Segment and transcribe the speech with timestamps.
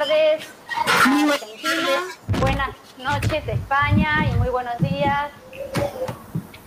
[0.00, 0.48] tardes
[2.40, 5.30] buenas noches España y muy buenos días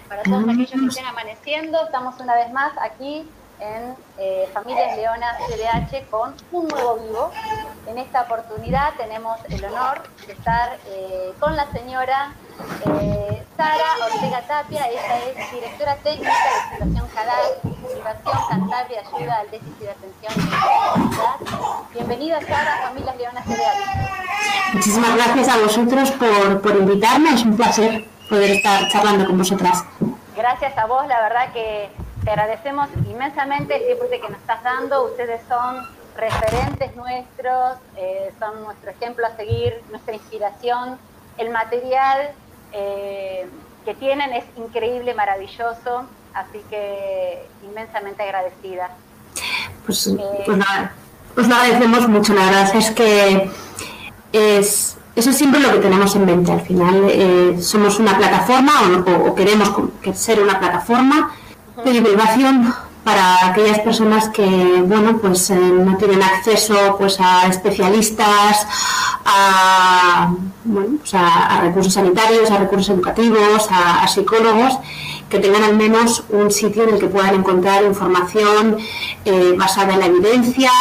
[0.07, 1.83] para todos aquellos que estén amaneciendo.
[1.83, 3.27] Estamos una vez más aquí
[3.63, 7.31] en eh, Familias Leonas CDH con un nuevo vivo.
[7.87, 12.33] En esta oportunidad tenemos el honor de estar eh, con la señora
[12.85, 14.87] eh, Sara Ortega Tapia.
[14.87, 20.33] Ella es directora técnica de Fundación CADAC, Fundación Cantabria Ayuda al Déficit de Atención
[21.91, 24.73] y Bienvenida Sara a Familias Leonas CDH.
[24.73, 27.33] Muchísimas gracias a vosotros por, por invitarme.
[27.33, 29.83] Es un placer poder estar charlando con vosotras.
[30.35, 31.91] Gracias a vos, la verdad que
[32.23, 35.05] te agradecemos inmensamente el tiempo que nos estás dando.
[35.05, 40.97] Ustedes son referentes nuestros, eh, son nuestro ejemplo a seguir, nuestra inspiración.
[41.37, 42.31] El material
[42.71, 43.47] eh,
[43.85, 48.91] que tienen es increíble, maravilloso, así que inmensamente agradecida.
[49.85, 50.93] Pues, eh, pues nada,
[51.35, 53.49] pues lo agradecemos mucho, la verdad es que
[54.31, 56.51] es, eso es siempre lo que tenemos en mente.
[56.51, 58.71] Al final somos una plataforma
[59.05, 59.73] o, o queremos
[60.13, 61.35] ser una plataforma
[61.83, 64.45] de divulgación para aquellas personas que
[64.85, 68.65] bueno pues eh, no tienen acceso pues a especialistas
[69.25, 74.79] a, bueno, pues a, recursos sanitarios a recursos educativos a, psicólogos
[75.29, 78.77] que tengan al menos un sitio en el que puedan encontrar información
[79.25, 80.71] eh, basada en la evidencia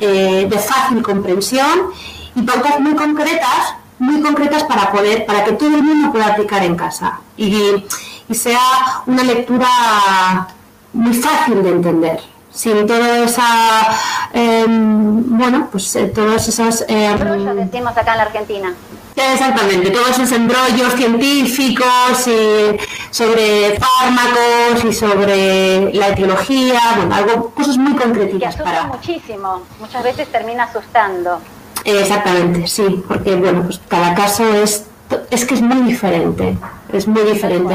[0.00, 1.90] eh, de fácil comprensión
[2.34, 6.62] y pautas muy concretas muy concretas para poder para que todo el mundo pueda aplicar
[6.62, 7.20] en casa.
[7.36, 7.84] Y
[8.28, 8.60] y sea
[9.06, 10.48] una lectura
[10.92, 13.98] muy fácil de entender sin toda esa
[14.32, 17.14] em, bueno pues eh, todos esos eh,
[17.54, 18.74] decimos acá en la Argentina.
[19.14, 22.78] Exactamente todos esos embrollos científicos y
[23.10, 29.62] sobre fármacos y sobre la etiología bueno algo cosas muy concretas que para muchísimo.
[29.78, 31.40] Muchas veces termina asustando.
[31.84, 34.84] Exactamente sí porque bueno pues cada caso es
[35.30, 36.56] es que es muy diferente
[36.92, 37.74] es muy diferente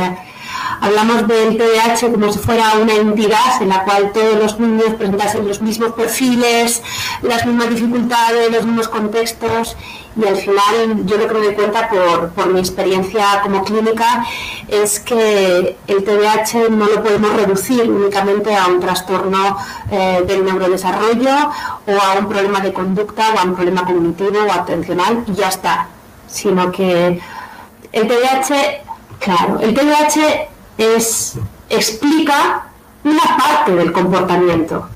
[0.82, 5.48] Hablamos del TDAH como si fuera una entidad en la cual todos los niños presentasen
[5.48, 6.82] los mismos perfiles,
[7.22, 9.78] las mismas dificultades, los mismos contextos.
[10.16, 14.26] Y al final yo lo que me doy cuenta por, mi experiencia como clínica
[14.68, 19.58] es que el TDAH no lo podemos reducir únicamente a un trastorno
[19.90, 21.50] eh, del neurodesarrollo
[21.88, 25.48] o a un problema de conducta o a un problema cognitivo o atencional y ya
[25.48, 25.88] está,
[26.28, 27.20] sino que
[27.92, 28.82] el TDAH,
[29.20, 31.36] claro, el TDAH es,
[31.70, 32.68] explica
[33.04, 34.88] una parte del comportamiento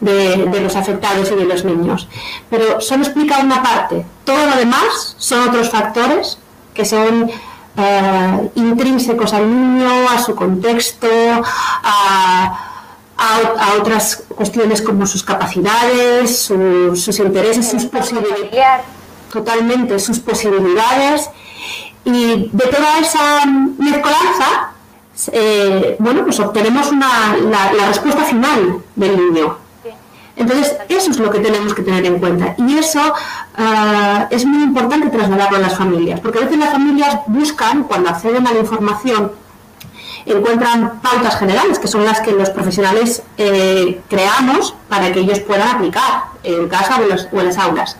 [0.00, 2.08] de, los afectados y de los niños,
[2.50, 4.04] pero solo explica una parte.
[4.24, 6.38] Todo lo demás son otros factores
[6.74, 7.30] que son
[7.76, 11.08] eh, intrínsecos al niño, a su contexto,
[11.82, 12.70] a,
[13.80, 18.82] otras cuestiones como sus capacidades, sus intereses, sus posibilidades.
[19.32, 21.30] Totalmente, sus posibilidades.
[22.04, 23.46] Y de toda esa
[23.78, 24.73] mezcolanza
[25.32, 29.58] eh, bueno, pues obtenemos una, la, respuesta final del niño.
[30.36, 32.54] Entonces, eso es lo que tenemos que tener en cuenta.
[32.58, 33.00] Y eso
[33.56, 38.08] ah, es muy importante trasladarlo a las familias, porque a veces las familias buscan, cuando
[38.08, 39.30] acceden a la información,
[40.26, 45.68] encuentran pautas generales, que son las que los profesionales eh, creamos para que ellos puedan
[45.68, 47.96] aplicar en casa o en, las aulas.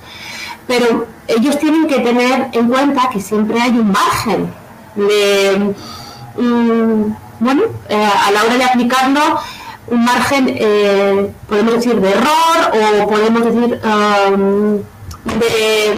[0.67, 4.53] Pero ellos tienen que tener en cuenta que siempre hay un margen
[4.97, 5.75] de
[6.37, 9.41] Mm, bueno, eh, a la hora de aplicarlo,
[9.87, 14.83] un margen, eh, podemos decir, de error o podemos decir um,
[15.25, 15.97] de,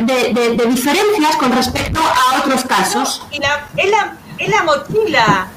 [0.00, 3.26] de, de, diferencias con respecto a otros casos.
[3.30, 5.48] Y la, es, la, es la mochila.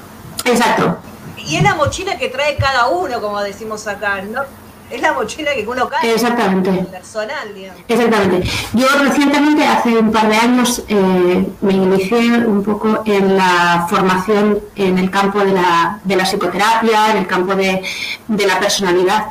[0.44, 0.98] Exacto.
[1.36, 4.42] Y es la mochila que trae cada uno, como decimos acá, ¿no?
[4.90, 6.12] Es la mochila que uno cae.
[6.12, 6.70] Exactamente.
[6.70, 7.82] Personal, digamos.
[7.86, 8.50] Exactamente.
[8.72, 14.60] Yo recientemente, hace un par de años, eh, me inicié un poco en la formación
[14.76, 17.82] en el campo de la, de la psicoterapia, en el campo de,
[18.28, 19.26] de la personalidad.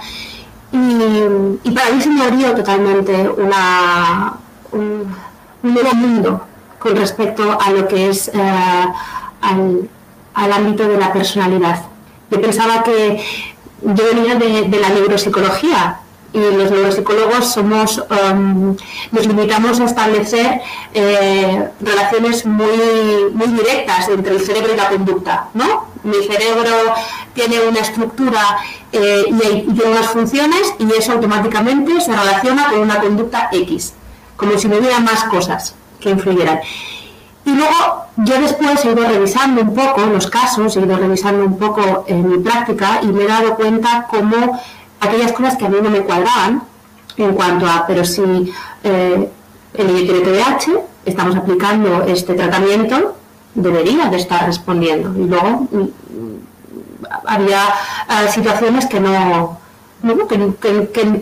[0.71, 0.77] Y,
[1.63, 4.33] y, para mí se me abrió totalmente una,
[4.71, 5.15] un,
[5.63, 6.45] nuevo mundo
[6.77, 8.85] con respecto a lo que es eh,
[9.41, 9.89] al,
[10.35, 11.81] al ámbito de la personalidad.
[12.29, 13.23] Yo pensaba que
[13.81, 15.99] yo venía de, la neuropsicología
[16.31, 18.75] y los neuropsicólogos somos um,
[19.11, 20.61] nos limitamos a establecer
[20.93, 26.93] eh, relaciones muy muy directas entre el cerebro y la conducta no mi cerebro
[27.33, 28.59] tiene una estructura
[28.91, 33.93] eh, y, tiene unas funciones y eso automáticamente se relaciona con una conducta X
[34.35, 36.59] como si no hubiera más cosas que influyeran
[37.49, 41.57] y luego yo después he ido revisando un poco los casos, he ido revisando un
[41.57, 44.59] poco en mi práctica y me he dado cuenta cómo
[44.99, 46.63] aquellas cosas que a mí no me cuadraban
[47.17, 48.21] en cuanto a, pero si
[48.83, 49.29] eh,
[49.73, 53.15] el TDAH, estamos aplicando este tratamiento,
[53.55, 55.11] debería de estar respondiendo.
[55.19, 55.87] Y luego mm,
[57.25, 59.57] había eh, situaciones que no,
[60.01, 60.37] que,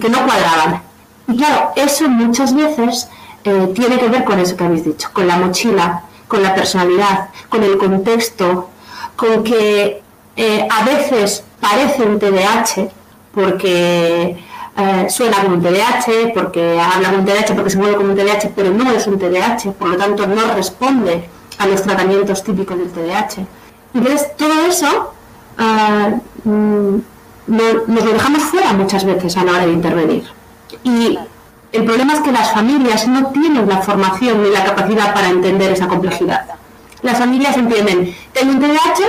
[0.10, 0.82] no cuadraban.
[1.28, 3.10] Y claro, eso muchas veces
[3.44, 7.30] eh, tiene que ver con eso que habéis dicho, con la mochila, con la personalidad,
[7.50, 8.70] con el contexto,
[9.16, 10.02] con que
[10.36, 12.90] eh, a veces parece un TDAH
[13.34, 14.44] porque
[15.10, 18.52] suena como un TDAH, porque habla como un TDAH, porque se mueve como un TDAH,
[18.56, 21.28] pero no es un TDAH, por lo tanto no responde
[21.58, 23.46] a los tratamientos típicos del TDAH.
[23.96, 25.14] Entonces, todo eso
[25.58, 26.12] Ah,
[26.44, 26.98] mm,
[27.48, 30.24] nos lo dejamos fuera muchas veces a la hora de intervenir.
[30.84, 31.18] Y
[31.78, 35.72] el problema es que las familias no tienen la formación ni la capacidad para entender
[35.72, 36.46] esa complejidad.
[37.04, 39.04] Las familias entienden, tengo un TDAH,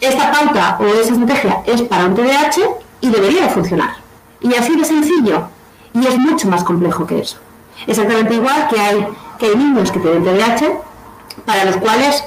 [0.00, 2.62] esta pauta o esa estrategia es para un TDAH
[3.00, 3.90] y debería de funcionar.
[4.40, 5.44] Y así de sencillo.
[5.94, 7.36] Y es mucho más complejo que eso.
[7.86, 9.06] Exactamente igual que hay,
[9.38, 10.66] que hay niños que tienen TDAH
[11.46, 12.24] para los cuales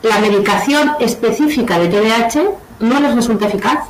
[0.00, 2.40] la medicación específica de TDAH
[2.80, 3.80] no les resulta eficaz.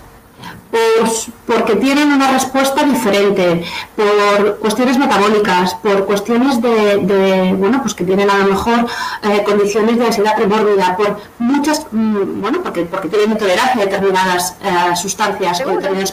[0.71, 3.65] Pues porque tienen una respuesta diferente,
[3.95, 8.87] por cuestiones metabólicas, por cuestiones de, bueno, pues que tienen a lo mejor
[9.23, 14.57] eh, condiciones de ansiedad premórbida, por muchas, mm, bueno, porque, porque tienen intolerancia a determinadas
[14.63, 16.13] eh, sustancias o determinados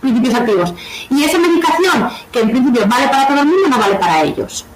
[0.00, 0.74] principios activos.
[1.10, 4.66] Y esa medicación, que en principio vale para todo el mundo, no vale para ellos.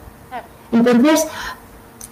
[0.72, 1.26] Entonces,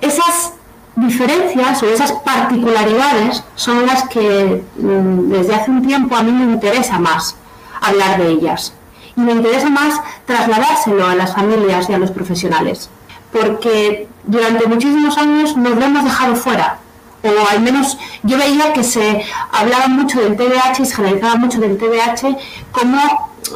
[0.01, 0.53] esas
[0.99, 6.53] diferencias o esas particularidades son las que mm, desde hace un tiempo a mí me
[6.53, 7.37] interesa más
[7.81, 8.73] hablar de ellas.
[9.17, 12.91] Y me interesa más trasladárselo a las familias y a los profesionales.
[13.33, 16.79] Porque durante muchísimos años nos lo hemos dejado fuera.
[17.23, 21.61] O al menos yo veía que se hablaba mucho del TDAH y se generalizaba mucho
[21.61, 22.37] del TDAH
[22.71, 22.99] como,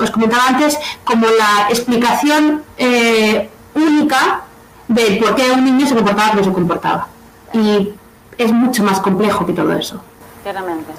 [0.01, 4.43] os comentaba antes, como la explicación eh, única
[4.89, 7.12] de por qué un niño se comportaba como se comportaba
[7.53, 7.95] y
[8.39, 10.01] es mucho más complejo que todo eso.
[10.43, 10.93] Claramente,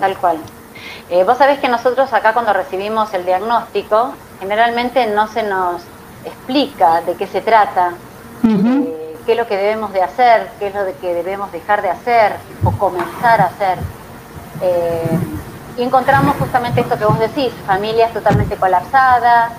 [0.00, 0.38] tal cual.
[1.10, 5.82] Eh, vos sabés que nosotros acá cuando recibimos el diagnóstico, generalmente no se nos
[6.24, 7.92] explica de qué se trata,
[8.44, 11.82] eh, qué es lo que debemos de hacer, qué es lo de que debemos dejar
[11.82, 13.78] de hacer o comenzar a hacer.
[14.60, 15.18] Eh,
[15.76, 19.52] y encontramos justamente esto que vos decís, familias totalmente colapsadas,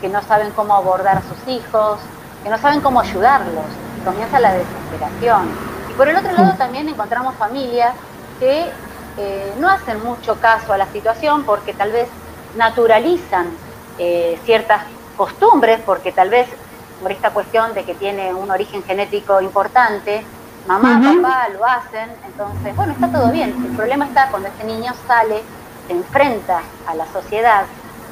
[0.00, 1.98] que no saben cómo abordar a sus hijos,
[2.44, 3.64] que no saben cómo ayudarlos.
[4.04, 7.92] Comienza la desesperación por el otro lado también encontramos familias
[8.38, 8.66] que
[9.18, 12.08] eh, no hacen mucho caso a la situación porque tal vez
[12.56, 13.48] naturalizan
[13.98, 14.82] eh, ciertas
[15.16, 16.46] costumbres, porque tal vez
[17.02, 20.24] por esta cuestión de que tiene un origen genético importante,
[20.68, 23.50] mamá, papá lo hacen, entonces, bueno, está todo bien.
[23.68, 25.42] El problema está cuando este niño sale,
[25.88, 27.64] se enfrenta a la sociedad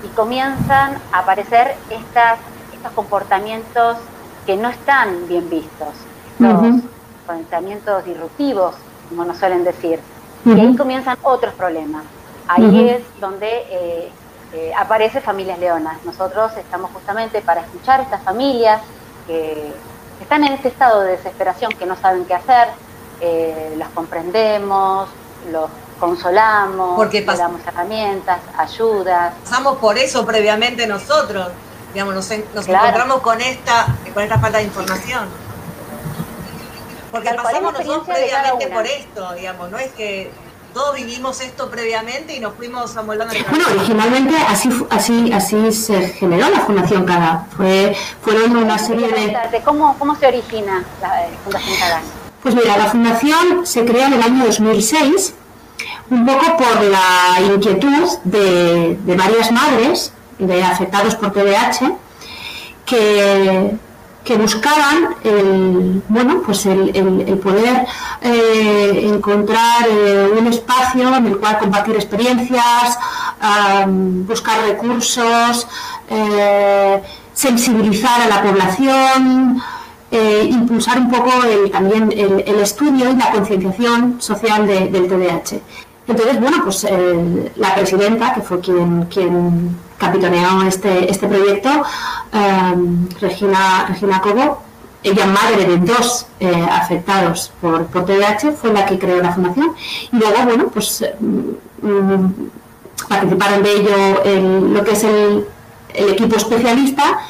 [0.02, 2.40] y comienzan a aparecer estas,
[2.72, 3.98] estos comportamientos
[4.44, 5.94] que no están bien vistos
[7.26, 8.74] pensamientos disruptivos,
[9.08, 10.00] como nos suelen decir.
[10.44, 12.04] Y ahí comienzan otros problemas.
[12.48, 14.12] Ahí es donde eh,
[14.52, 16.04] eh, aparece Familias Leonas.
[16.04, 18.80] Nosotros estamos justamente para escuchar a estas familias
[19.26, 19.72] que
[20.20, 22.68] están en este estado de desesperación, que no saben qué hacer,
[23.20, 25.08] eh, los comprendemos,
[25.50, 25.68] los
[25.98, 29.34] consolamos, Porque damos herramientas, ayudas.
[29.42, 31.48] Pasamos por eso previamente nosotros,
[31.92, 35.45] digamos, nos, encontramos con esta, con esta falta de información.
[37.16, 40.30] Porque pasamos nosotros previamente por esto, digamos, no es que
[40.74, 43.34] todos vivimos esto previamente y nos fuimos amoldando.
[43.48, 47.46] Bueno, originalmente así así así se generó la Fundación Cada.
[47.56, 49.62] Fue, fueron una serie de...
[49.64, 52.02] ¿Cómo, cómo se origina la eh, Fundación Cada?
[52.42, 55.34] Pues mira, la Fundación se crea en el año 2006,
[56.10, 61.96] un poco por la inquietud de, de varias madres de afectados por TDAH
[62.84, 63.76] que
[64.26, 67.86] que buscaban el, bueno, pues el, el, poder
[68.20, 72.98] eh, encontrar eh, un espacio en el cual compartir experiencias,
[74.26, 75.68] buscar recursos,
[76.10, 77.00] eh,
[77.32, 79.62] sensibilizar a la población,
[80.50, 85.60] impulsar un poco el, también el, estudio y la concienciación social del TDAH.
[86.08, 86.86] Entonces, bueno, pues
[87.56, 91.70] la presidenta, que fue quien, quien capitaneó este, este proyecto,
[92.32, 94.62] em, Regina, Regina Cobo,
[95.02, 99.74] ella madre de dos eh, afectados por, por TDAH, fue la que creó la fundación.
[100.12, 102.34] Y luego, bueno, pues mm, mm,
[103.08, 105.46] participaron de ello el, lo que es el,
[105.94, 107.20] el equipo especialista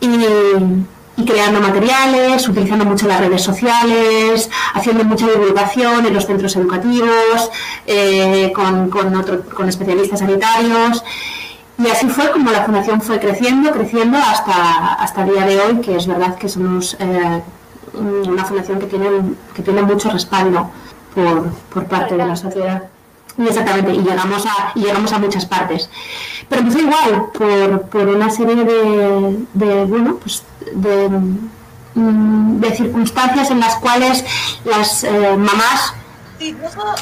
[0.00, 7.50] y, creando materiales, utilizando mucho las redes sociales, haciendo mucha divulgación en los centros educativos,
[7.86, 9.22] eh, con, con,
[9.54, 11.02] con especialistas sanitarios
[11.78, 15.80] y así fue como la fundación fue creciendo, creciendo hasta, hasta el día de hoy,
[15.80, 17.42] que es verdad que somos eh,
[17.94, 19.08] una fundación que tiene,
[19.54, 20.70] que tiene mucho respaldo
[21.14, 22.82] por, por parte de la sociedad.
[23.38, 25.90] Exactamente, y llegamos a, y llegamos a muchas partes.
[26.48, 30.42] Pero empezó igual, por, por una serie de, de bueno, pues
[30.72, 31.08] de,
[31.94, 34.24] mm, de, circunstancias en las cuales
[34.64, 35.92] las eh, mamás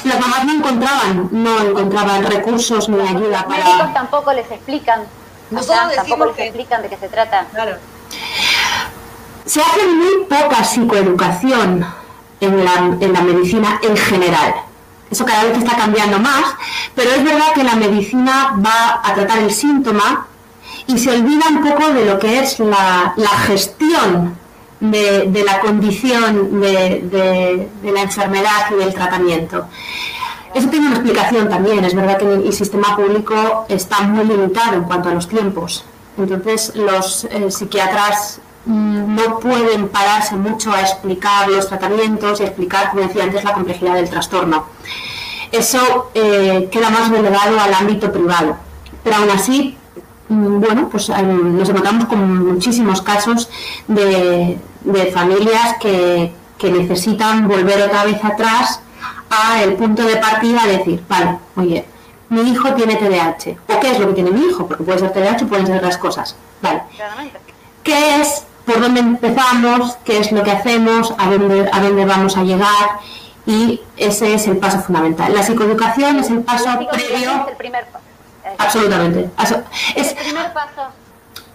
[0.03, 3.57] las mamás no encontraban, no encontraban recursos ni ayuda para.
[3.57, 5.01] Los médicos tampoco les explican.
[5.51, 7.45] Nosotros tampoco les explican de qué se trata.
[7.51, 7.77] Claro.
[9.45, 11.85] Se hace muy poca psicoeducación
[12.39, 14.55] en la, en la medicina en general.
[15.11, 16.55] Eso cada vez está cambiando más,
[16.95, 20.25] pero es verdad que la medicina va a tratar el síntoma
[20.87, 24.37] y se olvida un poco de lo que es la, la gestión
[24.79, 29.67] de, la condición de, la enfermedad y del tratamiento.
[30.53, 31.83] Eso tiene una explicación también.
[31.83, 35.83] Es verdad que el sistema público está muy limitado en cuanto a los tiempos.
[36.17, 42.91] Entonces, los eh, psiquiatras mm, no pueden pararse mucho a explicar los tratamientos y explicar,
[42.91, 44.67] como decía antes, la complejidad del trastorno.
[45.51, 48.57] Eso eh, queda más relegado al ámbito privado.
[49.03, 49.77] Pero aún así,
[50.29, 53.49] bueno, pues nos encontramos con muchísimos casos
[53.87, 54.57] de,
[55.13, 56.31] familias que,
[56.63, 58.79] necesitan volver otra vez atrás
[59.29, 61.85] a el punto de partida, decir, vale, oye,
[62.29, 63.55] mi hijo tiene TDAH.
[63.67, 64.67] ¿O qué es lo que tiene mi hijo?
[64.67, 66.35] Porque puede ser TDAH, pueden ser otras cosas.
[66.63, 66.81] Vale.
[67.83, 68.45] ¿Qué es?
[68.65, 69.95] ¿Por dónde empezamos?
[70.03, 71.13] ¿Qué es lo que hacemos?
[71.19, 72.99] ¿A dónde, a dónde vamos a llegar?
[73.45, 75.31] Y ese es el paso fundamental.
[75.35, 77.47] La psicoeducación es el paso previo.
[77.47, 78.04] el primer paso
[78.57, 79.29] Absolutamente.
[79.95, 80.89] Es, el primer paso.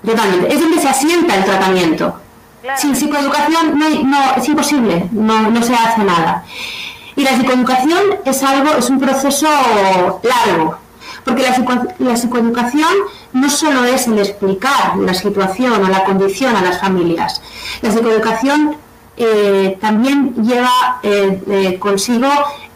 [0.05, 0.55] Totalmente.
[0.55, 2.21] Es donde se asienta el tratamiento.
[2.77, 6.45] Sin psicoeducación no, es imposible, no, se hace nada.
[7.17, 9.49] Y la psicoeducación es algo, es un proceso
[10.23, 10.79] largo,
[11.25, 11.43] porque
[11.99, 12.93] la, psicoeducación
[13.33, 17.41] no solo es el explicar la situación o la condición a las familias,
[17.81, 18.77] la psicoeducación
[19.17, 22.29] eh, también lleva eh, eh, consigo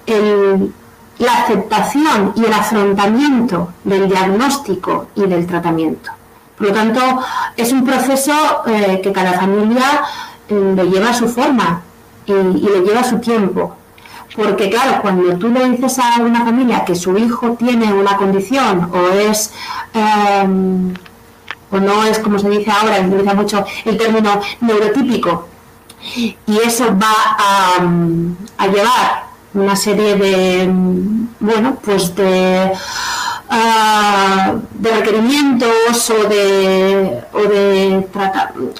[0.07, 0.73] el
[1.19, 6.11] la aceptación y el afrontamiento del diagnóstico y del tratamiento.
[6.57, 7.01] Por lo tanto,
[7.57, 8.33] es un proceso
[8.67, 10.03] eh, que cada familia
[10.49, 11.83] mm, le lleva a su forma
[12.27, 13.77] y, le lleva a su tiempo.
[14.37, 18.91] Porque claro, cuando tú le dices a una familia que su hijo tiene una condición
[18.93, 19.53] o es
[19.93, 20.93] em,
[21.71, 25.49] o no es como se dice ahora, se utiliza mucho el término neurotípico,
[26.17, 27.79] y eso va a,
[28.59, 30.69] a llevar una serie de,
[31.39, 32.73] bueno, pues de,
[33.49, 38.07] ah, de requerimientos o de, o de,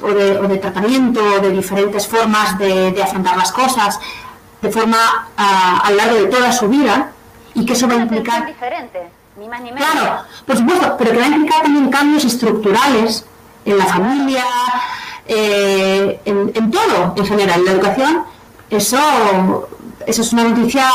[0.03, 4.01] o de, o de tratamiento o de diferentes formas de, afrontar las cosas
[4.61, 7.13] de forma ah, a lo largo de toda su vida
[7.55, 8.47] y que eso va a implicar...
[8.47, 9.01] diferente,
[9.39, 9.89] ni más ni menos.
[9.89, 13.25] Claro, por supuesto, pero que va a implicar también cambios estructurales
[13.65, 14.45] en la familia,
[15.27, 18.25] eh, en, en todo en general, en la educación,
[18.71, 19.69] eso
[20.07, 20.87] esa es una noticia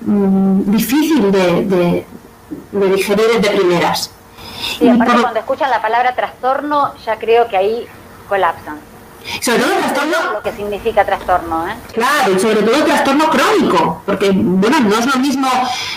[0.00, 2.06] mm, difícil de,
[2.72, 4.10] digerir de primeras.
[4.78, 7.86] Sí, aparte cuando escuchan la palabra trastorno, ya creo que ahí
[8.28, 8.78] colapsan.
[9.40, 10.32] Sobre todo trastorno.
[10.34, 11.74] Lo que significa trastorno, ¿eh?
[11.92, 15.48] Claro, y sobre todo trastorno crónico, porque bueno, no es lo mismo,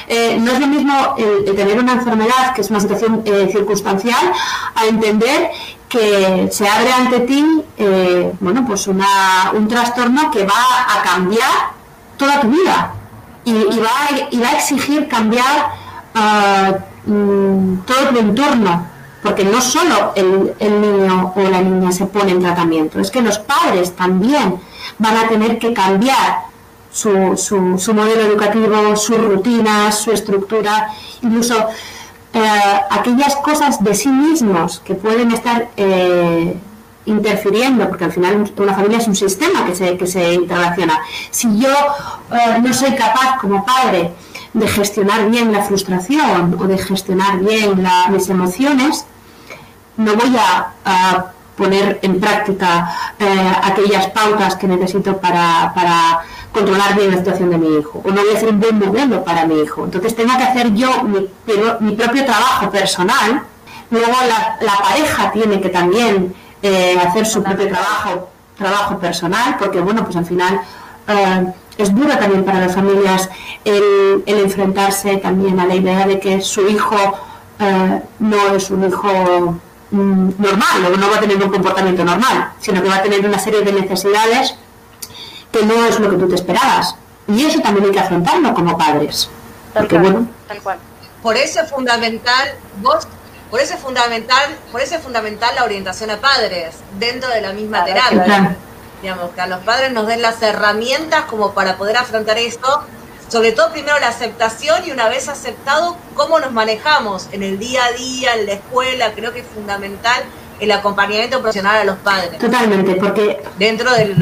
[0.07, 4.33] eh, no es lo mismo el, tener una enfermedad que es una situación eh, circunstancial
[4.75, 5.51] a entender
[5.87, 10.53] que se abre ante ti, eh, bueno, pues una, un trastorno que va
[10.87, 11.78] a cambiar
[12.19, 12.93] toda tu vida.
[13.45, 15.71] Y, va, a, va, a, exigir cambiar
[17.05, 18.85] mm, todo tu entorno,
[19.23, 23.39] porque no solo el, niño o la niña se pone en tratamiento, es que los
[23.39, 24.59] padres también
[24.99, 26.49] van a tener que cambiar
[26.91, 30.89] su, su, modelo educativo, sus rutinas, su estructura,
[31.21, 31.55] incluso
[32.33, 36.55] eh, aquellas cosas de sí mismos que pueden estar eh,
[37.09, 40.99] interfiriendo, porque al final una familia es un sistema que se, que se interrelaciona.
[41.31, 44.11] Si yo eh, no soy capaz como padre
[44.53, 49.05] de gestionar bien la frustración o de gestionar bien mis emociones,
[49.97, 52.89] no voy a, poner en práctica
[53.19, 56.21] eh, aquellas pautas que necesito para, para,
[56.53, 59.23] controlar bien la situación de mi hijo, o no voy a hacer un buen modelo
[59.25, 59.83] para mi hijo.
[59.83, 61.27] Entonces tengo que hacer yo mi,
[61.81, 63.43] mi propio trabajo personal,
[63.91, 69.79] luego la, la pareja tiene que también eh, hacer su propio trabajo, trabajo personal, porque
[69.79, 70.61] bueno, pues al final
[71.07, 73.29] eh, es duro también para las familias
[73.63, 76.97] el, enfrentarse también a la idea de que su hijo
[77.59, 79.59] eh, no es un hijo
[79.91, 83.25] mm, normal, o no va a tener un comportamiento normal, sino que va a tener
[83.25, 84.55] una serie de necesidades
[85.51, 86.95] que no es lo que tú te esperabas.
[87.27, 89.29] Y eso también hay que afrontarlo como padres.
[89.73, 90.27] Porque, bueno,
[91.21, 93.07] Por eso es fundamental, vos
[93.49, 97.53] Por eso es fundamental, por eso es fundamental la orientación a padres dentro de la
[97.53, 98.55] misma terapia.
[99.01, 102.83] Digamos, que a los padres nos den las herramientas como para poder afrontar esto,
[103.29, 107.85] sobre todo primero la aceptación y una vez aceptado, cómo nos manejamos en el día
[107.85, 110.23] a día, en la escuela, creo que es fundamental
[110.59, 112.39] el acompañamiento profesional a los padres.
[112.39, 113.41] Totalmente, porque...
[113.57, 114.15] Dentro de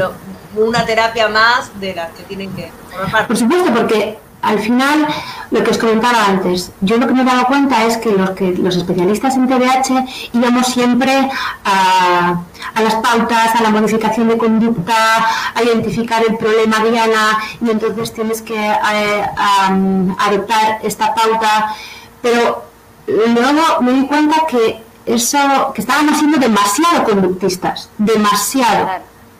[0.55, 3.27] una terapia más de las que tienen que formar parte.
[3.27, 5.05] Por supuesto, porque al final,
[5.51, 8.29] lo que os comentaba antes, yo lo que me he dado cuenta es que los,
[8.29, 11.29] que los especialistas en TDAH íbamos siempre
[11.65, 12.41] a,
[12.81, 18.41] las pautas, a la modificación de conducta, a identificar el problema Diana, y entonces tienes
[18.41, 21.75] que eh, adoptar esta pauta.
[22.21, 22.63] Pero
[23.07, 28.87] luego me di cuenta que eso, que estábamos siendo demasiado conductistas, demasiado,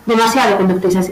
[0.06, 1.12] demasiado conductistas.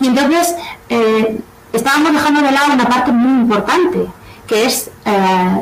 [0.00, 0.56] Y entonces,
[0.88, 1.40] eh,
[1.72, 4.06] estábamos dejando de lado una parte muy importante,
[4.46, 5.60] que es eh,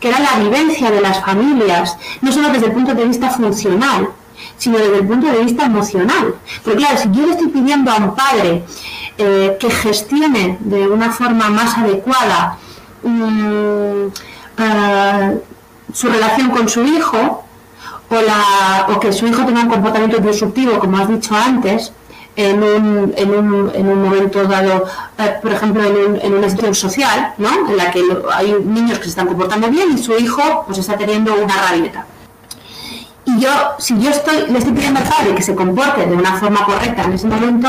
[0.00, 4.08] que era la vivencia de las familias, no solo desde el punto de vista funcional,
[4.58, 6.34] sino desde el punto de vista emocional.
[6.62, 8.64] Porque claro, si yo le estoy pidiendo a un padre
[9.18, 12.58] eh, que gestione de una forma más adecuada
[13.02, 14.06] mm,
[14.58, 15.40] eh,
[15.92, 17.44] su relación con su hijo,
[18.08, 21.92] o, que su hijo tenga un comportamiento disruptivo, como has dicho antes,
[22.36, 24.84] en un, en un, en un momento dado,
[25.18, 27.68] eh, por ejemplo, en, en, una situación social, ¿no?
[27.68, 28.02] en la que
[28.32, 32.06] hay niños que se están comportando bien y su hijo pues está teniendo una rabieta.
[33.24, 36.38] Y yo, si yo estoy, le estoy pidiendo al padre que se comporte de una
[36.38, 37.68] forma correcta en ese momento,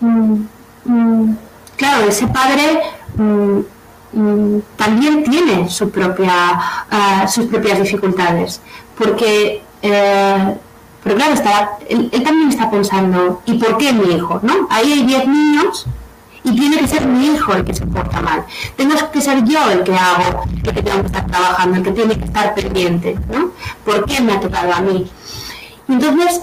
[0.00, 0.40] mm,
[0.84, 1.36] mm,
[1.76, 2.80] claro, ese padre
[3.16, 3.60] mm,
[4.76, 6.58] también tiene su propia,
[6.90, 8.60] uh, sus propias dificultades,
[8.96, 10.56] porque eh,
[11.02, 14.40] pero claro, está, él, también está pensando, ¿y por qué mi hijo?
[14.42, 14.66] ¿no?
[14.70, 15.86] Ahí hay 10 niños
[16.42, 18.44] y tiene que ser mi hijo el que se porta mal.
[18.76, 21.92] Tengo que ser yo el que hago, el que tengo que estar trabajando, el que
[21.92, 23.18] tiene que estar pendiente.
[23.30, 23.50] ¿no?
[23.84, 25.10] ¿Por qué me ha tocado a mí?
[25.88, 26.40] Entonces,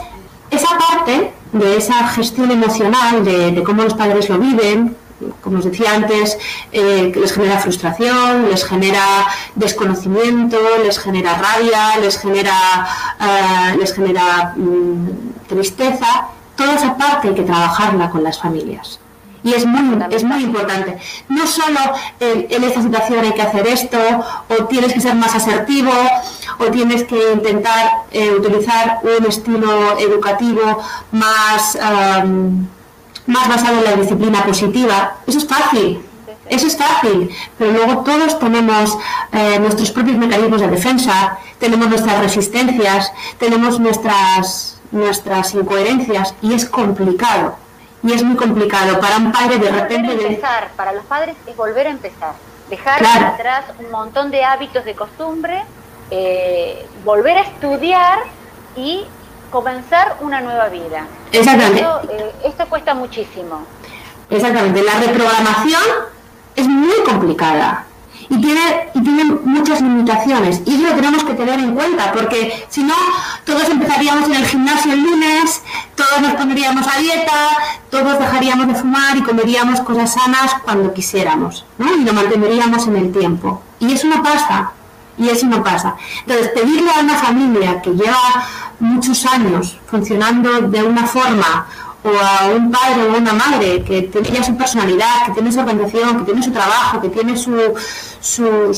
[0.49, 4.95] esa parte de esa gestión emocional, de cómo los padres lo viven,
[5.41, 6.37] como os decía antes,
[6.71, 12.87] eh, les genera frustración, les genera desconocimiento, les genera rabia, les genera,
[13.19, 16.27] eh, les genera mm, tristeza.
[16.55, 18.99] Toda esa parte hay que trabajarla con las familias.
[19.43, 20.97] Y es muy, es muy importante.
[21.29, 21.79] No solo
[22.19, 23.97] en, esta situación hay que hacer esto,
[24.49, 25.91] o tienes que ser más asertivo,
[26.57, 30.79] o tienes que intentar eh, utilizar un estilo educativo
[31.11, 31.77] más
[33.27, 35.17] más basado en la disciplina positiva.
[35.27, 36.01] Eso es fácil,
[36.49, 38.97] eso es fácil, pero luego todos tenemos
[39.33, 46.65] eh, nuestros propios mecanismos de defensa, tenemos nuestras resistencias, tenemos nuestras, nuestras incoherencias y es
[46.65, 47.55] complicado.
[48.03, 50.13] Y es muy complicado para un padre de repente...
[50.13, 52.33] Empezar, Para los padres es volver a empezar,
[52.69, 55.63] dejar atrás un montón de hábitos de costumbre,
[56.11, 58.19] eh, volver a estudiar
[58.75, 59.03] y
[59.51, 61.07] comenzar una nueva vida.
[61.31, 61.81] Exactamente.
[61.81, 63.65] Eh, esto, cuesta muchísimo.
[64.29, 64.83] Exactamente.
[64.83, 65.83] La reprogramación
[66.55, 67.85] es muy complicada
[68.29, 70.61] y tiene, y tiene muchas limitaciones.
[70.65, 72.95] Y eso lo tenemos que tener en cuenta, porque si no,
[73.45, 75.61] todos empezaríamos en el gimnasio el lunes,
[75.95, 77.57] todos nos pondríamos a dieta,
[77.89, 81.95] todos dejaríamos de fumar y comeríamos cosas sanas cuando quisiéramos, ¿no?
[81.95, 83.61] Y lo mantendríamos en el tiempo.
[83.79, 84.71] Y eso no pasa.
[85.17, 85.95] Y eso no pasa.
[86.27, 88.19] Entonces, pedirle a una familia que lleva
[88.79, 91.67] muchos años funcionando de una forma
[92.03, 95.59] o a un padre o una madre que tiene ya su personalidad, que tiene su
[95.59, 97.73] organización, que tiene su trabajo, que tiene su,
[98.19, 98.73] su,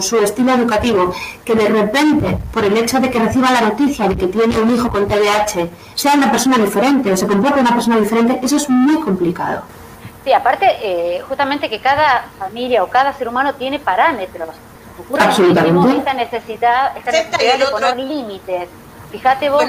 [0.00, 1.12] su, estilo educativo,
[1.44, 4.74] que de repente, por el hecho de que reciba la noticia de que tiene un
[4.74, 8.70] hijo con TDAH, sea una persona diferente o se comporte una persona diferente, eso es
[8.70, 9.62] muy complicado.
[10.24, 14.50] Sí, aparte, eh, justamente que cada familia o cada ser humano tiene parámetros.
[15.18, 15.96] Absolutamente.
[15.96, 18.68] Esta necesidad, esta necesidad de poner límites
[19.10, 19.64] Fíjate vos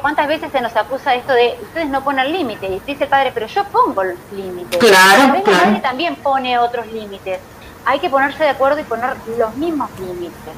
[0.00, 2.70] cuántas veces se nos acusa esto de ustedes no ponen límites.
[2.70, 4.78] Y dice el padre, pero yo pongo límites.
[4.78, 7.38] Claro, el padre también pone otros límites.
[7.84, 10.54] Hay que ponerse de acuerdo y poner los mismos límites.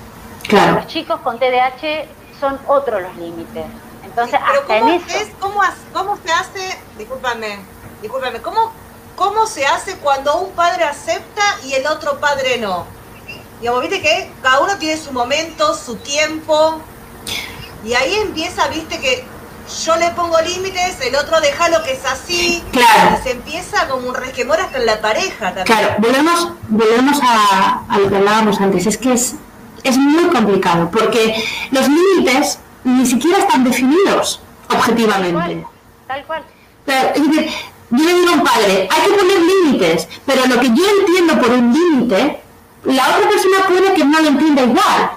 [0.49, 0.77] Claro.
[0.77, 2.07] Los chicos con TDAH
[2.41, 3.67] son otros los límites.
[4.05, 5.07] Entonces, hasta en eso.
[5.39, 5.61] ¿cómo,
[5.93, 6.79] ¿Cómo se hace?
[6.99, 7.59] Discúlpame,
[8.01, 8.41] discúlpame.
[8.41, 8.73] ¿Cómo,
[9.15, 12.87] ¿Cómo se hace cuando un padre acepta y el otro padre no?
[13.61, 16.81] Digamos, viste que cada uno tiene su momento, su tiempo,
[17.85, 19.25] y ahí empieza, viste, que
[19.85, 22.63] yo le pongo límites, el otro deja lo que es así.
[22.73, 23.19] Claro.
[23.19, 25.65] Y se empieza como un resquemor hasta en la pareja también.
[25.67, 28.87] Claro, volvemos, volvemos a, lo que hablábamos antes.
[28.87, 29.35] Es que es,
[29.83, 35.67] es muy complicado porque los límites ni siquiera están definidos objetivamente.
[36.07, 36.45] Tal cual.
[36.87, 41.41] yo le digo a un padre, hay que poner límites, pero lo que yo entiendo
[41.41, 42.41] por un límite,
[42.85, 45.11] la otra persona puede que no lo entienda igual.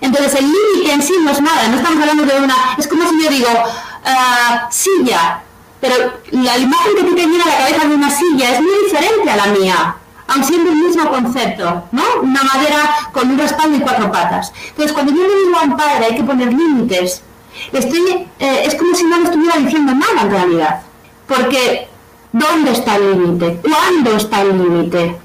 [0.00, 2.54] Entonces el límite en sí no es nada, no estamos hablando de una...
[2.78, 5.42] Es como si yo digo, uh, silla,
[5.80, 5.94] pero
[6.30, 9.36] la imagen que tú te viene la cabeza de una silla es muy diferente a
[9.36, 9.96] la mía,
[10.28, 12.02] aun siendo el mismo concepto, ¿no?
[12.22, 14.52] Una madera con un respaldo y cuatro patas.
[14.68, 17.22] Entonces cuando yo le digo a un padre hay que poner límites,
[17.72, 20.82] estoy, eh, es como si no le estuviera diciendo nada en realidad,
[21.26, 21.88] porque
[22.32, 23.60] ¿dónde está el límite?
[23.62, 25.16] ¿Cuándo está el límite?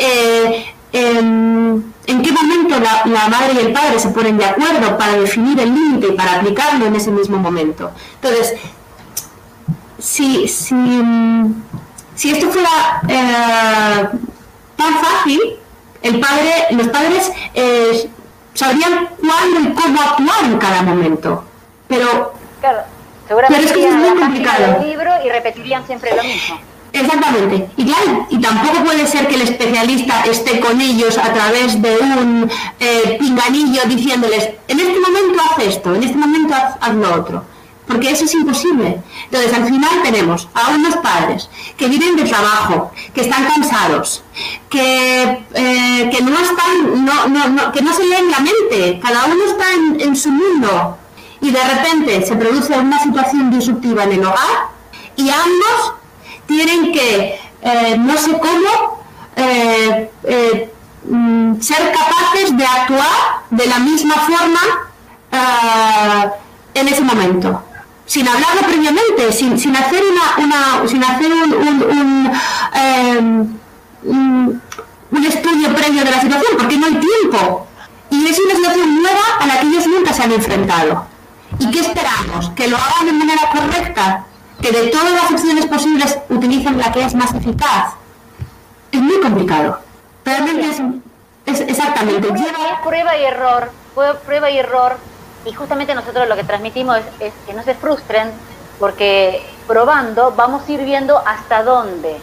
[0.00, 5.12] Eh, em, en qué momento la, madre y el padre se ponen de acuerdo para
[5.14, 7.90] definir el límite y para aplicarlo en ese mismo momento.
[8.14, 8.54] Entonces,
[9.98, 10.70] si, si,
[12.30, 14.08] esto fuera eh,
[14.76, 15.40] tan fácil,
[16.02, 18.08] el padre, los padres eh,
[18.54, 21.44] sabrían cuándo y cómo actuar en cada momento.
[21.88, 22.82] Pero, claro,
[23.26, 24.84] seguramente pero es que es muy complicado.
[24.84, 26.58] libro y repetirían siempre lo mismo.
[27.00, 27.68] Exactamente.
[27.76, 31.98] Y claro, y tampoco puede ser que el especialista esté con ellos a través de
[31.98, 37.44] un eh, pinganillo diciéndoles, en este momento haz esto, en este momento haz, lo otro.
[37.86, 39.00] Porque eso es imposible.
[39.26, 44.24] Entonces, al final tenemos a unos padres que viven de trabajo, que están cansados,
[44.68, 45.22] que,
[45.54, 49.66] eh, que no están, no, no, que no se leen la mente, cada uno está
[50.02, 50.98] en su mundo.
[51.42, 54.70] Y de repente se produce una situación disruptiva en el hogar
[55.14, 55.94] y ambos
[56.46, 59.04] tienen que, eh, no sé cómo,
[59.36, 60.72] eh, eh,
[61.08, 64.60] mm, ser capaces de actuar de la misma forma
[66.74, 67.62] en ese momento
[68.06, 70.00] sin hablarlo previamente, sin, sin hacer
[70.38, 71.52] una, sin hacer un,
[74.04, 74.60] un,
[75.10, 77.66] un, estudio previo de la situación, porque no hay tiempo.
[78.10, 81.06] Y es una situación nueva a la que ellos nunca se han enfrentado.
[81.58, 82.50] ¿Y qué esperamos?
[82.50, 84.24] ¿Que lo hagan de manera correcta?
[84.70, 87.94] Que de todas las opciones posibles utilicen la que es más eficaz.
[88.90, 89.78] Es muy complicado.
[90.24, 90.70] Realmente
[91.46, 92.28] es, exactamente.
[92.28, 93.70] Prueba, prueba y error,
[94.24, 94.96] prueba y error.
[95.44, 98.30] Y justamente nosotros lo que transmitimos es, que no se frustren,
[98.80, 102.16] porque probando vamos a ir viendo hasta dónde.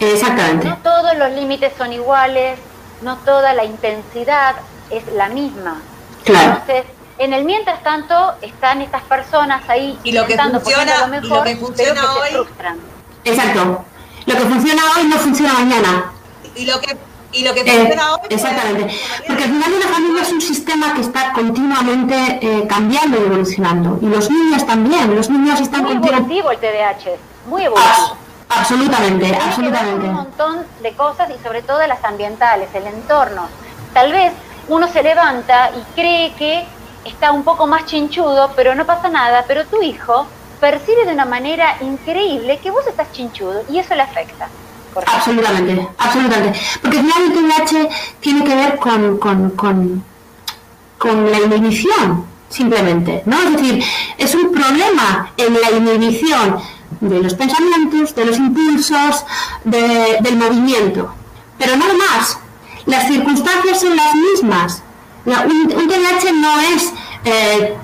[0.00, 0.68] Exactamente.
[0.68, 2.58] No todos los límites son iguales,
[3.02, 4.54] no toda la intensidad
[4.88, 5.82] es la misma.
[6.24, 6.52] Claro.
[6.52, 6.84] Entonces,
[7.20, 11.28] en el mientras tanto están estas personas ahí y lo que funciona, lo mejor, y
[11.28, 12.78] lo que funciona hoy, se frustran.
[13.24, 13.84] Exacto.
[14.24, 16.12] Lo que funciona hoy no funciona mañana.
[16.56, 16.96] Y lo que
[17.32, 18.92] y lo que eh, funciona hoy exactamente
[19.24, 24.00] porque al final una familia es un sistema que está continuamente eh, cambiando y evolucionando
[24.02, 27.10] y los niños también los niños están muy evolutivo el TDAH
[27.46, 28.16] muy evolutivo
[28.48, 33.48] absolutamente absolutamente un montón de cosas y sobre todo las ambientales el entorno
[33.94, 34.32] tal vez
[34.66, 36.66] uno se levanta y cree que
[37.04, 40.26] está un poco más chinchudo, pero no pasa nada, pero tu hijo
[40.60, 44.48] percibe de una manera increíble que vos estás chinchudo y eso le afecta.
[45.06, 46.60] Absolutamente, absolutamente.
[46.82, 47.88] Porque el TDAH
[48.20, 50.04] tiene que ver con, con, con,
[50.98, 53.40] con la inhibición, simplemente, ¿no?
[53.40, 53.84] Es decir,
[54.18, 56.60] es un problema en la inhibición
[57.00, 59.24] de los pensamientos, de los impulsos,
[59.64, 61.14] del movimiento.
[61.58, 62.38] Pero nada más.
[62.86, 64.82] Las circunstancias son las mismas
[65.46, 66.92] un, un TDAH no es
[67.24, 67.76] eh,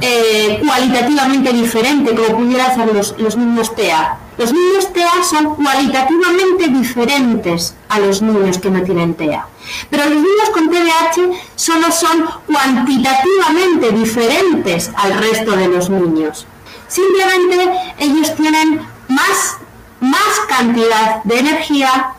[0.00, 4.18] eh, cualitativamente diferente como pudieran ser los, los niños TEA.
[4.36, 9.46] Los niños TEA son cualitativamente diferentes a los niños que no tienen TEA.
[9.90, 16.46] Pero los niños con TDAH solo son cuantitativamente diferentes al resto de los niños.
[16.88, 19.56] Simplemente ellos tienen más,
[20.00, 22.14] más cantidad de energía,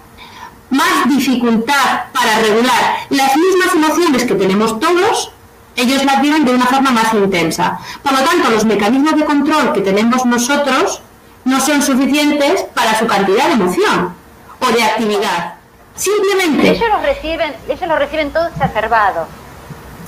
[0.75, 5.31] más dificultad para regular las mismas emociones que tenemos todos,
[5.75, 7.79] ellos las viven de una forma más intensa.
[8.01, 11.01] Por lo tanto, los mecanismos de control que tenemos nosotros
[11.43, 14.15] no son suficientes para su cantidad de emoción
[14.59, 15.55] o de actividad.
[15.95, 16.71] Simplemente.
[16.71, 19.27] Ellos lo reciben, ellos lo reciben todo exacerbado.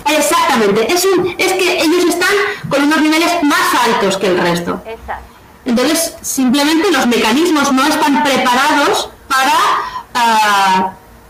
[0.05, 0.91] Exactamente.
[0.91, 1.05] Es,
[1.37, 2.33] es que ellos están
[2.69, 4.81] con unos niveles más altos que el resto.
[4.85, 5.37] Exacto.
[5.65, 9.53] Entonces, simplemente los mecanismos no están preparados para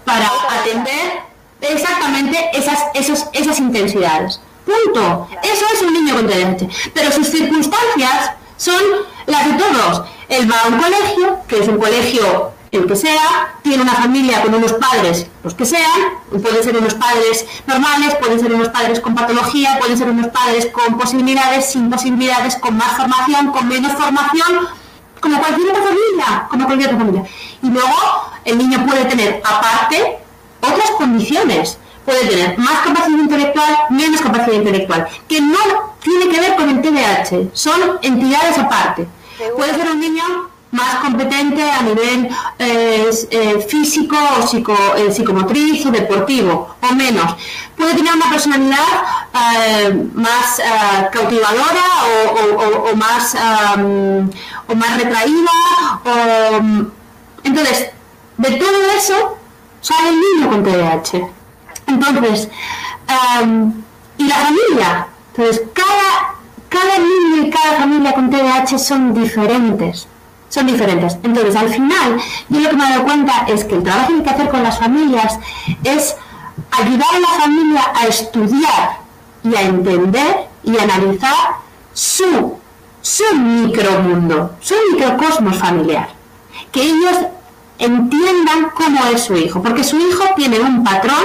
[0.05, 1.21] para atender
[1.61, 4.39] exactamente esas, esas, esas intensidades.
[4.65, 5.27] Punto.
[5.43, 6.67] Eso es un niño con TDAH.
[6.93, 8.81] Pero sus circunstancias son
[9.25, 10.03] las de todos.
[10.29, 14.41] Él va a un colegio, que es un colegio el que sea, tiene una familia
[14.41, 18.99] con unos padres, los que sean, pueden ser unos padres normales, pueden ser unos padres
[18.99, 23.93] con patología, pueden ser unos padres con posibilidades, sin posibilidades, con más formación, con menos
[23.93, 24.67] formación,
[25.19, 27.23] como cualquier otra familia, como cualquier otra familia.
[27.61, 27.95] Y luego
[28.45, 30.19] el niño puede tener aparte
[30.61, 31.77] otras condiciones.
[32.05, 35.57] Puede tener más capacidad intelectual, menos capacidad intelectual, que no
[36.01, 39.07] tiene que ver con el TDAH, son entidades aparte.
[39.57, 40.23] Puede ser un niño
[40.71, 47.35] más competente a nivel eh, eh, físico o psico, eh, psicomotriz o deportivo, o menos.
[47.75, 48.83] Puede tener una personalidad
[50.15, 50.59] más
[51.11, 51.85] cautivadora
[52.91, 53.35] o, más,
[54.67, 55.51] o más retraída.
[57.43, 57.89] entonces,
[58.37, 59.37] de todo eso
[59.81, 61.27] sale el niño con TDAH.
[61.87, 62.49] Entonces,
[64.17, 65.07] y la familia.
[65.35, 66.35] Entonces, cada,
[66.69, 70.07] cada niño y cada familia con TDAH son diferentes
[70.49, 71.17] son diferentes.
[71.23, 72.17] Entonces, al final,
[72.49, 74.49] yo lo que me he dado cuenta es que el trabajo que hay que hacer
[74.49, 75.39] con las familias
[75.83, 76.15] es
[76.71, 78.99] ayudar a la familia a estudiar
[79.43, 81.57] y a entender y a analizar
[81.93, 82.56] su,
[83.07, 86.09] su micromundo, su microcosmos familiar.
[86.71, 87.17] Que ellos
[87.79, 91.23] entiendan cómo es su hijo, porque su hijo tiene un patrón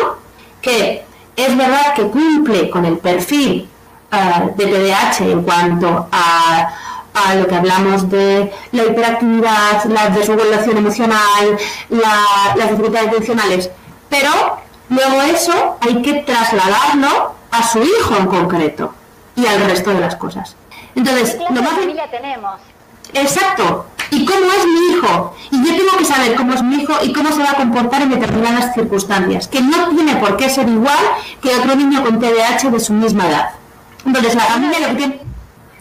[0.60, 3.68] que es verdad que cumple con el perfil
[4.12, 6.78] uh, de TDAH en cuanto a
[7.14, 11.58] a lo que hablamos de la hiperactividad, la desregulación emocional,
[11.90, 13.70] las dificultades atencionales.
[14.08, 14.30] Pero
[14.88, 18.94] luego eso hay que trasladarlo a su hijo en concreto
[19.36, 20.56] y al resto de las cosas.
[20.94, 22.60] Entonces, ¿qué lo más familia tenemos?
[23.14, 23.86] Exacto.
[24.10, 25.34] ¿Y cómo es mi hijo?
[25.50, 28.02] Y yo tengo que saber cómo es mi hijo y cómo se va a comportar
[28.02, 30.98] en determinadas circunstancias, que no tiene por qué ser igual
[31.40, 33.50] que otro niño con TDAH de su misma edad.
[34.04, 35.20] Entonces, la familia lo que tiene...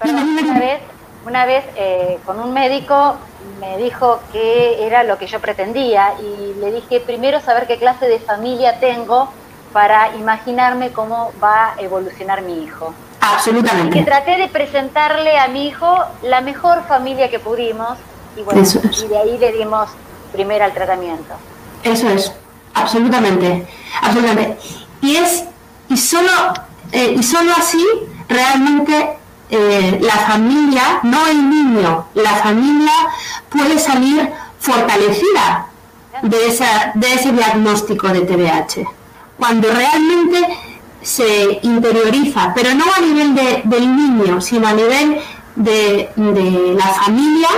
[0.04, 0.82] una vez
[1.26, 3.16] una vez eh, con un médico
[3.60, 8.08] me dijo que era lo que yo pretendía y le dije primero saber qué clase
[8.08, 9.30] de familia tengo
[9.72, 12.94] para imaginarme cómo va a evolucionar mi hijo.
[13.22, 14.00] Absolutamente.
[14.00, 15.88] Que traté de presentarle a mi hijo
[16.24, 17.98] la mejor familia que pudimos
[18.36, 19.90] y bueno, y de ahí le dimos
[20.32, 21.36] primero al tratamiento.
[21.84, 22.32] Eso es,
[22.74, 23.68] absolutamente,
[24.02, 24.58] absolutamente.
[25.02, 25.44] Y es,
[25.90, 26.32] y solo,
[26.92, 27.86] eh, y solo así
[28.28, 29.18] realmente
[29.50, 32.94] eh, la familia, no el niño, la familia
[33.50, 35.68] puede salir fortalecida
[36.22, 38.88] de, esa, de ese diagnóstico de TDAH.
[39.38, 40.71] Cuando realmente
[41.02, 45.20] se interioriza, pero no a nivel del niño, sino a nivel
[45.56, 47.50] de, de la familia,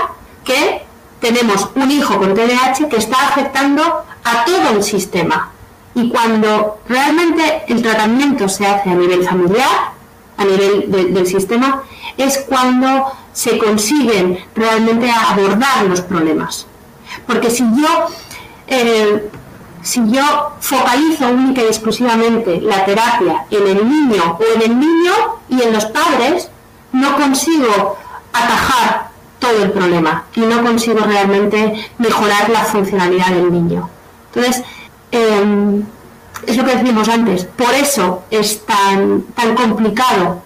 [0.43, 0.81] que
[1.19, 5.51] tenemos un hijo con TDAH que está afectando a todo el sistema.
[5.95, 9.93] Y cuando realmente el tratamiento se hace a nivel familiar,
[10.37, 11.83] a nivel del sistema
[12.17, 16.67] es cuando se consiguen realmente abordar los problemas.
[17.27, 18.07] Porque si yo,
[18.67, 19.29] eh,
[19.83, 25.13] si yo focalizo única y exclusivamente la terapia en el niño o en el niño
[25.49, 26.49] y en los padres,
[26.93, 27.97] no consigo
[28.31, 33.89] atajar todo el problema y no consigo realmente mejorar la funcionalidad del niño.
[34.33, 34.63] Entonces,
[35.11, 35.83] em,
[36.47, 40.41] es lo que decimos antes, por eso es tan, tan complicado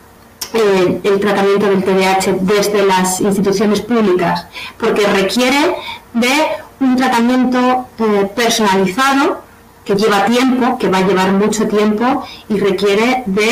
[0.54, 4.48] eh, el tratamiento del TDAH desde las instituciones públicas,
[4.80, 5.76] porque requiere
[6.20, 9.42] de un tratamiento eh, personalizado
[9.84, 13.50] que lleva tiempo, que va a llevar mucho tiempo y requiere de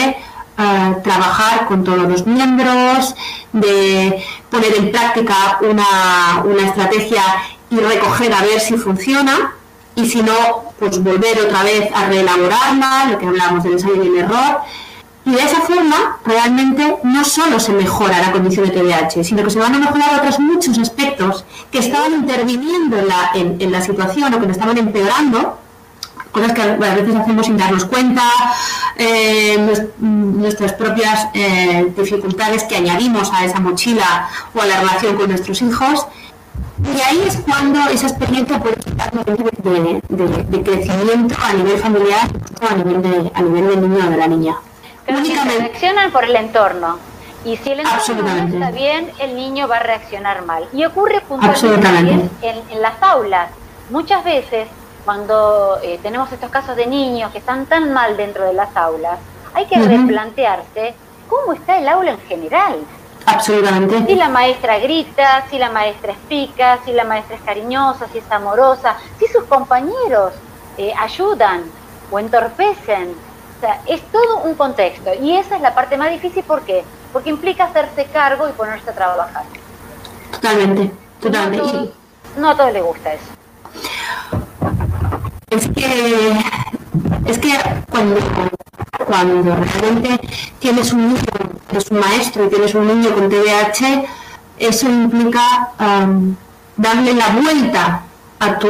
[0.58, 3.16] eh, trabajar con todos los miembros,
[3.54, 7.24] de poner en práctica una, una estrategia
[7.70, 9.54] y recoger a ver si funciona
[9.96, 14.08] y si no, pues volver otra vez a reelaborarla, lo que hablamos del ensayo y
[14.08, 14.62] el error.
[15.26, 19.50] Y de esa forma, realmente, no solo se mejora la condición de TDAH, sino que
[19.50, 24.32] se van a mejorar otros muchos aspectos que estaban interviniendo en la, en, la situación
[24.34, 25.58] o que nos estaban empeorando,
[26.32, 28.22] cosas que a veces hacemos sin darnos cuenta,
[28.98, 35.30] eh, nuestras propias eh, dificultades que añadimos a esa mochila o a la relación con
[35.30, 36.06] nuestros hijos.
[36.84, 40.02] Y ahí es cuando esa experiencia puede dar de,
[40.50, 42.30] de, crecimiento a nivel familiar
[42.70, 44.56] a nivel, de, a nivel del niño o de la niña.
[45.08, 45.60] Únicamente.
[45.60, 47.00] reaccionan por el entorno.
[47.44, 50.68] Y si el entorno no está bien, el niño va a reaccionar mal.
[50.74, 53.52] Y ocurre puntualmente en, en, las aulas.
[53.92, 54.68] Muchas veces,
[55.06, 59.20] cuando eh, tenemos estos casos de niños que están tan mal dentro de las aulas,
[59.54, 60.96] hay que replantearse
[61.30, 62.80] cómo está el aula en general.
[63.26, 64.06] Absolutamente.
[64.06, 68.32] Si la maestra grita, si la maestra explica, si la maestra es cariñosa, si es
[68.32, 70.34] amorosa, si sus compañeros
[70.78, 71.64] eh, ayudan
[72.12, 73.16] o entorpecen.
[73.66, 75.10] Sea, es todo un contexto.
[75.20, 76.84] Y esa es la parte más difícil, ¿por qué?
[77.12, 79.42] Porque implica hacerse cargo y ponerse a trabajar.
[80.32, 81.92] Totalmente, totalmente.
[82.38, 83.24] No a todos, les gusta eso.
[85.50, 86.38] Es que,
[87.26, 87.54] es que
[87.90, 88.18] cuando
[89.08, 90.20] cuando realmente
[90.60, 91.22] tienes un niño,
[91.72, 94.04] eres un maestro y tienes un niño con TDAH,
[94.60, 96.36] eso implica um,
[96.78, 98.04] darle la vuelta
[98.40, 98.68] a tu,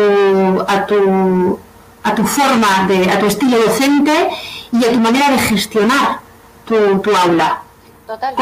[0.65, 1.60] a tu,
[2.01, 4.29] a tu forma, de, a tu estilo docente
[4.71, 6.19] y a tu manera de gestionar
[6.65, 6.75] tu,
[7.15, 7.62] aula.
[8.08, 8.34] Total.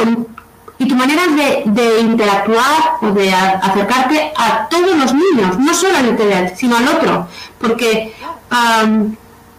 [0.77, 6.15] y tu manera de, interactuar o de acercarte a todos los niños, no solo al
[6.15, 7.27] TDAH, sino al otro,
[7.59, 8.13] porque,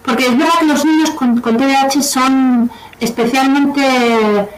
[0.05, 4.49] porque es verdad que los niños con, con TDAH son especialmente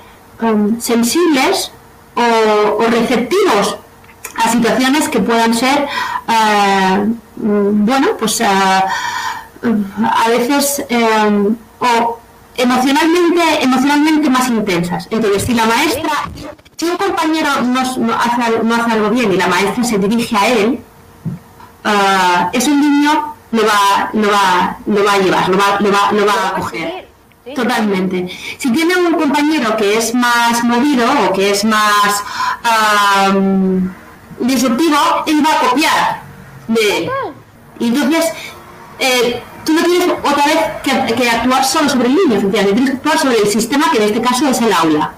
[0.79, 1.73] sensibles
[2.15, 3.79] o, receptivos
[4.37, 5.87] a situaciones que puedan ser,
[6.29, 12.19] eh, bueno, pues eh, a veces eh, o
[12.57, 15.09] emocionalmente, emocionalmente más intensas.
[15.11, 16.13] Entonces, si la maestra,
[16.77, 20.49] si un compañero no, hace, no hace algo bien y la maestra se dirige a
[20.49, 20.81] él,
[22.53, 26.27] ese niño lo va, lo va, lo va a llevar, lo va, lo va, lo
[26.27, 27.07] va a coger.
[27.55, 28.29] Totalmente.
[28.59, 32.25] Si tiene un compañero que es más movido o que es más
[34.41, 36.23] disruptivo, él va a copiar
[36.67, 37.11] de él.
[37.79, 38.33] Y entonces,
[38.99, 42.97] eh, tú no tienes otra vez que, actuar solo sobre el niño, efectivamente, tienes que
[42.97, 45.13] actuar sobre el sistema, que en este caso es el aula.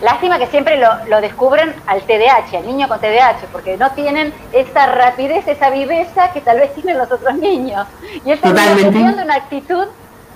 [0.00, 4.32] Lástima que siempre lo, lo, descubren al TDAH, al niño con TDAH, porque no tienen
[4.52, 7.86] esa rapidez, esa viveza que tal vez tienen los otros niños.
[8.24, 9.84] Y él está teniendo una actitud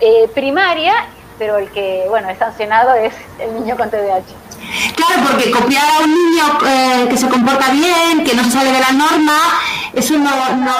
[0.00, 0.92] eh, primaria
[1.38, 4.22] pero el que, bueno, es sancionado es el niño con TDAH.
[4.96, 8.72] Claro, porque copiar a un niño eh, que se comporta bien, que no se sale
[8.72, 9.38] de la norma,
[9.92, 10.74] eso no, no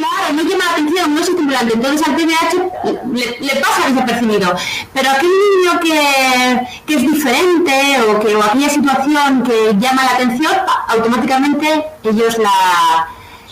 [0.00, 1.74] claro, no llama la atención, no es estimulante.
[1.74, 4.54] Entonces al TDAH le, le pasa desapercibido.
[4.92, 10.10] Pero aquel niño que, que, es diferente o que o aquella situación que llama la
[10.12, 10.52] atención,
[10.88, 13.08] automáticamente ellos la,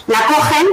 [0.06, 0.66] la cogen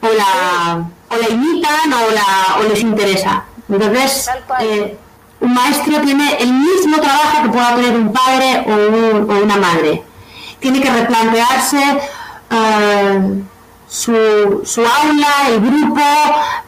[0.00, 3.44] o la, o la imitan o, la, o les interesa.
[3.68, 4.28] Entonces,
[4.60, 4.98] eh,
[5.42, 10.02] un maestro tiene el mismo trabajo que pueda tener un padre o, una madre.
[10.60, 11.82] Tiene que replantearse
[12.50, 13.42] eh,
[13.88, 16.00] su, aula, el grupo,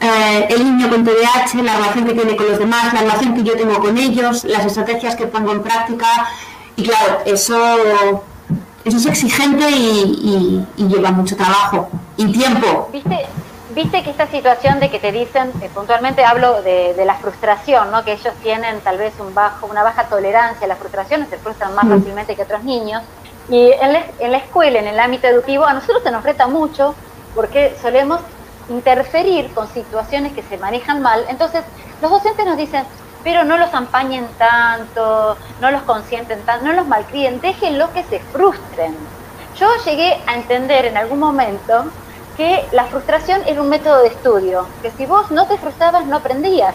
[0.00, 3.44] eh, el niño con TDAH, la relación que tiene con los demás, la relación que
[3.44, 6.08] yo tengo con ellos, las estrategias que pongo en práctica.
[6.76, 7.76] Y claro, eso,
[8.84, 12.90] eso es exigente y, y lleva mucho trabajo y tiempo.
[12.92, 13.26] ¿Viste?
[13.74, 18.04] Viste que esta situación de que te dicen, eh, puntualmente hablo de, la frustración, ¿no?
[18.04, 21.74] que ellos tienen tal vez un bajo, una baja tolerancia a la frustración, se frustran
[21.74, 23.02] más fácilmente que otros niños.
[23.48, 26.46] Y en la, en la escuela, en el ámbito educativo, a nosotros se nos reta
[26.46, 26.94] mucho
[27.34, 28.20] porque solemos
[28.68, 31.24] interferir con situaciones que se manejan mal.
[31.28, 31.64] Entonces,
[32.00, 32.84] los docentes nos dicen,
[33.24, 38.20] pero no los ampañen tanto, no los consienten tanto, no los malcríen, déjenlos que se
[38.20, 38.94] frustren.
[39.58, 41.86] Yo llegué a entender en algún momento
[42.36, 46.16] que la frustración era un método de estudio, que si vos no te frustrabas no
[46.16, 46.74] aprendías.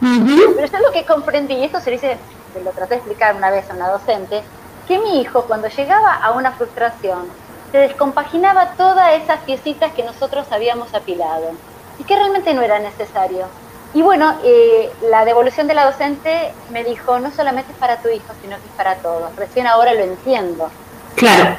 [0.00, 2.16] Pero eso es lo que comprendí, y esto se lo hice,
[2.52, 4.42] se lo traté de explicar una vez a una docente,
[4.86, 7.28] que mi hijo cuando llegaba a una frustración
[7.72, 11.50] se descompaginaba todas esas piecitas que nosotros habíamos apilado
[11.98, 13.46] y que realmente no era necesario.
[13.94, 18.08] Y bueno, eh, la devolución de la docente me dijo, no solamente es para tu
[18.08, 19.34] hijo, sino que es para todos.
[19.36, 20.70] Recién ahora lo entiendo.
[21.14, 21.56] Claro.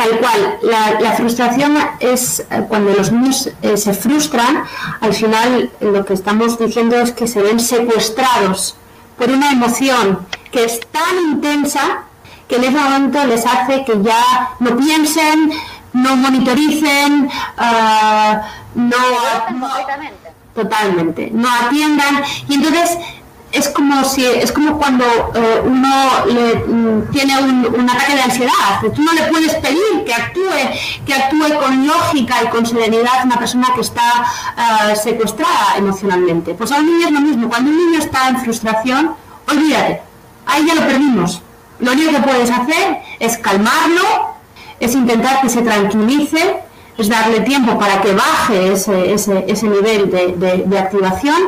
[0.00, 0.58] Tal cual,
[1.02, 4.64] la, frustración es eh, cuando los niños eh, se frustran,
[4.98, 8.76] al final lo que estamos diciendo es que se ven secuestrados
[9.18, 12.04] por una emoción que es tan intensa
[12.48, 15.52] que en ese momento les hace que ya no piensen,
[15.92, 18.36] no monitoricen, uh,
[18.76, 18.96] no,
[19.52, 19.68] no,
[20.54, 22.22] totalmente, no atiendan.
[22.48, 22.96] Y entonces
[23.52, 28.80] es como si es como cuando eh, uno le, mm, tiene un, ataque de ansiedad.
[28.94, 33.38] Tú no le puedes pedir que actúe que actúe con lógica y con serenidad una
[33.38, 34.24] persona que está
[34.56, 36.54] eh, secuestrada emocionalmente.
[36.54, 37.48] Pues a un niño es lo mismo.
[37.48, 39.14] Cuando un niño está en frustración
[39.48, 40.02] olvídate.
[40.46, 41.42] Ahí ya lo perdimos.
[41.80, 44.36] Lo único que puedes hacer es calmarlo
[44.78, 46.62] es intentar que se tranquilice
[46.96, 51.38] es darle tiempo para que baje ese, ese, ese nivel de, de, de activación.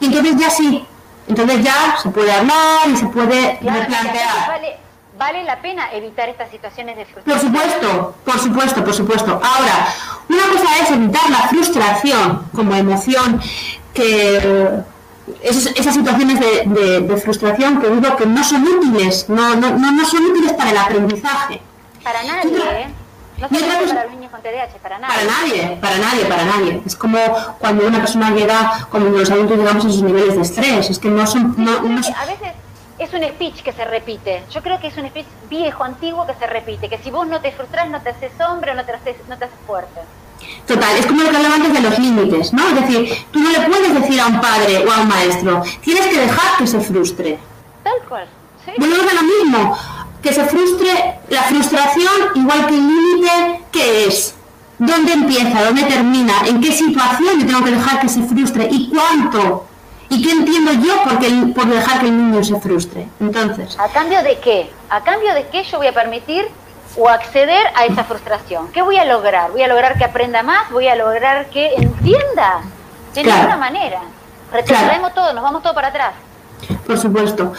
[0.00, 0.86] Y entonces ya sí
[1.28, 4.48] entonces ya se puede hablar y se puede replantear.
[4.48, 4.76] Vale,
[5.18, 7.52] vale la pena evitar estas situaciones de frustración.
[7.52, 9.30] Por supuesto, por supuesto, por supuesto.
[9.32, 9.88] Ahora,
[10.28, 13.40] una cosa es evitar la frustración como emoción
[13.94, 14.84] que
[15.42, 20.52] esas, situaciones de, frustración que digo que no son útiles, no, no, no, son útiles
[20.52, 21.60] para el aprendizaje.
[22.02, 22.86] Para nadie, ¿eh?
[23.38, 25.14] No para los niños con TDAH, para nadie.
[25.14, 26.82] Para nadie, para nadie, para nadie.
[26.86, 27.18] Es como
[27.58, 30.90] cuando una persona llega, como los adultos llegamos a sus niveles de estrés.
[30.90, 31.54] Es que no son...
[31.58, 32.52] No, A veces
[32.98, 34.42] es un speech que se repite.
[34.50, 36.88] Yo creo que es un speech viejo, antiguo que se repite.
[36.88, 39.36] Que si vos no te frustras, no te haces hombre o no te haces, no
[39.36, 40.00] te haces fuerte.
[40.66, 42.68] Total, es como lo que hablaba antes de los límites, ¿no?
[42.68, 46.06] Es decir, tú no le puedes decir a un padre o a un maestro, tienes
[46.06, 47.38] que dejar que se frustre.
[47.82, 48.26] Tal cual.
[48.64, 48.72] ¿sí?
[48.78, 49.78] Volvemos a lo mismo
[50.22, 54.34] que se frustre la frustración igual que el límite que es.
[54.78, 55.64] ¿Dónde empieza?
[55.64, 56.34] ¿Dónde termina?
[56.46, 58.68] ¿En qué situación yo tengo que dejar que se frustre?
[58.70, 59.66] ¿Y cuánto?
[60.08, 61.18] ¿Y qué entiendo yo por,
[61.54, 63.08] por dejar que el niño se frustre?
[63.18, 63.76] Entonces.
[63.78, 64.70] ¿A cambio de qué?
[64.90, 66.46] ¿A cambio de qué yo voy a permitir
[66.96, 68.68] o acceder a esa frustración?
[68.72, 69.50] ¿Qué voy a lograr?
[69.50, 70.70] ¿Voy a lograr que aprenda más?
[70.70, 72.60] ¿Voy a lograr que entienda?
[73.14, 74.02] De ninguna manera.
[74.52, 76.12] Retrocedemos todo, nos vamos todo para atrás.
[76.86, 77.52] Por supuesto.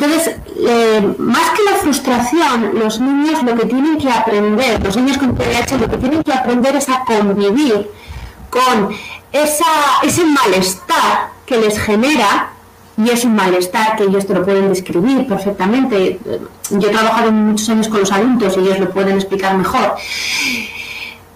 [0.00, 5.18] Entonces, eh, más que la frustración, los niños lo que tienen que aprender, los niños
[5.18, 7.90] con TDAH lo que tienen que aprender es a convivir
[8.48, 8.90] con
[9.32, 12.50] ese malestar que les genera,
[12.96, 16.20] y es un malestar que ellos te lo pueden describir perfectamente.
[16.70, 19.96] Yo he trabajado muchos años con los adultos y ellos lo pueden explicar mejor.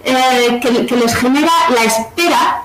[0.04, 2.62] Eh, que, les genera la espera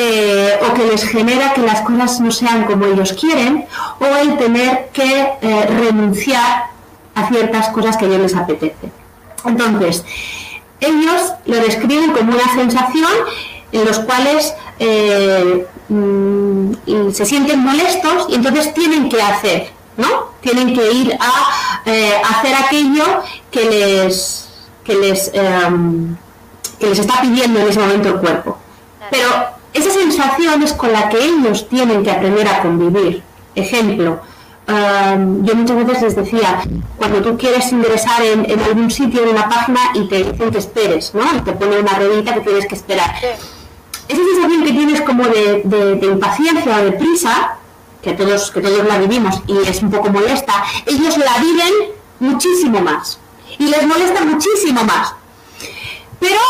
[0.00, 3.66] eh, o que les genera que las cosas no sean como ellos quieren
[3.98, 6.66] o el tener que eh, renunciar
[7.16, 8.92] a ciertas cosas que a ellos les apetece.
[9.44, 10.04] Entonces,
[10.78, 13.10] ellos lo describen como una sensación
[13.72, 20.28] en los cuales eh, mm, se sienten molestos y entonces tienen que hacer, ¿no?
[20.42, 23.04] Tienen que ir a hacer aquello
[23.50, 24.48] que les,
[24.84, 26.16] que les, em,
[26.78, 28.58] que les está pidiendo en ese momento el cuerpo.
[29.10, 33.22] Pero esa sensación es con la que ellos tienen que aprender a convivir.
[33.54, 34.20] Ejemplo,
[34.66, 36.62] em, yo muchas veces les decía,
[36.96, 41.14] cuando tú quieres ingresar en, algún sitio, en una página, y te dicen que esperes,
[41.14, 41.24] ¿no?
[41.36, 43.14] Y te pone una ruedita que tienes que esperar
[44.08, 47.58] esa sensación que tienes como de, impaciencia o de prisa,
[48.02, 51.72] que todos, que todos la vivimos y es un poco molesta, ellos la viven
[52.20, 53.18] muchísimo más
[53.58, 55.14] y les molesta muchísimo más.
[56.18, 56.40] Pero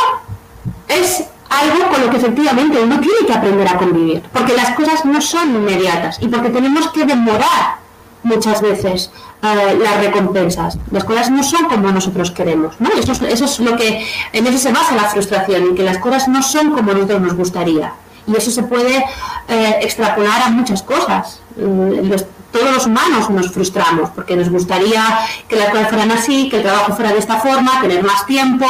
[0.88, 5.04] es algo con lo que efectivamente uno tiene que aprender a convivir, porque las cosas
[5.04, 7.78] no son inmediatas y porque tenemos que demorar
[8.22, 9.10] muchas veces
[9.42, 10.78] eh, las recompensas.
[10.90, 12.90] Las cosas no son como nosotros queremos, ¿no?
[12.90, 15.98] Eso es, eso es lo que, en eso se basa la frustración, en que las
[15.98, 17.92] cosas no son como nosotros nos gustaría.
[18.26, 19.04] Y eso se puede
[19.48, 21.40] eh, extrapolar a muchas cosas.
[21.56, 22.10] Mm,
[22.52, 25.02] todos los humanos nos frustramos porque nos gustaría
[25.48, 28.66] que las cosas fueran así, que el trabajo fuera de esta forma, tener más tiempo.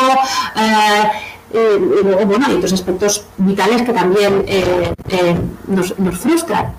[0.56, 1.10] Eh,
[1.52, 4.44] y bueno, hay otros aspectos vitales que también
[5.66, 6.74] nos, nos frustran.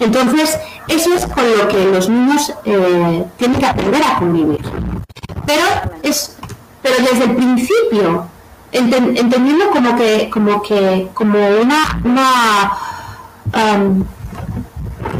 [0.00, 4.60] Entonces, eso es con lo que los niños eh, tienen que aprender a convivir.
[5.46, 5.64] Pero,
[6.02, 6.36] es,
[6.82, 8.26] pero desde el principio,
[8.72, 12.72] entendiendo como que, como que, como una, una
[13.54, 14.04] um,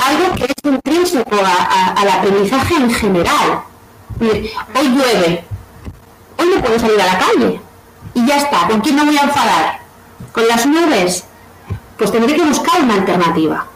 [0.05, 3.62] algo que es intrínseco al aprendizaje en general.
[4.20, 5.45] Hoy llueve,
[6.39, 7.61] hoy no puedo salir a la calle.
[8.14, 9.80] Y ya está, ¿con quién me voy a enfadar?
[10.32, 11.24] ¿Con las nubes?
[11.96, 13.66] Pues tendré que buscar una alternativa.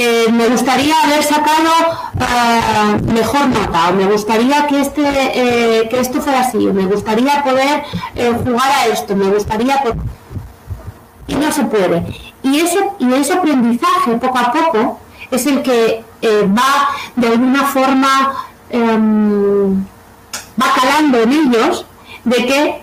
[0.00, 1.70] Eh, me gustaría haber sacado
[2.20, 6.86] eh, mejor nota, o me gustaría que, este, eh, que esto fuera así, o me
[6.86, 7.82] gustaría poder
[8.44, 9.82] jugar a esto, me gustaría...
[11.26, 12.06] Y no se puede.
[12.44, 15.00] Y ese, y ese aprendizaje, poco a poco,
[15.32, 19.84] es el que va de alguna forma, em,
[20.60, 21.84] va calando en ellos
[22.24, 22.82] de que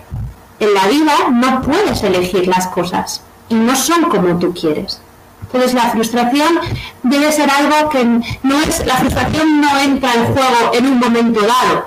[0.60, 5.00] en la vida no puedes elegir las cosas y no son como tú quieres.
[5.42, 6.58] Entonces la frustración
[7.02, 11.40] debe ser algo que no es, la frustración no entra en juego en un momento
[11.40, 11.86] dado.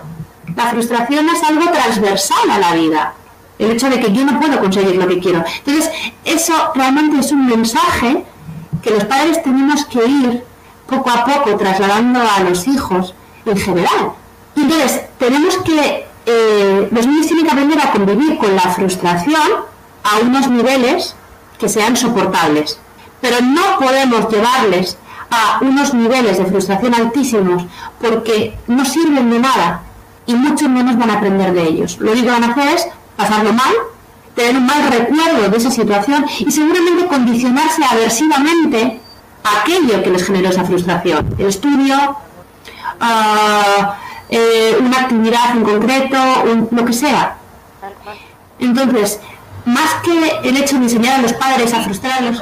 [0.56, 3.14] La frustración es algo transversal a la vida.
[3.58, 5.44] El hecho de que yo no puedo conseguir lo que quiero.
[5.66, 5.92] Entonces,
[6.24, 8.24] eso realmente es un mensaje
[8.82, 10.44] que los padres tenemos que ir
[10.88, 13.14] poco a poco trasladando a los hijos
[13.46, 14.14] en general.
[14.56, 19.50] Entonces, tenemos que, eh, los niños tienen que aprender a convivir con la frustración
[20.04, 21.16] a unos niveles
[21.58, 22.80] que sean soportables
[23.22, 24.98] pero no podemos llevarles
[25.32, 27.64] a unos niveles de frustración altísimos
[28.02, 29.84] porque no sirven de nada
[30.26, 31.98] y mucho menos van a aprender de ellos.
[32.00, 33.74] Lo único que van a hacer es pasarlo mal,
[34.36, 39.00] tener un mal recuerdo de esa situación y seguramente condicionarse aversivamente
[39.44, 41.36] a aquello que les generó esa frustración.
[41.38, 41.96] El estudio,
[43.00, 43.98] ah,
[44.30, 46.18] eh, una actividad en concreto,
[46.72, 47.38] lo que sea.
[48.60, 49.20] Entonces,
[49.66, 52.42] más que el hecho de enseñar a los padres a frustrarlos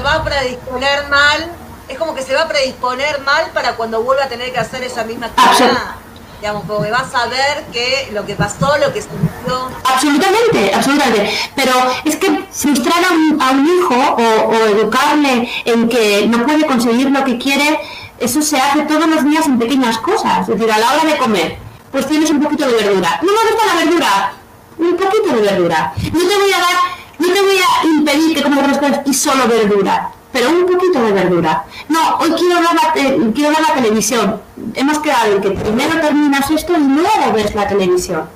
[0.00, 1.50] va a predisponer mal,
[1.88, 4.82] es como que se va a predisponer mal para cuando vuelva a tener que hacer
[4.82, 5.96] esa misma actividad.
[6.40, 9.70] Digamos, porque va a saber que lo que pasó, lo que sintió.
[9.84, 11.32] Absolutamente, absolutamente.
[11.56, 11.72] Pero
[12.04, 17.24] es que frustrar a un, hijo o, o, educarle en que no puede conseguir lo
[17.24, 17.80] que quiere,
[18.24, 20.40] eso se hace todos los días en pequeñas cosas.
[20.40, 21.58] Es decir, a la hora de comer,
[21.92, 23.20] pues tienes un poquito de verdura.
[23.22, 24.32] No me gusta la verdura,
[24.78, 25.92] un poquito de verdura.
[25.96, 29.14] No te voy a dar no te voy a impedir que comas otras cosas y
[29.14, 31.64] solo verdura, pero un poquito de verdura.
[31.88, 34.40] No, hoy quiero ver la, quiero ver la televisión.
[34.74, 38.28] Hemos quedado en que primero terminas esto y luego ves la televisión.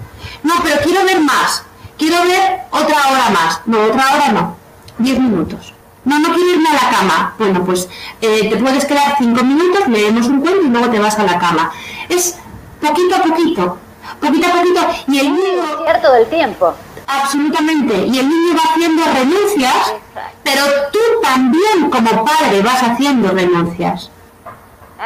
[0.43, 1.65] No, pero quiero ver más.
[1.99, 3.61] Quiero ver otra hora más.
[3.67, 4.57] No, otra hora no.
[4.99, 5.75] Diez minutos.
[6.09, 7.35] No, no quiero irme a la cama.
[7.39, 7.89] Bueno, pues
[8.21, 11.39] eh, te puedes quedar cinco minutos, leemos un cuento y luego te vas a la
[11.39, 11.71] cama.
[12.09, 12.37] Es
[12.81, 13.79] poquito a poquito,
[14.21, 14.81] poquito a poquito.
[15.09, 15.63] Y el niño...
[15.85, 16.75] cierto del tiempo.
[17.07, 17.95] Absolutamente.
[18.07, 19.95] Y el niño va haciendo renuncias,
[20.43, 24.11] pero tú también como padre vas haciendo renuncias.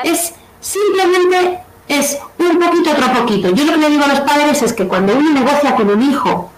[0.05, 3.51] Es simplemente es un poquito, otro poquito.
[3.51, 6.03] Yo lo que le digo a los padres es que cuando uno negocia con un
[6.03, 6.51] hijo,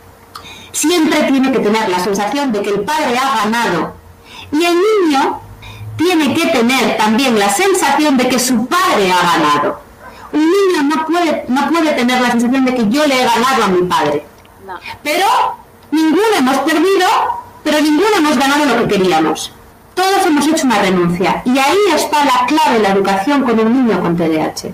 [0.73, 4.04] siempre tiene que tener la sensación de que el padre ha ganado.
[4.55, 5.41] Y el niño
[5.97, 9.81] tiene que tener también la sensación de que su padre ha ganado.
[10.33, 13.65] Un niño no puede, no puede tener la sensación de que yo le he ganado
[13.65, 14.25] a mi padre.
[15.03, 15.27] Pero
[15.91, 17.07] ninguno hemos perdido,
[17.65, 19.53] pero ninguno hemos ganado lo que queríamos.
[19.95, 21.43] Todos hemos hecho una renuncia.
[21.45, 24.73] Y ahí está la clave de la educación con un niño con TDAH.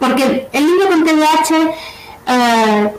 [0.00, 1.74] Porque el niño con TDAH
[2.28, 2.92] eh,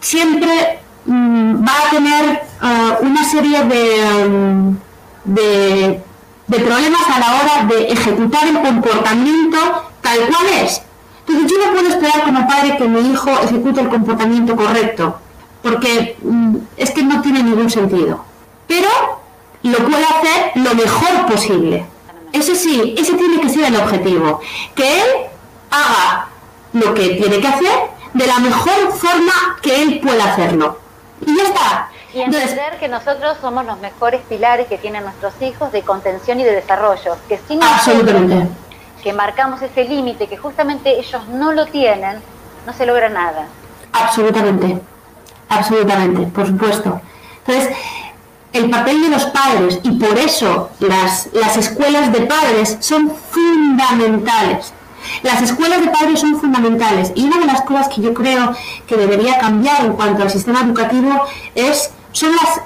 [0.00, 4.76] siempre mm, va a tener eh, una serie de, mm,
[5.24, 6.00] de,
[6.48, 9.58] problemas a la hora de ejecutar el comportamiento
[10.00, 10.82] tal cual es.
[11.26, 15.18] Entonces yo no puedo esperar como padre que mi hijo ejecute el comportamiento correcto
[15.62, 18.24] porque mm, es que no tiene ningún sentido.
[18.66, 18.88] Pero
[19.62, 21.86] lo puede hacer lo mejor posible.
[22.32, 24.40] Ese sí, ese tiene que ser el objetivo.
[24.74, 25.06] Que él
[25.70, 26.28] haga
[26.72, 30.78] lo que tiene que hacer de la mejor forma que él pueda hacerlo.
[31.24, 31.90] Y ya está.
[32.14, 36.44] Y entender que nosotros somos los mejores pilares que tienen nuestros hijos de contención y
[36.44, 37.16] de desarrollo.
[37.28, 38.48] Que sin Absolutamente.
[39.02, 42.20] que marcamos ese límite que justamente ellos no lo tienen,
[42.66, 43.46] no se logra nada.
[43.92, 44.80] Absolutamente
[45.52, 47.00] absolutamente, por supuesto.
[47.46, 47.76] Entonces,
[48.52, 54.72] el papel de los padres y por eso las, las escuelas de padres son fundamentales.
[55.22, 58.54] Las escuelas de padres son fundamentales y una de las cosas que yo creo
[58.86, 61.10] que debería cambiar en cuanto al sistema educativo
[61.54, 62.62] es son las,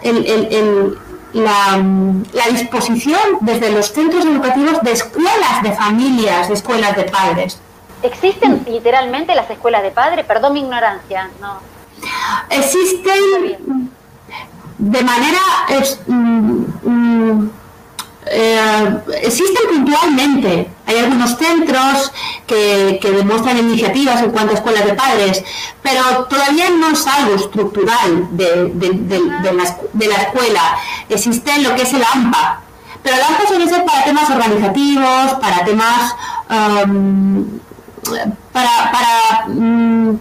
[1.33, 1.83] la,
[2.33, 7.59] la, disposición desde los centros educativos de escuelas de familias, de escuelas de padres.
[8.03, 10.25] ¿Existen literalmente las escuelas de padres?
[10.27, 11.31] Perdón mi ignorancia.
[11.41, 11.61] No.
[12.51, 13.91] Existen
[14.79, 15.41] de manera
[16.07, 17.51] mm, mm,
[18.27, 20.71] eh, existen puntualmente.
[20.87, 22.13] Hay algunos centros
[22.47, 25.45] que, demuestran iniciativas en cuanto a escuelas de padres,
[25.83, 30.77] pero todavía no es algo estructural de, la, escuela.
[31.09, 32.61] Existe lo que es el AMPA,
[33.03, 36.15] pero el AMPA suele ser para temas organizativos, para temas...
[36.49, 37.59] Um,
[38.53, 40.17] para, para mm,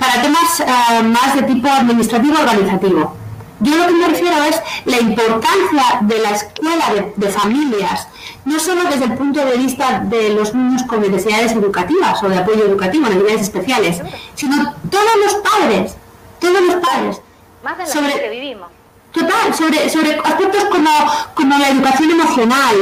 [0.00, 3.19] para temas eh, más de tipo administrativo organizativo.
[3.60, 6.86] Yo lo que me refiero es la importancia de la escuela
[7.16, 8.08] de, familias,
[8.46, 12.38] no solo desde el punto de vista de los niños con necesidades educativas o de
[12.38, 14.00] apoyo educativo, necesidades especiales,
[14.34, 15.94] sino todos los padres,
[16.40, 17.20] todos los padres.
[17.62, 18.68] Más de sobre, que vivimos.
[19.12, 20.90] Total, sobre, sobre aspectos como,
[21.34, 22.76] como la educación emocional,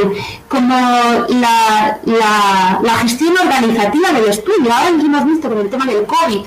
[0.48, 0.76] como
[1.28, 4.72] la, la, la gestión organizativa del estudio.
[4.72, 6.46] Ahora nos hemos visto con el tema del COVID,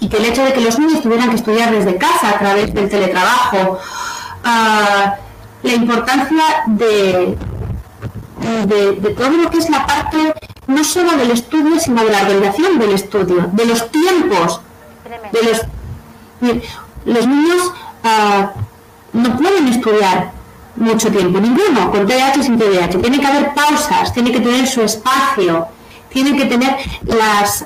[0.00, 2.72] y que el hecho de que los niños tuvieran que estudiar desde casa a través
[2.72, 3.78] del teletrabajo,
[4.44, 5.14] ah,
[5.62, 7.36] la importancia de,
[8.66, 10.34] de, todo lo que es la parte
[10.66, 14.60] no solo del estudio, sino de la organización del estudio, de los tiempos.
[15.32, 15.60] De los,
[17.04, 17.72] los niños
[18.02, 18.52] ah,
[19.12, 20.32] no pueden estudiar
[20.76, 23.00] mucho tiempo, ninguno, con TDAH sin TDAH.
[23.00, 25.66] Tiene que haber pausas, tiene que tener su espacio,
[26.08, 27.64] tiene que tener las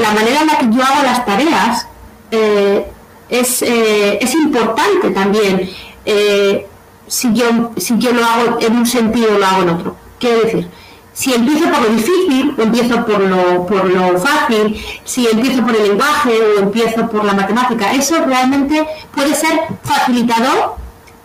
[0.00, 1.86] la manera en la que yo hago las tareas
[2.30, 2.86] eh,
[3.28, 5.70] es, eh, es, importante también.
[6.04, 6.66] Eh,
[7.06, 9.96] si, yo, si yo lo hago en un sentido lo hago en otro.
[10.18, 10.68] Quiero decir,
[11.12, 15.76] si empiezo por lo difícil o empiezo por lo, por lo fácil, si empiezo por
[15.76, 20.79] el lenguaje o empiezo por la matemática, eso realmente puede ser facilitador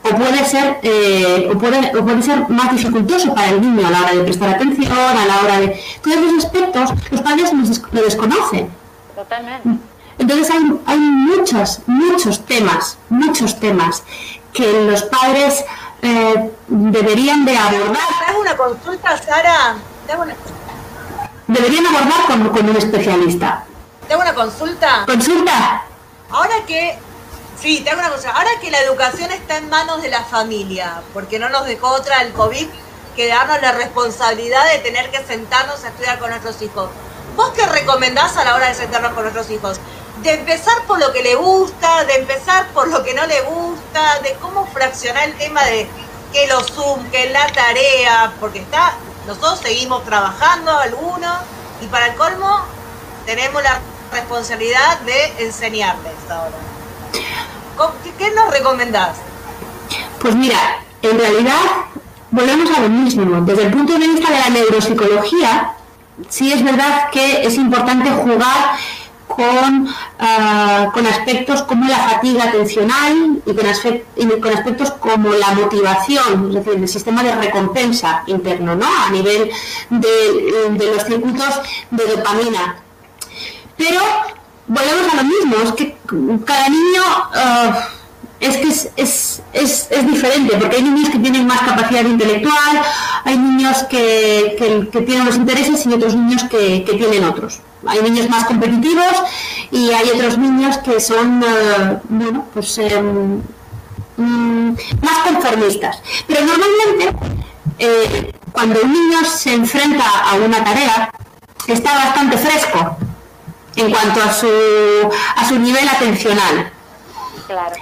[0.05, 3.91] o puede ser eh, o, puede, o puede ser más dificultoso para el niño a
[3.91, 5.81] la hora de prestar atención, a la hora de...
[6.01, 7.51] Todos esos aspectos los padres
[7.91, 8.69] lo desconocen.
[9.15, 9.69] Totalmente.
[10.17, 14.03] Entonces hay, hay muchos, muchos temas, muchos temas
[14.53, 15.65] que los padres
[16.01, 18.07] eh, deberían de abordar.
[18.27, 19.75] ¿Te una consulta, Sara?
[21.47, 23.65] Deberían abordar con, con un especialista.
[24.07, 25.03] ¿Te una consulta?
[25.05, 25.83] ¿Consulta?
[26.29, 26.97] Ahora que
[27.59, 28.31] Sí, te hago una cosa.
[28.31, 32.21] Ahora que la educación está en manos de la familia, porque no nos dejó otra
[32.21, 32.67] el COVID
[33.15, 36.89] que darnos la responsabilidad de tener que sentarnos a estudiar con nuestros hijos.
[37.35, 39.79] ¿Vos qué recomendás a la hora de sentarnos con nuestros hijos?
[40.21, 44.19] De empezar por lo que le gusta, de empezar por lo que no le gusta,
[44.19, 45.87] de cómo fraccionar el tema de
[46.33, 48.93] que los Zoom, que la tarea, porque está,
[49.27, 51.37] nosotros seguimos trabajando algunos
[51.81, 52.65] y para el colmo
[53.25, 53.79] tenemos la
[54.11, 56.74] responsabilidad de enseñarles ahora.
[58.17, 59.17] ¿Qué nos recomendás?
[60.19, 60.57] Pues mira,
[61.01, 61.61] en realidad
[62.31, 63.41] volvemos a lo mismo.
[63.41, 65.73] Desde el punto de vista de la neuropsicología,
[66.29, 68.77] sí es verdad que es importante jugar
[69.27, 69.87] con,
[70.19, 76.55] ah, con aspectos como la fatiga atencional y con, con, aspectos como la motivación, es
[76.55, 78.87] decir, el sistema de recompensa interno, ¿no?
[78.87, 79.51] A nivel
[79.89, 81.61] de, los circuitos
[81.91, 82.77] de dopamina.
[83.77, 84.01] Pero
[84.67, 85.97] volvemos a lo mismo, es que
[86.45, 87.01] cada niño...
[87.33, 87.89] Ah,
[88.39, 92.81] es que es, es, es, diferente, porque hay niños que tienen más capacidad intelectual,
[93.23, 94.55] hay niños que,
[94.91, 97.61] que, tienen los intereses y otros niños que, tienen otros.
[97.87, 99.23] Hay niños más competitivos
[99.71, 104.69] y hay otros niños que son, eh, bueno, pues mm,
[105.01, 106.01] más conformistas.
[106.27, 107.15] Pero normalmente,
[107.79, 111.11] eh, cuando un niño se enfrenta a una tarea,
[111.67, 112.97] está bastante fresco
[113.75, 114.47] en cuanto a su,
[115.35, 116.71] a su nivel atencional.
[117.47, 117.75] Claro.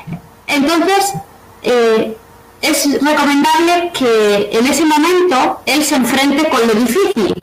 [0.47, 1.13] Entonces,
[1.61, 2.17] eh,
[2.61, 7.35] es recomendable que en ese momento él se enfrente con lo difícil,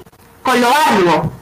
[0.42, 1.32] con lo arduo,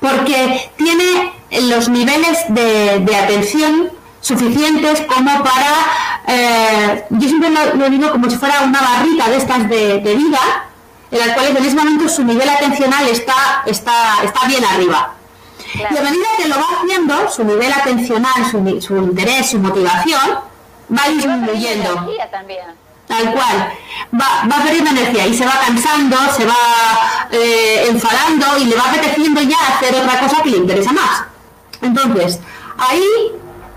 [0.00, 1.32] porque tiene
[1.70, 8.60] los niveles de, atención suficientes como para, eh, yo siempre lo, digo como si fuera
[8.60, 10.40] una barrita de estas de, vida,
[11.10, 15.14] en las cuales en ese momento su nivel atencional está, está, está bien arriba.
[15.74, 20.38] Y a medida que lo va haciendo, su nivel atencional, su, su interés, su motivación,
[20.96, 22.08] va disminuyendo.
[23.06, 23.72] Tal cual.
[24.12, 28.90] Va, va perdiendo energía y se va cansando, se va eh, enfadando y le va
[28.90, 31.24] apeteciendo ya hacer otra cosa que le interesa más.
[31.80, 32.40] Entonces,
[32.76, 33.32] ahí,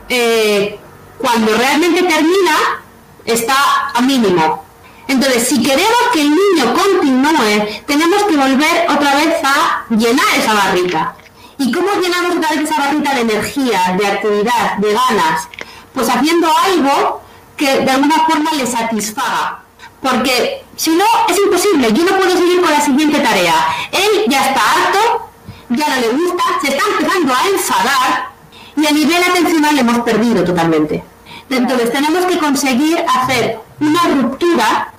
[0.10, 0.80] eh,
[1.18, 2.82] cuando realmente termina,
[3.26, 3.56] está
[3.94, 4.66] a mínimo.
[5.08, 10.54] Entonces, si queremos que el niño continúe, tenemos que volver otra vez a llenar esa
[10.54, 11.16] barrita.
[11.62, 15.48] ¿Y cómo llenamos otra vez esa barrita de energía, de actividad, de ganas?
[15.94, 17.22] pues haciendo algo
[17.58, 19.64] que de alguna forma le satisfaga.
[20.02, 23.54] Porque si no, es imposible, yo no puedo seguir con la siguiente tarea.
[23.92, 25.30] Él ya está harto,
[25.70, 28.32] ya no le gusta, se está empezando a enfadar
[28.76, 31.04] y a nivel atencional le hemos perdido totalmente.
[31.50, 34.94] Entonces tenemos que conseguir hacer una ruptura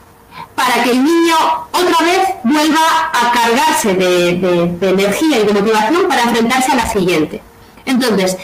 [0.62, 1.36] para que el niño
[1.72, 4.36] otra vez vuelva a cargarse de,
[4.80, 7.42] de energía y de motivación para enfrentarse a la siguiente.
[7.84, 8.36] Entonces,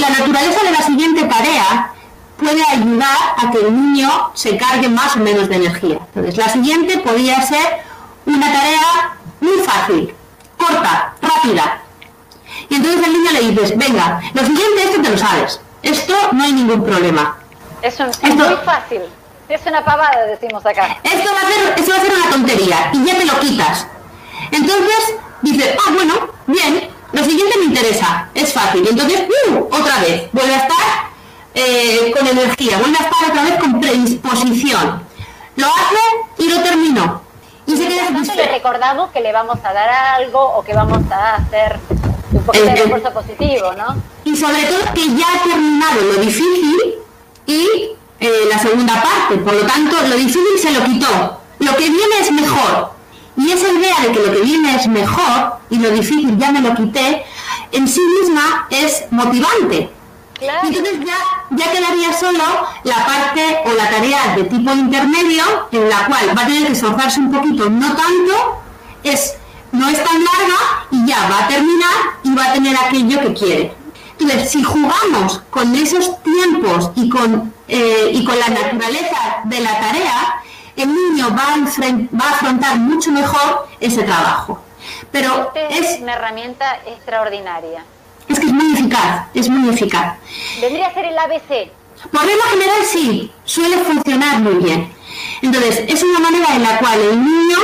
[0.00, 1.92] la naturaleza de la siguiente tarea
[2.36, 5.98] puede ayudar a que el niño se cargue más o menos de energía.
[6.14, 7.82] Entonces, la siguiente podría ser
[8.26, 10.12] una tarea muy fácil,
[10.56, 11.80] corta, rápida.
[12.68, 15.60] Y entonces el niño le dices, venga, lo siguiente, esto te lo sabes.
[15.82, 17.36] Esto no hay ningún problema.
[17.82, 19.02] Es, es muy fácil.
[19.54, 20.98] Es una pavada, decimos acá.
[21.04, 23.86] Esto va, a ser, esto va a ser una tontería y ya te lo quitas.
[24.50, 26.14] Entonces dices, ah, bueno,
[26.48, 28.84] bien, lo siguiente me interesa, es fácil.
[28.84, 29.58] Entonces, ¡uh!
[29.70, 30.86] otra vez, vuelve a estar
[31.54, 35.06] eh, con energía, vuelve a estar otra vez con predisposición.
[35.54, 37.22] Lo hace y lo terminó.
[37.68, 41.36] Y se queda le recordamos que le vamos a dar algo o que vamos a
[41.36, 41.78] hacer
[42.32, 44.02] un poquito de eh, esfuerzo positivo, ¿no?
[44.24, 46.96] Y sobre todo que ya ha terminado lo difícil
[47.46, 47.94] y
[48.28, 49.36] eh, la segunda parte.
[49.36, 51.40] Por lo tanto, lo difícil se lo quitó.
[51.58, 52.92] Lo que viene es mejor.
[53.36, 56.60] Y esa idea de que lo que viene es mejor y lo difícil ya me
[56.60, 57.24] lo quité,
[57.72, 59.90] en sí misma es motivante.
[60.40, 61.16] Entonces ya,
[61.50, 62.44] ya quedaría solo
[62.84, 66.72] la parte o la tarea de tipo intermedio en la cual va a tener que
[66.72, 68.62] esforzarse un poquito, no tanto,
[69.02, 69.36] es,
[69.72, 71.90] no es tan larga y ya va a terminar
[72.22, 73.74] y va a tener aquello que quiere.
[74.18, 79.80] Entonces, si jugamos con esos tiempos y con, eh, y con la naturaleza de la
[79.80, 80.42] tarea,
[80.76, 84.62] el niño va a, va a afrontar mucho mejor ese trabajo.
[85.10, 87.84] Pero es una herramienta extraordinaria.
[88.28, 90.16] Es que es muy eficaz, es muy eficaz.
[90.60, 91.70] ¿Vendría a ser el ABC?
[92.10, 94.92] Por regla general sí, suele funcionar muy bien.
[95.42, 97.58] Entonces, es una manera en la cual el niño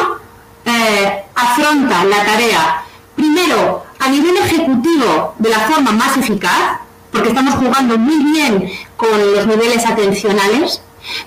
[0.64, 2.84] eh, afronta la tarea,
[3.16, 6.78] primero, a nivel ejecutivo, de la forma más eficaz,
[7.10, 8.70] porque estamos jugando muy bien
[9.00, 10.82] con los niveles atencionales,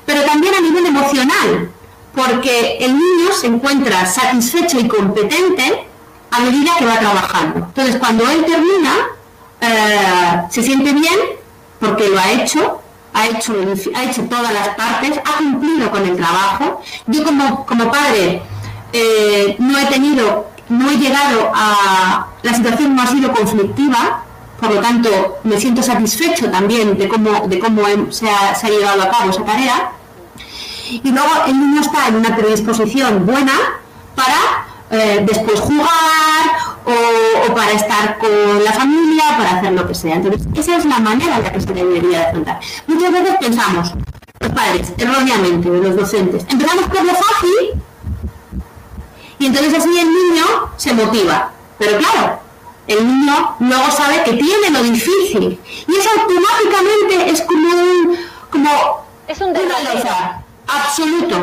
[0.05, 1.71] pero también a nivel emocional,
[2.15, 5.87] porque el niño se encuentra satisfecho y competente
[6.29, 7.65] a medida que va trabajando.
[7.65, 9.07] Entonces, cuando él termina,
[9.59, 11.19] eh, se siente bien
[11.79, 12.79] porque lo ha hecho,
[13.11, 13.55] ha hecho,
[13.95, 16.79] ha hecho todas las partes, ha cumplido con el trabajo.
[17.07, 18.43] Yo como, padre
[18.93, 24.22] eh, no he tenido, no he llegado a, la situación no ha sido conflictiva,
[24.63, 29.01] por lo tanto me siento satisfecho también de cómo, de cómo se, ha, se llevado
[29.01, 29.91] a cabo esa tarea.
[30.89, 33.53] Y luego el niño está en una predisposición buena
[34.15, 36.45] para eh, después jugar
[36.85, 40.15] o, para estar con la familia, para hacer lo que sea.
[40.15, 42.59] Entonces, esa es la manera en la que se debería afrontar.
[42.87, 43.93] Muchas veces pensamos,
[44.39, 46.45] los padres, erróneamente, de los docentes.
[46.49, 47.81] Empezamos por lo fácil
[49.39, 50.45] y entonces así el niño
[50.77, 51.51] se motiva.
[51.77, 52.42] Pero claro,
[52.87, 58.17] el niño luego sabe que tiene lo difícil y eso automáticamente es como un
[58.49, 60.15] como es un derrotero.
[60.67, 61.35] absoluto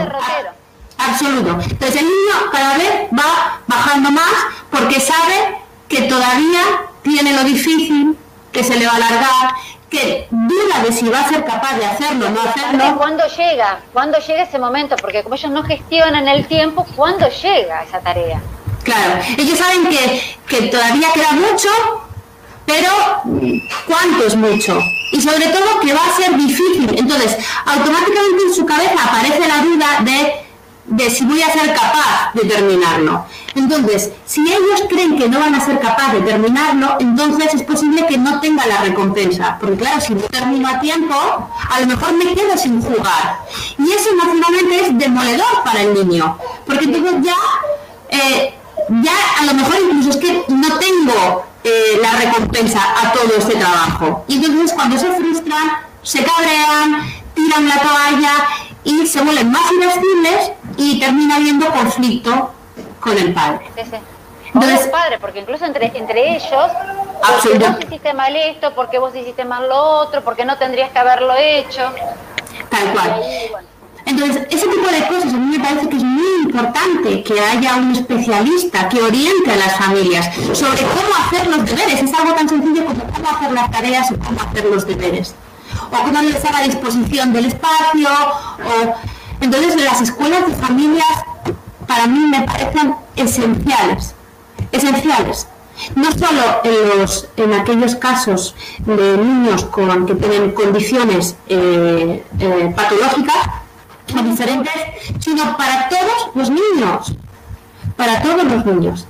[0.98, 4.32] absoluto entonces el niño cada vez va bajando más
[4.70, 6.62] porque sabe que todavía
[7.02, 8.16] tiene lo difícil
[8.52, 9.54] que se le va a alargar
[9.88, 12.96] que duda de si va a ser capaz de hacerlo o no hacerlo.
[12.96, 13.80] ¿Cuándo llega?
[13.92, 14.94] ¿Cuándo llega ese momento?
[14.96, 18.40] Porque como ellos no gestionan el tiempo, ¿cuándo llega esa tarea?
[18.84, 21.68] Claro, ellos saben que, que todavía queda mucho,
[22.66, 22.88] pero
[23.86, 24.78] ¿cuánto es mucho?
[25.12, 26.88] Y sobre todo que va a ser difícil.
[26.96, 30.50] Entonces, automáticamente en su cabeza aparece la duda de
[30.90, 33.24] de si voy a ser capaz de terminarlo.
[33.54, 38.06] Entonces, si ellos creen que no van a ser capaz de terminarlo, entonces es posible
[38.06, 39.56] que no tenga la recompensa.
[39.60, 43.38] Porque claro, si no termino a tiempo, a lo mejor me quedo sin jugar.
[43.78, 46.36] Y eso emocionalmente es demoledor para el niño.
[46.66, 47.36] Porque entonces ya,
[48.08, 48.54] eh,
[48.88, 53.56] ya a lo mejor incluso es que no tengo eh, la recompensa a todo este
[53.56, 54.24] trabajo.
[54.28, 55.70] Y entonces cuando se frustran,
[56.02, 57.02] se cabrean,
[57.34, 58.32] tiran la toalla
[58.84, 62.52] y se vuelven más irascibles y termina habiendo conflicto
[63.00, 63.70] con el padre.
[63.76, 63.96] Sí, sí.
[64.54, 66.70] Entonces, padre, porque incluso entre, entre ellos,
[67.20, 70.98] porque vos hiciste mal esto, porque vos hiciste mal lo otro, porque no tendrías que
[70.98, 71.82] haberlo hecho.
[72.68, 73.22] Tal cual.
[74.10, 77.76] Entonces, ese tipo de cosas a mí me parece que es muy importante que haya
[77.76, 82.02] un especialista que oriente a las familias sobre cómo hacer los deberes.
[82.02, 85.36] Es algo tan sencillo como cómo hacer las tareas o cómo hacer los deberes.
[85.92, 88.08] O cómo les haga disposición del espacio,
[88.58, 88.94] o
[89.40, 91.06] entonces las escuelas de familias
[91.86, 94.14] para mí me parecen esenciales,
[94.72, 95.46] esenciales.
[95.94, 102.72] No solo en, los, en aquellos casos de niños con, que tienen condiciones eh, eh,
[102.76, 103.59] patológicas
[104.14, 104.72] o diferentes,
[105.18, 107.14] sino para todos los niños,
[107.96, 109.06] para todos los niños.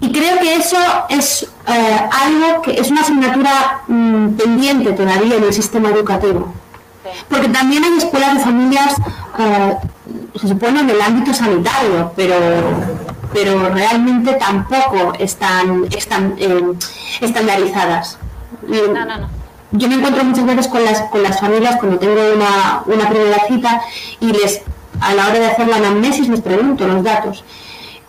[0.00, 0.76] Y creo que eso
[1.08, 6.52] es eh, algo que es una asignatura mm, pendiente todavía en el sistema educativo.
[7.28, 8.94] Porque también hay escuelas de familias,
[9.38, 9.76] eh,
[10.38, 12.36] se supone en el ámbito sanitario, pero,
[13.32, 16.74] pero realmente tampoco están, están eh,
[17.20, 18.18] estandarizadas.
[18.68, 19.37] No, no, no.
[19.72, 23.46] Yo me encuentro muchas veces con las, con las familias cuando tengo una, una primera
[23.46, 23.82] cita
[24.20, 24.62] y les
[25.00, 27.44] a la hora de hacer la anamnesis les pregunto los datos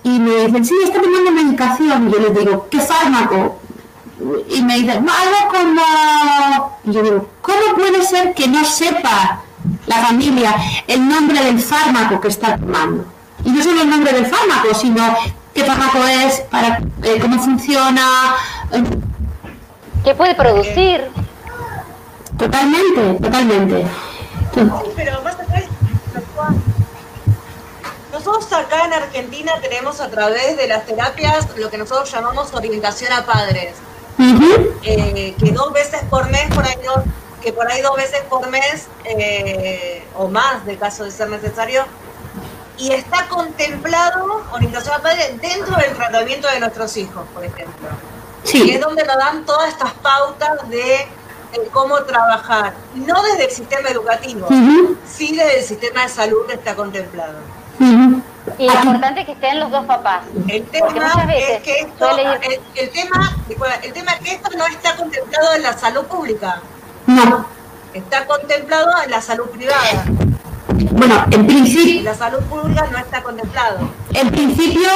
[0.04, 2.08] y me dicen, sí, está tomando medicación.
[2.08, 3.60] Y yo les digo, ¿qué fármaco?
[4.50, 6.78] y me dicen, algo como...
[6.84, 9.42] Y yo digo, ¿cómo puede ser que no sepa
[9.88, 10.56] la familia
[10.88, 13.06] el nombre del fármaco que está tomando?
[13.46, 15.02] Y no solo el nombre del fármaco, sino
[15.54, 18.36] qué fármaco es, para eh, cómo funciona.
[20.04, 21.10] ¿Qué puede producir?
[22.40, 23.86] Totalmente, totalmente.
[24.96, 25.36] Pero más
[28.12, 33.14] nosotros acá en Argentina tenemos a través de las terapias lo que nosotros llamamos orientación
[33.14, 33.76] a padres.
[34.84, 36.76] Eh, que dos veces por mes, por ahí
[37.42, 41.86] que por ahí dos veces por mes eh, o más de caso de ser necesario,
[42.78, 47.88] y está contemplado orientación a padre dentro del tratamiento de nuestros hijos, por ejemplo.
[48.44, 48.72] Sí.
[48.72, 51.08] es donde nos dan todas estas pautas de,
[51.72, 54.48] cómo trabajar, no desde el sistema educativo,
[55.06, 57.40] sí desde el sistema de salud que está contemplado.
[58.58, 60.24] Y lo importante es que estén los dos papás.
[60.48, 60.88] El tema
[61.34, 63.36] es que esto, el, tema,
[63.84, 66.62] el tema es que esto no está contemplado en la salud pública.
[67.06, 67.46] No.
[67.94, 70.06] Está contemplado en la salud privada.
[70.92, 72.04] Bueno, en principio.
[72.04, 73.90] La salud pública no está contemplado.
[74.14, 74.90] En principio,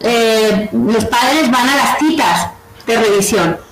[0.00, 2.50] eh, los padres van a las citas
[2.86, 3.67] de revisión.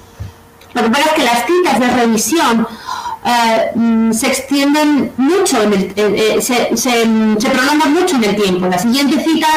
[0.77, 2.69] Lo que pasa es que las citas de revisión
[3.25, 8.67] eh, mm, se extienden mucho, en el, eh, se, prolongan mucho en el tiempo.
[8.67, 9.49] La siguiente cita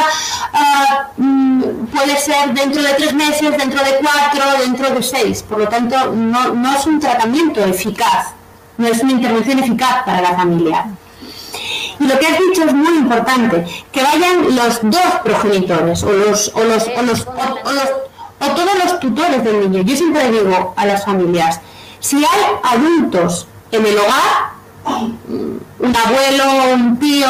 [0.54, 1.62] eh, mm,
[1.94, 5.44] puede ser dentro de tres meses, dentro de cuatro, dentro de seis.
[5.44, 8.28] Por lo tanto, no, no es un tratamiento eficaz,
[8.78, 10.88] no es una intervención eficaz para la familia.
[12.00, 16.48] Y lo que has dicho es muy importante, que vayan los dos progenitores o los,
[16.56, 17.28] o o, los,
[18.42, 19.84] o todos los tutores del niño.
[19.84, 21.60] Yo siempre digo a las familias,
[22.00, 24.60] si hay adultos en el hogar,
[25.80, 27.28] un abuelo, un tío,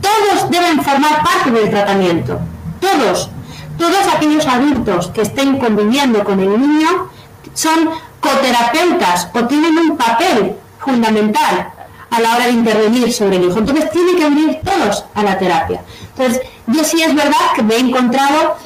[0.00, 2.40] todos deben formar parte del tratamiento.
[2.80, 3.30] Todos,
[3.78, 7.08] todos aquellos adultos que estén conviviendo con el niño
[7.54, 7.90] son
[8.20, 11.72] coterapeutas o tienen un papel fundamental
[12.10, 13.58] a la hora de intervenir sobre el hijo.
[13.58, 15.82] Entonces tienen que venir todos a la terapia.
[16.16, 18.56] Entonces, yo sí es verdad que me he encontrado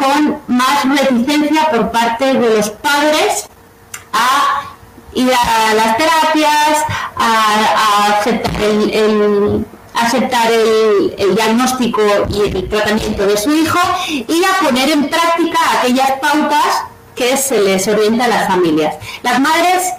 [0.00, 3.46] con más reticencia por parte de los padres
[4.12, 4.62] a
[5.12, 6.84] ir a las terapias,
[7.16, 8.20] a,
[9.94, 13.78] aceptar el, diagnóstico y el tratamiento de su hijo
[14.08, 16.84] y a poner en práctica aquellas pautas
[17.14, 18.96] que se les orienta a las familias.
[19.22, 19.92] Las madres,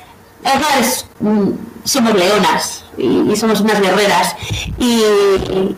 [1.20, 1.52] mm,
[1.84, 4.36] somos leonas y, somos unas guerreras
[4.78, 5.04] y,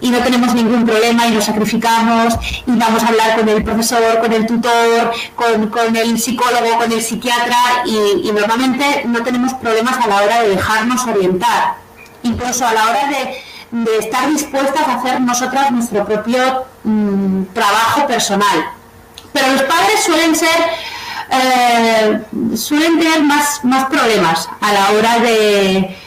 [0.10, 2.36] no tenemos ningún problema y nos sacrificamos
[2.68, 7.02] y vamos a hablar con el profesor, con el tutor, con, el psicólogo, con el
[7.02, 11.76] psiquiatra y, normalmente no tenemos problemas a la hora de dejarnos orientar,
[12.24, 13.44] incluso a la hora de,
[14.00, 18.70] estar dispuestas a hacer nosotras nuestro propio mm, trabajo personal.
[19.32, 20.50] Pero los padres suelen ser
[21.34, 22.22] eh,
[22.56, 25.98] suelen tener más, más problemas a la hora de,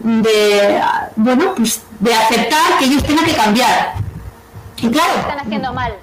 [0.00, 0.82] de,
[1.16, 3.94] bueno, pues de aceptar que ellos tengan que cambiar.
[4.78, 5.94] Y claro, están haciendo mal.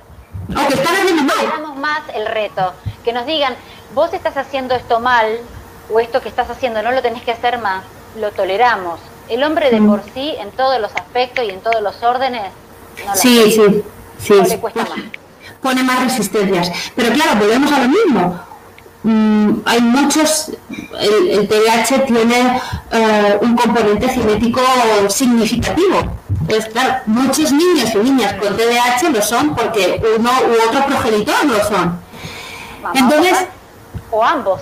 [0.49, 1.76] O que están haciendo mal.
[1.78, 2.74] más el reto.
[3.03, 3.55] Que nos digan,
[3.93, 5.39] vos estás haciendo esto mal,
[5.91, 7.84] o esto que estás haciendo no lo tenés que hacer más,
[8.20, 8.99] lo toleramos.
[9.28, 9.89] El hombre de mm.
[9.89, 12.51] por sí, en todos los aspectos y en todos los órdenes,
[13.05, 13.84] no sí, sí,
[14.20, 14.99] sí, le cuesta más.
[15.61, 16.72] Pone más resistencias.
[16.95, 18.39] Pero claro, volvemos a lo mismo.
[19.03, 20.51] Mm, hay muchos,
[20.99, 24.61] el, el TDAH tiene eh, un componente genético
[25.07, 26.01] significativo.
[26.41, 31.45] Entonces, claro, muchos niños y niñas con TDAH lo son porque uno u otro progenitor
[31.45, 31.99] lo son.
[32.93, 33.37] Entonces,
[34.11, 34.61] o ambos.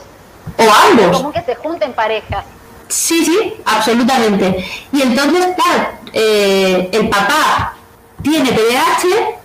[0.57, 1.17] O ambos.
[1.17, 2.45] Como que se junten parejas.
[2.89, 4.65] Sí, sí, absolutamente.
[4.91, 7.73] Y entonces, claro, eh, el papá
[8.21, 9.36] tiene TDAH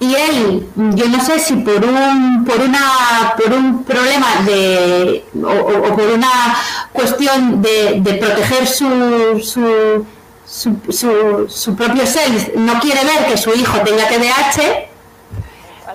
[0.00, 5.94] y él, yo no sé si por un, por una, por un problema de, o,
[5.94, 6.56] por una
[6.92, 10.06] cuestión de, de proteger su, su,
[10.46, 14.88] su, su, propio ser, no quiere ver que su hijo tenga TDAH,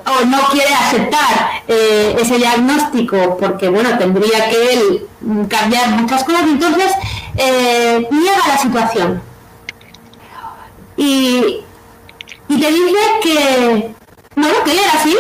[0.06, 5.08] o no quiere aceptar eh, ese diagnóstico porque bueno tendría que él
[5.48, 6.92] cambiar muchas cosas entonces
[7.36, 9.22] eh, niega la situación.
[10.98, 11.62] Y,
[12.50, 13.92] y te dice que,
[14.36, 15.16] bueno, que él era así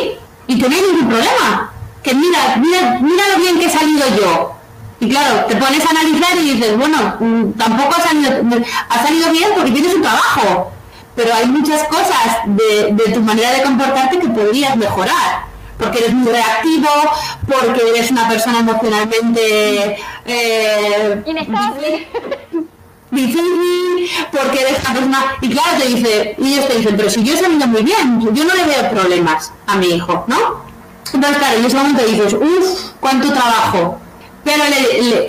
[0.47, 1.71] y que no hay ningún problema.
[2.01, 4.55] Que mira, mira, mira lo bien que he salido yo.
[4.99, 8.31] Y claro, te pones a analizar y dices, bueno, mm, tampoco ha salido,
[8.89, 10.71] ha salido bien porque tienes un trabajo,
[11.15, 16.13] pero hay muchas cosas de, de tu manera de comportarte que podrías mejorar porque eres
[16.13, 16.89] muy reactivo,
[17.47, 22.07] porque eres una persona emocionalmente eh, inestable
[23.11, 25.37] difícil, porque eres persona...
[25.41, 28.19] Y claro, te dice, y ellos te dicen, pero si yo he salido muy bien,
[28.33, 30.69] yo no le veo problemas a mi hijo, ¿no?
[31.13, 33.99] Entonces, claro, en ese momento dices, uff, cuánto trabajo.
[34.43, 34.63] Pero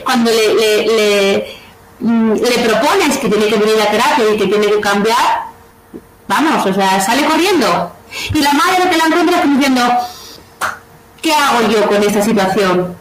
[0.05, 1.59] cuando le, le,
[2.01, 5.47] mm, le, propones que tiene que venir a terapia y que tiene que cambiar,
[6.29, 7.93] vamos, o sea, sale corriendo.
[8.35, 9.83] Y la madre que la encuentra diciendo,
[11.23, 12.97] ¿qué hago yo con esta situación?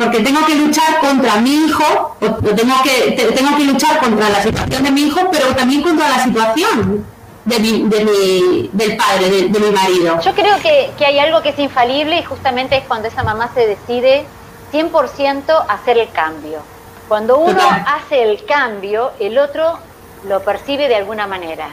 [0.00, 4.42] Porque tengo que luchar contra mi hijo, o tengo que, tengo que luchar contra la
[4.42, 7.04] situación de mi hijo, pero también contra la situación
[7.44, 10.18] de mi, de mi, del padre, de, mi marido.
[10.22, 13.50] Yo creo que, que, hay algo que es infalible y justamente es cuando esa mamá
[13.52, 14.24] se decide
[14.72, 16.60] 100% hacer el cambio.
[17.06, 19.80] Cuando uno hace el cambio, el otro
[20.24, 21.68] lo percibe de alguna manera.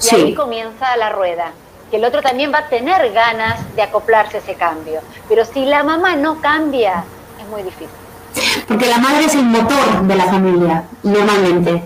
[0.00, 1.50] Y ahí comienza la rueda.
[1.90, 5.00] Que el otro también va a tener ganas de acoplarse a ese cambio.
[5.28, 7.04] Pero si la mamá no cambia,
[7.52, 7.88] muy difícil.
[8.66, 11.82] Porque la madre es el motor de la familia, normalmente.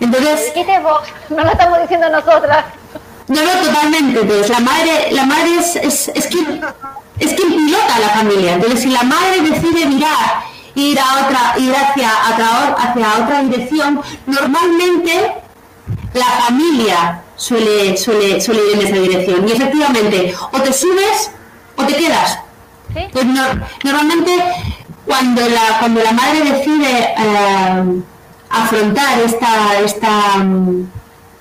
[0.00, 0.52] Entonces.
[0.82, 2.64] vos, no lo estamos diciendo nosotras.
[3.28, 4.20] No, no, totalmente.
[4.20, 6.62] Entonces, la madre, la madre es, es, es quien
[7.18, 8.54] es quien pilota a la familia.
[8.54, 10.44] Entonces, si la madre decide mirar,
[10.74, 12.10] ir a otra, ir hacia,
[12.78, 15.34] hacia, otra dirección, normalmente
[16.14, 19.48] la familia suele, suele, suele ir en esa dirección.
[19.48, 21.30] Y efectivamente, o te subes
[21.76, 22.38] o te quedas.
[23.12, 23.24] Pues
[23.84, 24.32] normalmente
[25.06, 28.02] cuando la, cuando la madre decide eh,
[28.50, 30.10] afrontar esta, esta,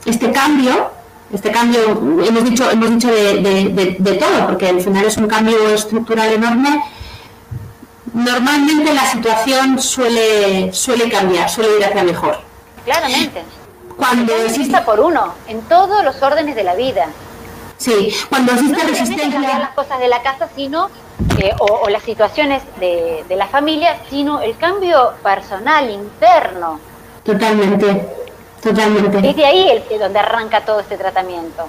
[0.05, 0.91] este cambio,
[1.31, 1.79] este cambio,
[2.25, 6.83] hemos dicho, hemos dicho de, de, todo, porque al final es un cambio estructural enorme,
[8.13, 12.39] normalmente la situación suele, suele cambiar, suele ir hacia mejor.
[12.83, 13.43] Claramente.
[13.95, 17.07] Cuando exista por uno, en todos los órdenes de la vida.
[17.81, 19.39] Sí, cuando existe resistencia.
[19.39, 20.89] No las cosas de la casa, sino
[21.59, 26.79] o, las situaciones de, la familia, sino el cambio personal, interno.
[27.23, 28.07] Totalmente,
[28.61, 29.27] totalmente.
[29.27, 31.67] Es de ahí el, donde arranca todo este tratamiento.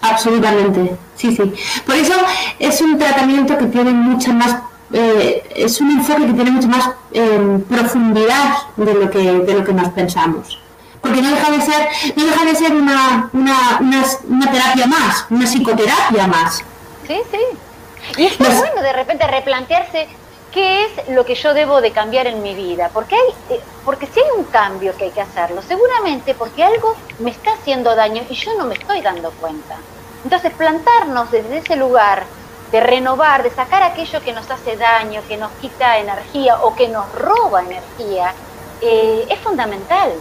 [0.00, 1.54] Absolutamente, sí, sí.
[1.86, 2.14] Por eso
[2.58, 6.90] es un tratamiento que tiene mucha más, eh, es un enfoque que tiene mucha más
[7.12, 10.58] em, profundidad de lo que de lo que nos pensamos.
[11.02, 15.26] Porque no deja de ser, no deja de ser una, una, una, una terapia más,
[15.28, 16.62] una psicoterapia más.
[17.06, 17.40] Sí, sí.
[18.16, 20.08] Y es muy bueno de repente replantearse
[20.52, 22.90] ¿qué es lo que yo debo de cambiar en mi vida?
[22.92, 26.94] Porque, hay, eh, porque si hay un cambio que hay que hacerlo, seguramente porque algo
[27.18, 29.76] me está haciendo daño y yo no me estoy dando cuenta.
[30.22, 32.24] Entonces, plantarnos desde ese lugar
[32.70, 36.88] de renovar, de sacar aquello que nos hace daño, que nos quita energía o que
[36.88, 38.32] nos roba energía,
[38.80, 40.12] eh, es fundamental.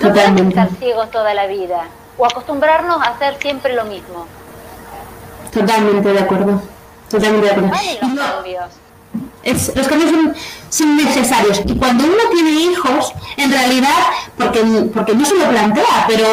[0.00, 1.88] No podemos estar ciegos toda la vida
[2.18, 4.26] o acostumbrarnos a hacer siempre lo mismo.
[5.52, 6.62] Totalmente de acuerdo.
[7.08, 7.70] Totalmente de acuerdo.
[8.02, 9.76] los cambios.
[9.76, 10.36] los cambios
[10.68, 11.62] son, necesarios.
[11.64, 13.88] Y cuando uno tiene hijos, en realidad,
[14.36, 14.60] porque,
[14.92, 16.26] porque no se lo plantea, pero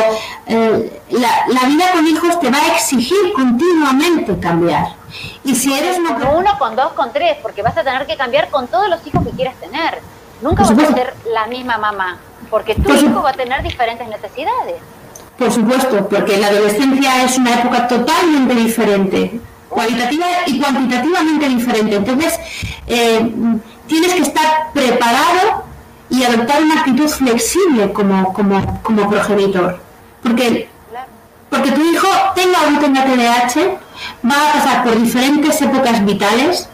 [0.48, 4.96] eh, la, la, vida con hijos te va a exigir continuamente cambiar.
[5.44, 6.16] Y si eres una...
[6.16, 9.06] Con uno, con dos, con tres, porque vas a tener que cambiar con todos los
[9.06, 10.00] hijos que quieras tener.
[10.42, 12.18] Nunca vas a ser la misma mamá,
[12.52, 14.76] porque tu hijo va a tener diferentes necesidades.
[15.40, 19.40] Por supuesto, porque la adolescencia es una época totalmente diferente,
[19.70, 21.96] cualitativa y cuantitativamente diferente.
[21.96, 22.40] Entonces,
[22.86, 23.34] eh,
[23.88, 25.64] tienes que estar preparado
[26.10, 29.80] y adoptar una actitud flexible como, como, como progenitor.
[30.22, 30.70] Porque,
[31.50, 33.80] porque tu hijo tenga o no tenga TDAH,
[34.30, 36.70] va a pasar por diferentes épocas vitales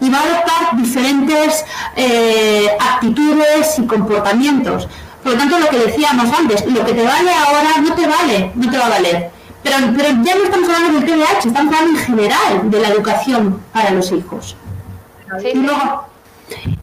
[0.00, 1.64] y va a adoptar diferentes
[1.96, 4.88] eh, actitudes y comportamientos.
[5.22, 8.52] Por lo tanto, lo que decíamos antes, lo que te vale ahora no te vale,
[8.54, 9.30] no te va a valer.
[9.62, 13.60] Pero, pero ya no estamos hablando del TDAH, estamos hablando en general de la educación
[13.72, 14.56] para los hijos.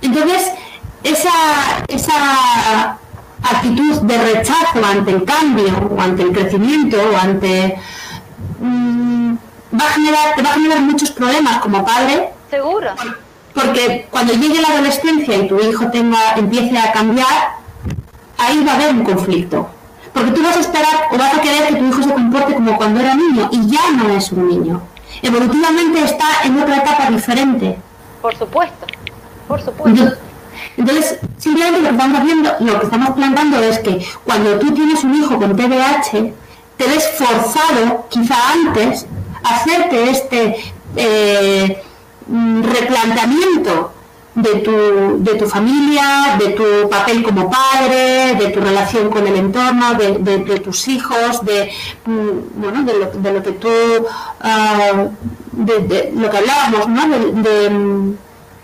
[0.01, 0.51] entonces,
[1.03, 1.31] esa,
[1.87, 2.97] esa
[3.43, 7.77] actitud de rechazo ante el cambio, o ante el crecimiento, o ante...
[8.61, 9.35] Mm,
[9.73, 12.29] va a generar, te va a generar muchos problemas como padre.
[12.49, 12.91] Seguro.
[13.53, 17.57] Porque cuando llegue la adolescencia y tu hijo tenga, empiece a cambiar,
[18.39, 19.69] ahí va a haber un conflicto.
[20.13, 22.77] Porque tú vas a esperar o vas a querer que tu hijo se comporte como
[22.77, 24.81] cuando era niño y ya no es un niño.
[25.21, 27.77] Evolutivamente está en otra etapa diferente.
[28.21, 28.87] Por supuesto,
[29.47, 30.13] por supuesto.
[30.77, 35.03] Entonces, simplemente lo que estamos haciendo, lo que estamos planteando es que cuando tú tienes
[35.03, 36.11] un hijo con TDAH,
[36.77, 39.05] te ves forzado, quizá antes,
[39.43, 41.81] a hacerte este eh,
[42.27, 43.93] replanteamiento
[44.35, 49.35] de tu, de tu familia, de tu papel como padre, de tu relación con el
[49.35, 51.71] entorno, de, tus hijos, de,
[52.05, 53.69] mm, bueno, de, lo, de lo que tú,
[54.41, 55.07] ah,
[55.51, 57.07] de, lo que hablábamos, ¿no?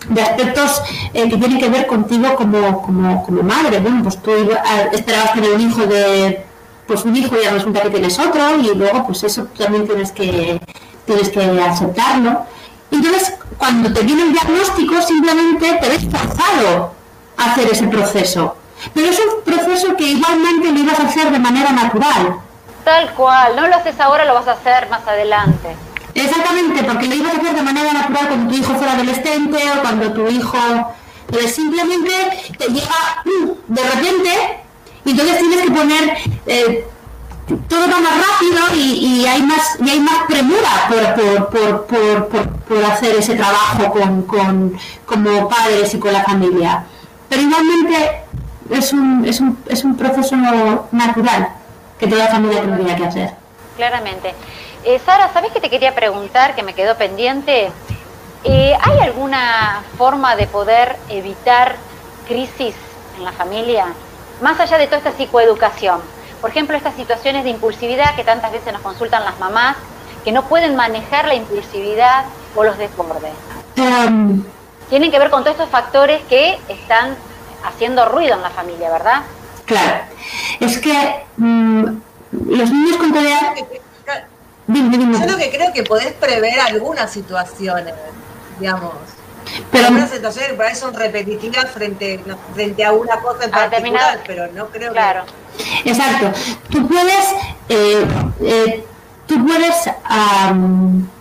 [0.08, 0.82] de, aspectos
[1.14, 3.80] eh, que tienen que ver contigo como, como, como madre.
[3.80, 4.30] Bueno, pues tú
[4.92, 6.44] esperabas tener un hijo de
[6.86, 10.60] pues un hijo y resulta que tienes otro y luego pues eso también tienes que
[11.04, 12.46] tienes que aceptarlo.
[12.90, 16.92] Entonces, cuando te viene el diagnóstico, simplemente te ves forzado
[17.36, 18.56] a hacer ese proceso.
[18.94, 22.40] Pero es un proceso que igualmente lo ibas a hacer de manera natural.
[22.84, 25.76] Tal cual, no lo haces ahora, lo vas a hacer más adelante.
[26.14, 29.82] Exactamente, porque lo ibas a hacer de manera natural cuando tu hijo fuera adolescente o
[29.82, 30.58] cuando tu hijo...
[31.28, 32.12] Pero simplemente
[32.56, 33.24] te llega
[33.66, 34.60] de repente
[35.04, 36.16] y entonces tienes que poner...
[36.46, 36.86] Eh,
[37.46, 40.88] todo va más rápido y, hay más y hay más premura
[42.68, 46.84] por, hacer ese trabajo con, como padres y con la familia.
[47.28, 48.22] Pero igualmente
[48.70, 50.36] es un, es un, es un proceso
[50.90, 51.48] natural
[51.98, 53.30] que toda familia tendría que hacer.
[53.76, 54.34] Claramente.
[54.84, 57.70] Eh, Sara, ¿sabes que te quería preguntar, que me quedó pendiente?
[58.44, 61.76] Eh, ¿Hay alguna forma de poder evitar
[62.26, 62.74] crisis
[63.16, 63.86] en la familia?
[64.40, 66.00] Más allá de toda esta psicoeducación.
[66.40, 69.76] Por ejemplo, estas situaciones de impulsividad que tantas veces nos consultan las mamás,
[70.24, 72.24] que no pueden manejar la impulsividad
[72.54, 73.32] o los desbordes.
[73.76, 74.42] Em.
[74.88, 77.16] Tienen que ver con todos estos factores que están
[77.64, 79.22] haciendo ruido en la familia, ¿verdad?
[79.64, 80.04] Claro.
[80.60, 81.84] Es que mm,
[82.32, 83.54] los niños con TDA...
[84.68, 87.94] Yo lo que creo que podés prever algunas situaciones,
[88.58, 88.94] digamos.
[89.70, 92.20] Pero algunas situaciones por ahí son repetitivas frente,
[92.54, 95.24] frente a una cosa en particular, pero no creo claro.
[95.84, 96.32] Exacto.
[96.70, 97.26] Tú puedes,
[97.68, 98.06] eh,
[98.42, 98.84] eh,
[99.26, 99.74] tú puedes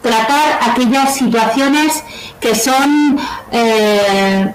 [0.02, 2.04] tratar aquellas situaciones
[2.40, 3.20] que son,
[3.52, 4.54] eh,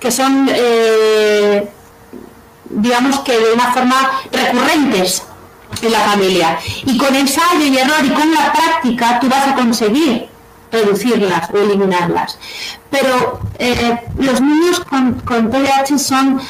[0.00, 0.48] que son,
[2.70, 5.22] digamos que de una forma recurrentes
[5.82, 6.58] en la familia.
[6.84, 10.33] Y con ensayo y error y con la práctica tú vas a conseguir
[10.74, 12.38] reducirlas o eliminarlas.
[12.90, 13.40] Pero
[14.18, 15.50] los niños con, con
[15.98, 16.40] son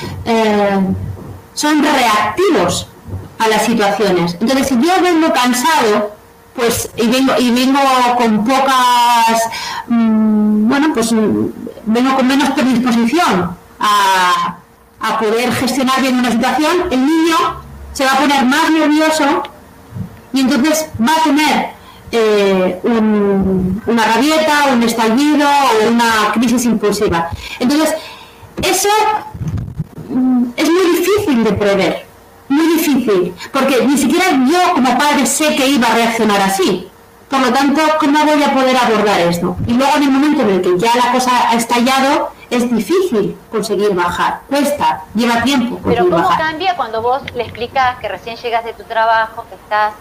[1.54, 2.88] son reactivos
[3.38, 4.36] a las situaciones.
[4.40, 6.14] Entonces, si yo vengo cansado,
[6.54, 7.80] pues y vengo y vengo
[8.16, 9.42] con pocas
[9.88, 14.56] mm, bueno pues vengo con menos predisposición a,
[15.00, 17.36] a, poder gestionar bien una situación el niño
[17.92, 19.42] se va a poner más nervioso
[20.32, 21.70] y entonces va a tener
[22.14, 27.28] eh, una rabieta, un estallido o una crisis impulsiva.
[27.58, 27.94] Entonces,
[28.62, 28.88] eso
[30.08, 32.06] mm, es muy difícil de prever,
[32.48, 36.88] muy difícil, porque ni siquiera yo como padre sé que iba a reaccionar así.
[37.28, 39.56] Por lo tanto, ¿cómo voy a poder abordar esto?
[39.66, 43.36] Y luego en el momento en el que ya la cosa ha estallado, es difícil
[43.50, 45.80] conseguir bajar, cuesta, lleva tiempo.
[45.84, 49.94] Pero ¿cómo cambia cuando vos le explicas que recién llegas de tu trabajo, que estás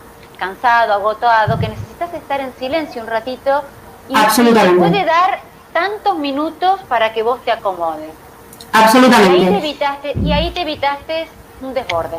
[0.43, 3.63] cansado, agotado, que necesitas estar en silencio un ratito
[4.09, 5.41] y, te puede dar
[5.71, 8.11] tantos minutos para que vos te acomodes?
[8.73, 9.37] Absolutamente.
[9.37, 11.27] Y ahí te evitaste, y ahí te evitaste
[11.61, 12.17] un desborde.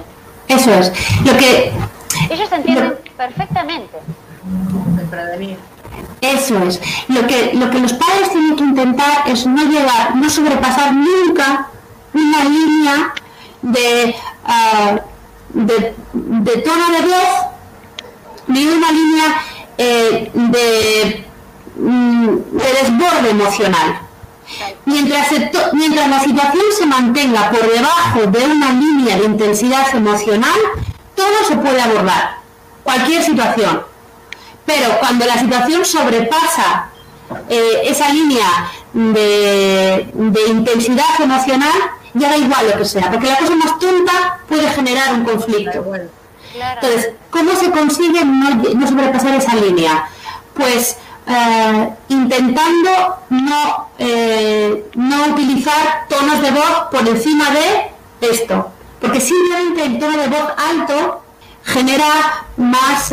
[0.48, 0.92] Eso es.
[1.24, 1.72] Lo que
[2.30, 3.98] ellos entienden perfectamente.
[6.20, 6.80] Eso es.
[7.08, 11.68] Lo que, lo que los padres tienen que intentar es no llegar, no sobrepasar nunca
[12.14, 13.14] una línea
[13.62, 14.16] de,
[14.46, 15.00] ah,
[15.50, 17.53] de, tono de voz,
[18.46, 19.42] ni una línea
[19.78, 21.24] eh, de,
[21.76, 24.00] mm, de desborde emocional.
[24.84, 25.28] Mientras,
[25.72, 30.58] mientras la situación se mantenga por debajo de una línea de intensidad emocional,
[31.14, 32.38] todo se puede abordar,
[32.82, 33.82] cualquier situación.
[34.66, 36.90] Pero cuando la situación sobrepasa
[37.48, 40.12] eh, esa línea de,
[40.48, 41.78] intensidad emocional,
[42.14, 45.84] ya da igual lo que sea, porque la cosa más tonta puede generar un conflicto.
[46.54, 50.08] Entonces, ¿cómo se consigue no, sobrepasar esa línea?
[50.54, 50.96] Pues
[51.26, 52.90] eh, intentando
[53.30, 57.90] no, eh, no utilizar tonos de voz por encima de
[58.20, 61.22] esto, porque simplemente el tono de voz alto
[61.64, 63.12] genera más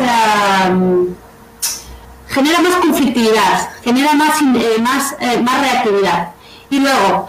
[2.32, 6.30] genera más conflictividad, genera más, eh, más, eh, más reactividad.
[6.70, 7.26] Y luego,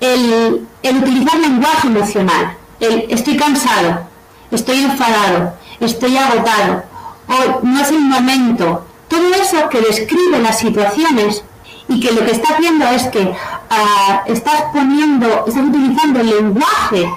[0.00, 4.06] el, utilizar lenguaje emocional, el estoy cansado,
[4.54, 6.84] estoy enfadado, estoy agotado,
[7.28, 11.44] o no es el momento, todo eso que describe las situaciones
[11.88, 13.34] y que lo que está haciendo es que
[13.70, 17.12] ah, estás poniendo, estás utilizando el lenguaje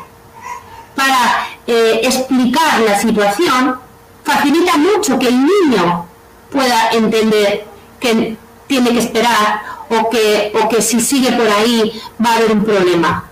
[0.96, 3.80] para eh, explicar la situación,
[4.24, 6.06] facilita mucho que el niño
[6.52, 7.66] pueda entender
[8.00, 12.52] que tiene que esperar o que, o que si sigue por ahí va a haber
[12.52, 13.24] un problema.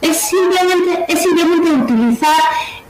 [0.00, 2.40] Es simplemente, es simplemente utilizar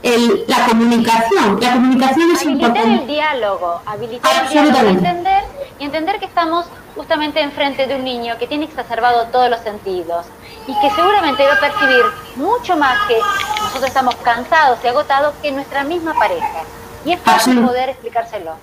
[0.03, 1.59] el, la comunicación.
[1.59, 5.43] La comunicación es habilitar el diálogo, habilitar el diálogo, entender
[5.79, 10.25] y entender que estamos justamente enfrente de un niño que tiene exacerbado todos los sentidos
[10.65, 12.03] y que seguramente va a percibir
[12.35, 13.17] mucho más que
[13.61, 16.63] nosotros estamos cansados y agotados que nuestra misma pareja.
[17.05, 18.55] Y es fácil poder explicárselo.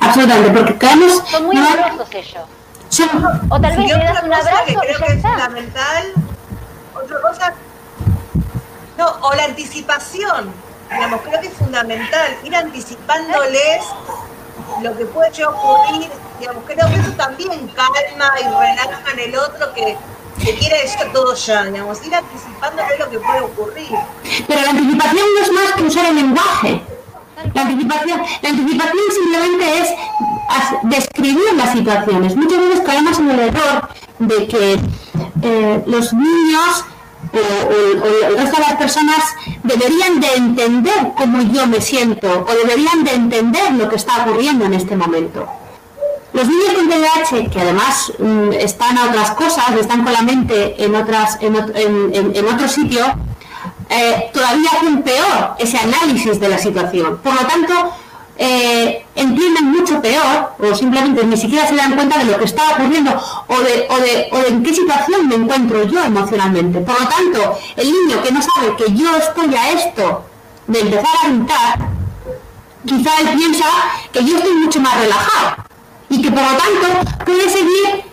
[0.00, 1.22] Absolutamente, porque caemos...
[1.28, 2.44] Son muy amorosos ellos.
[3.48, 6.12] o tal vez le das un abrazo que creo que es fundamental.
[6.94, 7.54] Otra cosa...
[8.98, 10.52] No, o la anticipación.
[10.90, 13.84] Digamos, creo que es fundamental ir anticipándoles
[14.82, 16.10] lo que puede ocurrir.
[16.40, 19.96] Digamos, creo que eso también calma y relaja en el otro que
[20.38, 23.88] quiere decir todo ya, digamos, ir anticipándoles lo que puede ocurrir.
[24.46, 26.82] Pero la anticipación no es más que usar el lenguaje.
[27.54, 29.88] La anticipación, la anticipación simplemente es
[30.82, 32.36] describir las situaciones.
[32.36, 34.80] Muchas veces caemos en el error de que
[35.42, 36.84] eh, los niños
[37.32, 43.04] o, el resto de las personas deberían de entender cómo yo me siento o deberían
[43.04, 45.46] de entender lo que está ocurriendo en este momento.
[46.32, 50.82] Los niños con TDAH, que además mm, están a otras cosas, están con la mente
[50.82, 53.04] en, otras, en, en, en otro sitio,
[53.90, 57.18] eh, todavía hacen peor ese análisis de la situación.
[57.18, 57.92] Por lo tanto,
[58.40, 62.70] eh, entienden mucho peor o simplemente ni siquiera se dan cuenta de lo que está
[62.70, 63.10] ocurriendo
[63.48, 66.80] o de, o de, o de en qué situación me encuentro yo emocionalmente.
[66.80, 70.24] Por lo tanto, el niño que no sabe que yo estoy a esto
[70.68, 71.78] de empezar a gritar,
[72.86, 73.66] quizá piensa
[74.12, 75.56] que yo estoy mucho más relajado
[76.08, 78.04] y que por lo tanto puede seguir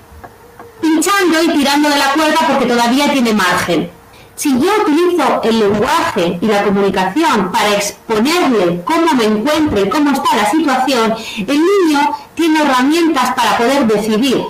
[0.82, 3.95] pinchando y tirando de la cuerda porque todavía tiene margen.
[4.36, 10.12] Si yo utilizo el lenguaje y la comunicación para exponerle cómo me encuentro y cómo
[10.12, 14.44] está la situación, el niño tiene herramientas para poder decidir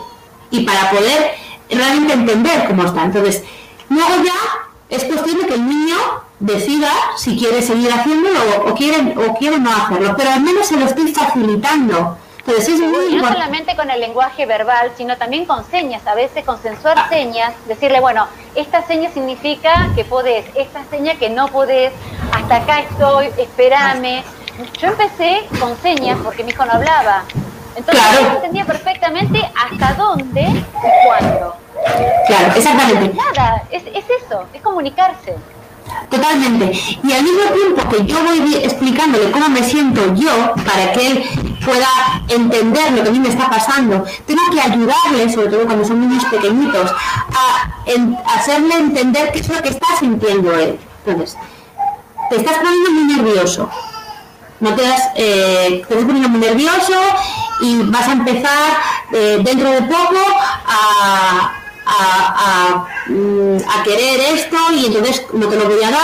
[0.49, 1.36] y para poder
[1.70, 3.06] realmente entender cómo está.
[3.06, 3.44] Entonces,
[3.90, 4.34] luego ya
[4.90, 5.95] es cuestión de que el niño
[6.40, 10.78] decida si quiere seguir haciéndolo o, quiere, o quiere no hacerlo, pero al menos se
[10.78, 16.43] lo estoy facilitando no solamente con el lenguaje verbal, sino también con señas, a veces
[16.43, 17.09] consensuar ah.
[17.09, 21.91] señas, decirle, bueno, esta seña significa que podés, esta seña que no podés,
[22.31, 24.23] hasta acá estoy, espérame.
[24.80, 27.23] Yo empecé con señas porque mi hijo no hablaba.
[27.76, 31.55] Entonces yo entendía perfectamente hasta dónde y cuándo.
[32.27, 33.13] Claro, exactamente.
[33.15, 35.35] Nada, es, es eso, es comunicarse.
[36.10, 36.72] Totalmente.
[37.03, 41.24] Y al mismo tiempo que yo voy explicándole cómo me siento yo, para que él
[41.64, 41.88] pueda
[42.28, 44.03] entender lo que a mí me está pasando.
[44.26, 49.62] Tengo que ayudarle, sobre todo cuando son niños pequeñitos, a, hacerle entender qué es lo
[49.62, 50.80] que está sintiendo él.
[51.06, 51.38] Entonces,
[52.30, 53.70] te estás poniendo muy nervioso.
[54.60, 56.94] No te, das, eh, te estás poniendo muy nervioso
[57.62, 58.78] y vas a empezar
[59.12, 60.20] eh, dentro de poco
[60.66, 61.53] a,
[63.07, 66.02] mm, a, querer esto y entonces no te lo voy a dar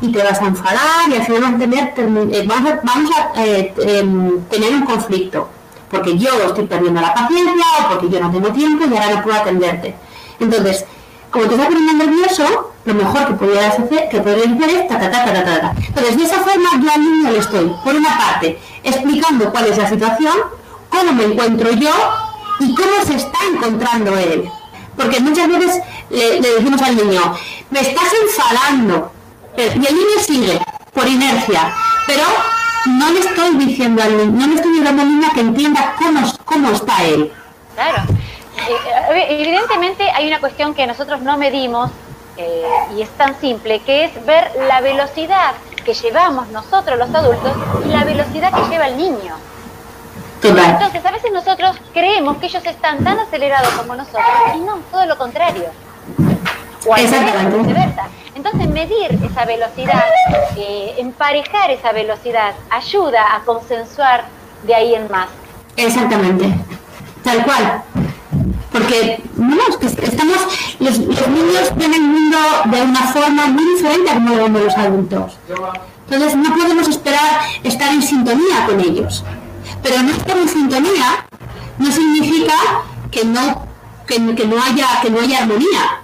[0.00, 1.94] y te vas a enfadar y al final vamos a tener,
[2.32, 5.48] eh, vamos a, em, tener un conflicto
[5.90, 9.22] porque yo estoy perdiendo la paciencia o porque yo no tengo tiempo y ahora no
[9.22, 9.94] puedo atenderte.
[10.38, 10.84] Entonces,
[11.30, 14.98] como te estás poniendo nervioso, lo mejor que podrías hacer, que podrías hacer es ta,
[14.98, 15.74] ta, ta, ta, ta, ta.
[15.86, 19.78] Entonces, de esa forma yo al niño le estoy, por una parte, explicando cuál es
[19.78, 20.34] la situación,
[20.88, 21.92] cómo me encuentro yo
[22.60, 24.50] y cómo se está encontrando él.
[25.00, 27.34] Porque muchas veces le, decimos al niño,
[27.70, 29.10] me estás enfadando,
[29.56, 30.60] y el niño sigue
[30.92, 31.72] por inercia,
[32.06, 32.22] pero
[32.86, 36.20] no le estoy diciendo al niño, no le estoy ayudando al niño que entienda cómo,
[36.44, 37.32] cómo está él.
[37.74, 38.02] Claro.
[39.14, 41.90] Eh, evidentemente hay una cuestión que nosotros no medimos
[42.36, 42.62] eh,
[42.96, 47.52] y es tan simple, que es ver la velocidad que llevamos nosotros los adultos
[47.86, 49.34] y la velocidad que lleva el niño.
[50.42, 54.24] Entonces, a veces nosotros creemos que ellos están tan acelerados como nosotros
[54.56, 55.64] y no, todo lo contrario.
[56.86, 58.08] O viceversa.
[58.34, 60.04] Entonces, medir esa velocidad,
[60.56, 64.24] eh, emparejar esa velocidad, ayuda a consensuar
[64.62, 65.28] de ahí en más.
[65.76, 66.52] Exactamente,
[67.22, 67.82] tal cual.
[68.72, 69.22] Porque
[70.02, 70.36] estamos,
[70.78, 74.76] los, niños ven el mundo de una forma muy diferente a como lo ven los
[74.76, 75.38] adultos.
[76.08, 79.24] Entonces no podemos esperar estar en sintonía con ellos.
[79.82, 81.26] Pero no estar en sintonía
[81.78, 82.54] no significa
[83.10, 83.66] que no,
[84.06, 86.02] que, no, haya, que no haya armonía.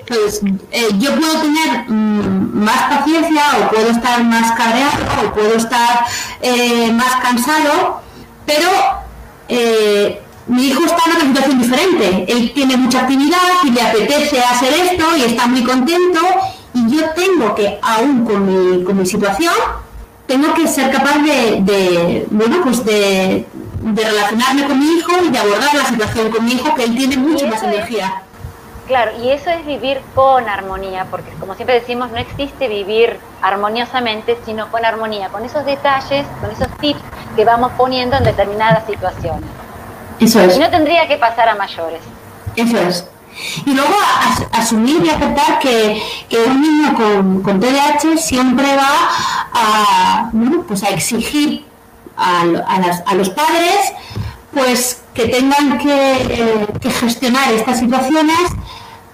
[0.00, 0.40] Entonces,
[0.72, 6.04] eh, yo puedo tener mm, más paciencia o puedo estar más cabreado o puedo estar
[6.40, 8.00] eh, más cansado,
[8.44, 8.68] pero
[9.48, 12.24] eh, mi hijo está en una situación diferente.
[12.28, 16.20] Él tiene mucha actividad y le apetece hacer esto y está muy contento
[16.74, 19.54] y yo tengo que, aún con mi, con mi situación,
[20.30, 23.48] tengo que ser capaz de, bueno, pues de,
[23.82, 27.16] relacionarme con mi hijo y de abordar la situación con mi hijo, que él tiene
[27.16, 28.22] mucha más energía.
[28.86, 34.38] Claro, y eso es vivir con armonía, porque como siempre decimos, no existe vivir armoniosamente,
[34.44, 37.00] sino con armonía, con esos detalles, con esos tips
[37.34, 39.50] que vamos poniendo en determinadas situaciones.
[40.20, 40.56] Eso es.
[40.56, 42.02] Y no tendría que pasar a mayores.
[42.54, 43.04] Eso es.
[43.64, 43.94] Y luego
[44.52, 46.02] asumir y aceptar que,
[46.46, 49.08] un niño con, con, TDAH siempre va
[49.52, 50.30] a,
[50.66, 51.64] pues a exigir
[52.16, 53.92] a, los padres
[54.52, 58.50] pues que tengan que, gestionar estas situaciones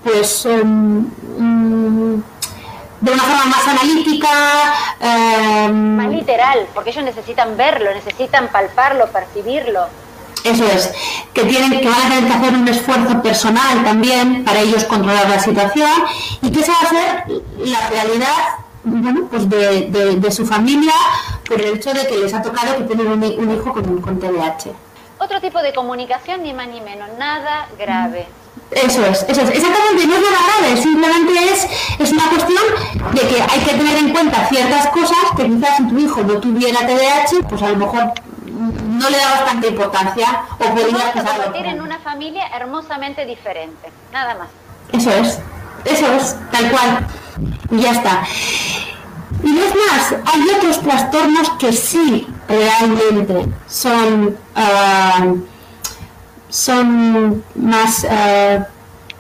[0.03, 1.01] pues em,
[1.39, 2.23] mm,
[3.01, 4.28] de una forma más analítica.
[5.01, 9.89] Em, más literal, porque ellos necesitan verlo, necesitan palparlo, percibirlo.
[10.47, 10.93] Eso es,
[11.35, 15.28] que tienen, que van a tener que hacer un esfuerzo personal también para ellos controlar
[15.28, 15.90] la situación
[16.40, 17.24] y que se va a hacer
[17.59, 18.36] la realidad
[18.85, 20.93] bueno, pues de, su familia
[21.48, 24.70] por el hecho de que les ha tocado que tienen un, hijo con, con TDAH.
[25.18, 28.27] Otro tipo de comunicación, ni más ni menos, nada grave.
[28.70, 31.66] Eso es, eso es, exactamente, no es nada grave, simplemente es,
[31.98, 32.62] es una cuestión
[33.12, 36.35] de que hay que tener en cuenta ciertas cosas que quizás si tu hijo no
[36.35, 38.12] tuviera TDAH, pues a lo mejor
[38.57, 41.55] no le da bastante importancia o podría pasarlo.
[41.55, 44.49] en una familia hermosamente diferente, nada más.
[44.93, 45.41] Eso es,
[45.85, 47.07] eso es, tal cual.
[47.70, 48.23] Y ya está.
[49.43, 55.35] Y es más, hay otros trastornos que sí realmente son, ah,
[56.49, 58.07] son más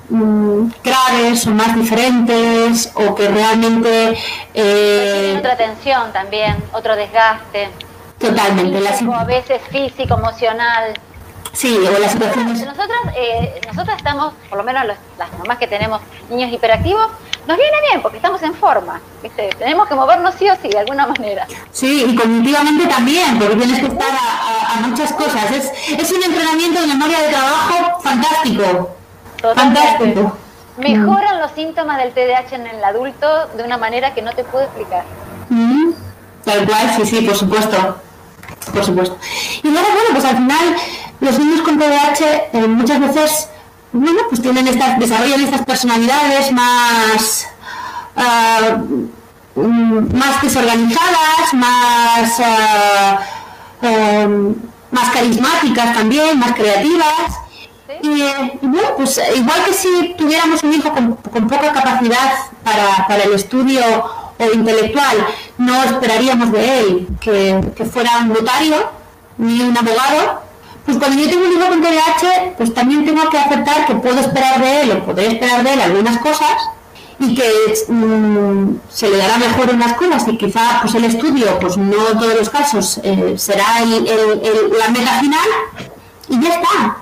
[0.08, 4.16] mm, graves o más diferentes o que realmente...
[4.54, 7.70] Eh, otra tensión también, otro desgaste.
[8.18, 8.80] Totalmente.
[8.80, 10.94] Físico, a veces físico, emocional.
[11.52, 12.66] Sí, o las situaciones.
[12.66, 14.84] Nosotros, eh, nosotros estamos, por lo menos
[15.18, 17.08] las mamás que tenemos niños hiperactivos,
[17.46, 19.00] nos viene bien porque estamos en forma.
[19.22, 19.48] ¿viste?
[19.58, 21.46] Tenemos que movernos sí o sí, de alguna manera.
[21.72, 25.50] Sí, y cognitivamente también, porque tienes que estar a, muchas cosas.
[25.50, 28.90] Es, es, un entrenamiento de memoria de trabajo fantástico.
[29.54, 30.36] Fantástico.
[30.76, 34.64] Mejoran los síntomas del TDAH en el adulto de una manera que no te puedo
[34.64, 35.04] explicar.
[35.48, 35.92] Mm,
[36.44, 38.02] tal cual, sí, sí, por supuesto
[38.72, 39.18] por supuesto.
[39.62, 40.76] Y luego, bueno, pues al final
[41.20, 43.48] los niños con TDAH eh, muchas veces,
[43.92, 47.46] bueno, pues tienen estas, desarrollan estas personalidades más,
[49.54, 52.40] mm, más desorganizadas, más,
[53.82, 54.54] em,
[54.90, 57.40] más carismáticas también, más creativas.
[58.02, 58.22] Y,
[58.66, 61.16] bueno, pues igual que si tuviéramos un hijo con,
[61.48, 62.32] poca capacidad
[62.62, 63.82] para, para el estudio
[64.38, 65.26] o intelectual,
[65.58, 68.90] no esperaríamos de él que, fuera un notario,
[69.38, 70.42] ni un abogado,
[70.84, 74.20] pues cuando yo tengo un hijo con TDAH, pues también tengo que aceptar que puedo
[74.20, 76.56] esperar de él o podré esperar de él algunas cosas
[77.18, 81.76] y que mm, se le dará mejor unas cosas y quizá pues el estudio, pues
[81.76, 85.48] no todos los casos eh, será la meta final
[86.28, 86.96] y ya está.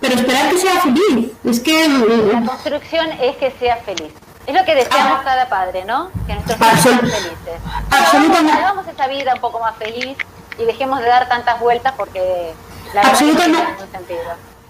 [0.00, 1.88] pero esperar que sea feliz, es que...
[1.88, 4.12] La construcción es que sea feliz.
[4.46, 5.24] Es lo que deseamos ah.
[5.24, 6.10] cada padre, ¿no?
[6.26, 7.60] Que nuestros hijos sean felices.
[7.90, 8.52] Absolutamente.
[8.52, 10.16] Hagamos esa vida un poco más feliz
[10.58, 12.54] y dejemos de dar tantas vueltas porque
[12.94, 14.20] la absolutamente, no tiene sentido.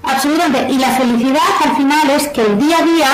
[0.02, 0.72] Absolutamente.
[0.72, 3.08] Y la felicidad al final es que el día a día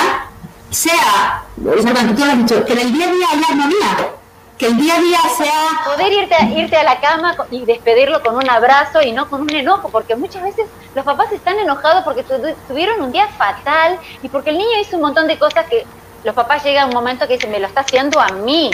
[0.69, 1.43] sea,
[1.75, 4.09] exactamente, tú lo has dicho, que en el día a día haya armonía.
[4.57, 5.81] Que el día a día sea...
[5.83, 9.41] Poder irte a, irte a la cama y despedirlo con un abrazo y no con
[9.41, 12.23] un enojo, porque muchas veces los papás están enojados porque
[12.67, 15.85] tuvieron un día fatal y porque el niño hizo un montón de cosas que
[16.23, 18.71] los papás llegan a un momento que dicen, me lo está haciendo a mí.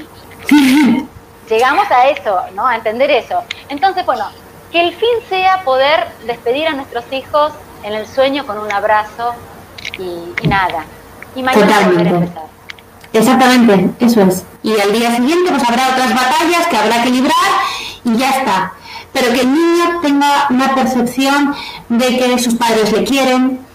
[1.49, 2.67] Llegamos a eso, ¿no?
[2.67, 3.43] A entender eso.
[3.69, 4.25] Entonces, bueno,
[4.71, 7.53] que el fin sea poder despedir a nuestros hijos
[7.83, 9.33] en el sueño con un abrazo
[9.97, 10.85] y, nada.
[11.35, 12.49] Y mañana empezar.
[13.11, 14.45] Exactamente, eso es.
[14.61, 17.33] Y al día siguiente pues habrá otras batallas que habrá que librar
[18.03, 18.73] y ya está.
[19.11, 21.55] Pero que el niño tenga una percepción
[21.89, 23.65] de que sus padres le quieren,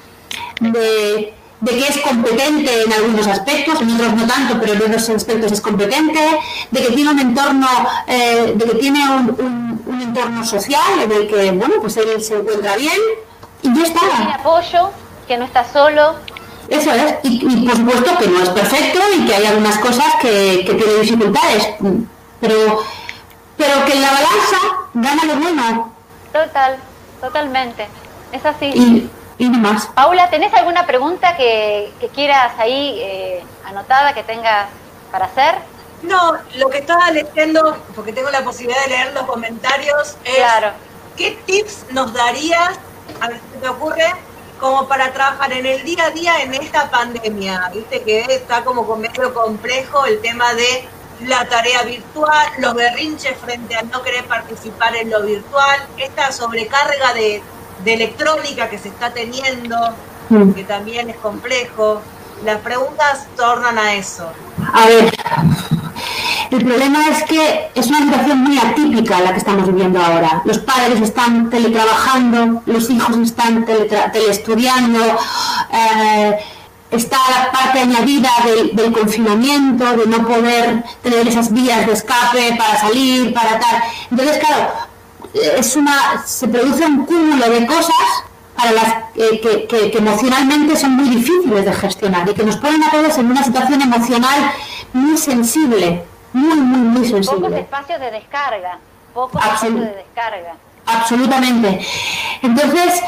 [0.60, 1.33] de
[1.64, 5.52] de que es competente en algunos aspectos, en otros no tanto, pero en otros aspectos
[5.52, 6.20] es competente,
[6.70, 7.66] de que tiene un entorno,
[8.06, 12.76] eh, de que tiene un, entorno social en el que, bueno, pues él se encuentra
[12.76, 12.98] bien
[13.62, 14.00] y ya está.
[14.00, 14.90] Tiene apoyo,
[15.26, 16.16] que no está solo.
[16.68, 20.64] Eso es, y, por supuesto que no es perfecto y que hay algunas cosas que,
[20.66, 21.68] que tiene dificultades,
[22.40, 22.80] pero,
[23.56, 24.58] pero que en la balanza
[24.94, 25.94] gana lo bueno.
[26.32, 26.76] Total,
[27.20, 27.88] totalmente,
[28.32, 29.86] es así y más.
[29.88, 34.68] Paula, ¿tenés alguna pregunta que, quieras ahí eh, anotada, que tengas
[35.10, 35.56] para hacer?
[36.02, 40.72] No, lo que estaba leyendo, porque tengo la posibilidad de leer los comentarios, es claro.
[41.16, 42.78] ¿qué tips nos darías,
[43.20, 44.12] a ver si te ocurre,
[44.60, 47.70] como para trabajar en el día a día en esta pandemia?
[47.72, 50.88] Viste que está como medio complejo el tema de
[51.20, 57.14] la tarea virtual, los berrinches frente a no querer participar en lo virtual, esta sobrecarga
[57.14, 57.42] de
[57.84, 59.76] de electrónica que se está teniendo,
[60.30, 60.52] mm.
[60.52, 62.00] que también es complejo.
[62.44, 64.28] Las preguntas tornan a eso.
[64.72, 65.14] A ver,
[66.50, 70.42] el problema es que es una situación muy atípica la que estamos viviendo ahora.
[70.44, 75.00] Los padres están teletrabajando, los hijos están teleestudiando,
[75.72, 76.38] eh,
[76.90, 82.56] está la parte añadida del, del, confinamiento, de no poder tener esas vías de escape
[82.56, 83.82] para salir, para tal.
[84.10, 84.72] Entonces, claro,
[85.34, 88.24] es una, se produce un cúmulo de cosas
[88.56, 92.90] para las que, que, emocionalmente son muy difíciles de gestionar y que nos ponen a
[92.90, 94.52] todos en una situación emocional
[94.92, 97.40] muy sensible, muy, muy, muy sensible.
[97.40, 98.78] Pocos espacios de descarga,
[99.12, 100.54] pocos espacios de descarga.
[100.86, 101.84] Absolutamente.
[102.42, 103.02] Entonces,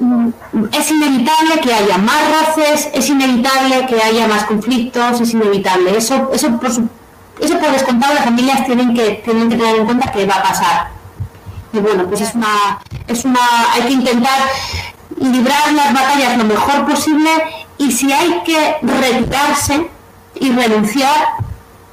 [0.00, 0.30] mm,
[0.72, 5.96] es inevitable que haya más roces, es inevitable que haya más conflictos, es inevitable.
[5.96, 10.10] Eso, eso, por, eso por descontado las familias tienen que, tienen que tener en cuenta
[10.10, 10.95] que va a pasar
[11.80, 13.40] bueno, pues es una, es una,
[13.72, 14.38] hay que intentar
[15.20, 17.30] librar las batallas lo mejor posible
[17.78, 19.88] y si hay que retirarse
[20.34, 21.26] y renunciar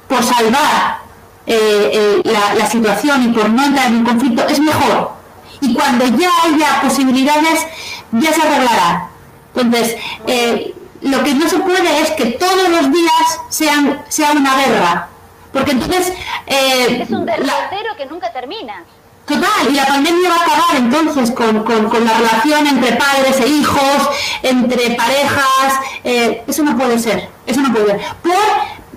[0.08, 0.98] por salvar
[1.46, 5.12] eh, eh, la, situación y por no entrar en un conflicto, es mejor.
[5.60, 7.66] Y cuando ya haya posibilidades,
[8.12, 9.08] ya se arreglará.
[9.54, 9.96] Entonces,
[10.26, 15.08] eh, lo que no se puede es que todos los días sean, sea una guerra.
[15.52, 16.12] Porque entonces...
[16.46, 18.84] es un derrotero que nunca termina.
[19.26, 21.64] Total, y la pandemia va a acabar entonces con,
[22.04, 24.10] la relación entre padres e hijos,
[24.42, 28.00] entre parejas, eh, eso no puede ser, eso no puede ser.
[28.22, 28.34] Por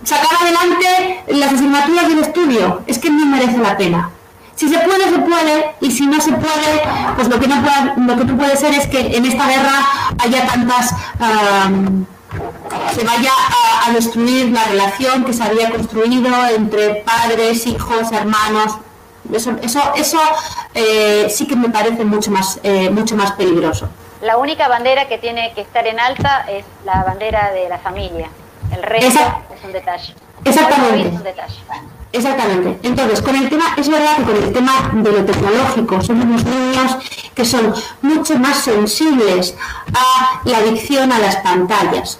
[0.04, 4.10] sacar adelante las asignaturas del estudio, es que no merece la pena.
[4.56, 6.82] Si se puede, se puede, y si no se puede,
[7.16, 9.86] pues lo que no puede, lo que no puede ser es que en esta guerra
[10.18, 10.94] haya tantas...
[12.94, 13.32] se vaya
[13.86, 18.78] a destruir la relación que se había construido entre padres, hijos, hermanos,
[19.34, 20.20] eso, eso, eso
[20.74, 23.90] eh, sí que me parece mucho más, eh, mucho más peligroso.
[24.22, 28.30] La única bandera que tiene que estar en alta es la bandera de la familia.
[28.76, 29.20] El resto
[29.56, 30.16] es un detalle.
[30.44, 31.34] Exactamente.
[32.12, 32.80] Exactamente.
[32.88, 36.45] Entonces, con el tema, es verdad que con el tema de lo tecnológico, somos unos
[36.45, 36.98] niños
[37.36, 39.56] que son mucho más sensibles
[39.94, 42.20] a la adicción a las pantallas.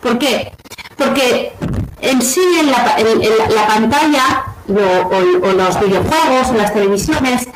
[0.00, 0.52] ¿Por qué?
[0.96, 1.52] Porque
[2.00, 7.48] en sí en la pantalla o, los videojuegos o las televisiones,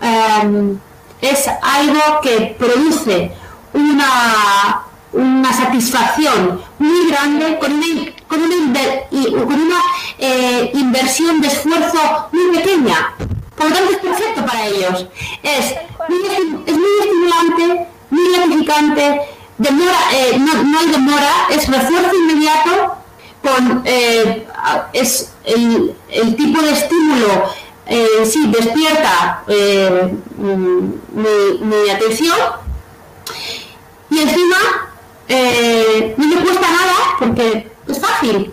[0.00, 0.78] em,
[1.20, 3.32] es algo que produce
[3.72, 9.80] una, una satisfacción muy grande con una, con una, con una
[10.18, 13.14] eh, inversión de esfuerzo muy pequeña.
[13.56, 15.06] Por lo tanto, es perfecto para ellos.
[15.42, 15.74] Es
[16.08, 16.18] muy,
[16.66, 19.20] es muy estimulante, muy gratificante,
[19.58, 22.97] demora, eh, no, no, hay demora, es refuerzo inmediato,
[23.84, 24.46] eh,
[24.92, 27.44] es el, tipo de estímulo,
[27.86, 32.36] eh, sí, despierta eh, mi, mi, atención
[34.10, 34.56] y encima
[35.28, 38.52] eh, no me cuesta nada porque es fácil.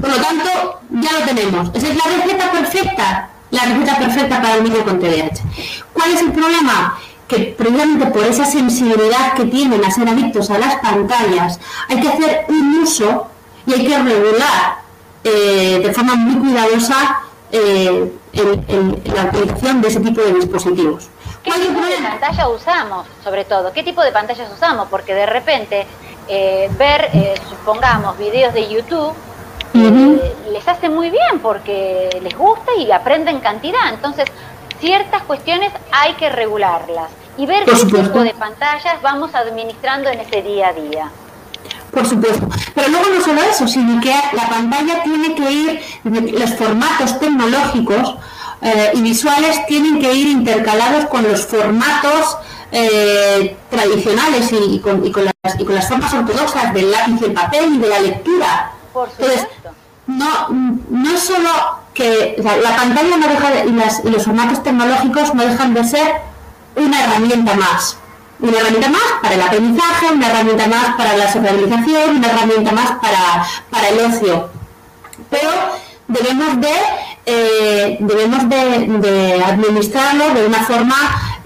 [0.00, 1.70] Por lo tanto, ya lo tenemos.
[1.74, 5.42] Esa es la receta perfecta, la receta perfecta para el niño con TDAH.
[5.92, 6.98] ¿Cuál es el problema?
[7.28, 12.08] que precisamente por esa sensibilidad que tienen a ser adictos a las pantallas, hay que
[12.08, 13.28] hacer un uso
[13.66, 14.78] y hay que regular
[15.24, 17.20] eh, de forma muy cuidadosa
[17.50, 21.08] eh, la utilización de ese tipo de dispositivos.
[21.42, 23.72] ¿Qué tipo de pantalla usamos, sobre todo?
[23.72, 24.88] ¿Qué tipo de pantallas usamos?
[24.88, 25.86] Porque de repente
[26.28, 27.10] eh, ver,
[27.48, 29.14] supongamos, videos de YouTube
[30.50, 33.92] les hace muy bien porque les gusta y aprenden cantidad.
[33.92, 34.26] Entonces,
[34.80, 40.42] ciertas cuestiones hay que regularlas y ver qué tipo de pantallas vamos administrando en ese
[40.42, 41.10] día a día.
[41.90, 42.48] Por supuesto.
[42.74, 48.16] Pero luego no solo eso, sino que la pantalla tiene que ir, los formatos tecnológicos
[48.62, 52.36] eh, y visuales tienen que ir intercalados con los formatos
[52.72, 57.74] eh, tradicionales y, con, las, y, con, las, formas ortodoxas del lápiz y el papel
[57.74, 58.72] y de la lectura.
[58.92, 59.70] Por supuesto.
[60.06, 61.50] no, no es solo
[61.96, 66.20] que la pantalla no deja y, los formatos tecnológicos no dejan de ser
[66.76, 67.96] una herramienta más.
[68.38, 72.92] Una herramienta más para el aprendizaje, una herramienta más para la socialización, una herramienta más
[73.00, 74.50] para, el ocio.
[75.30, 75.50] Pero
[76.08, 76.72] debemos de,
[77.24, 80.96] eh, debemos de, administrarlo de una forma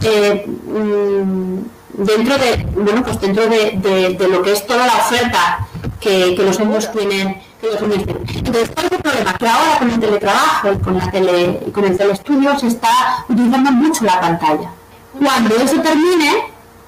[0.03, 1.59] eh, mm,
[1.93, 5.67] dentro de bueno pues dentro de, lo que es toda la oferta
[6.01, 9.35] que, los niños tienen entonces, ¿cuál es el problema?
[9.35, 13.71] Que ahora con el teletrabajo y con, la tele, con el telestudio se está utilizando
[13.73, 14.71] mucho la pantalla.
[15.19, 16.45] Cuando eso termine,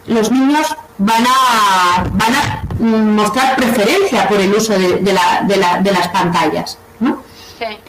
[0.07, 6.79] los niños van a, van a mostrar preferencia por el uso de, las pantallas.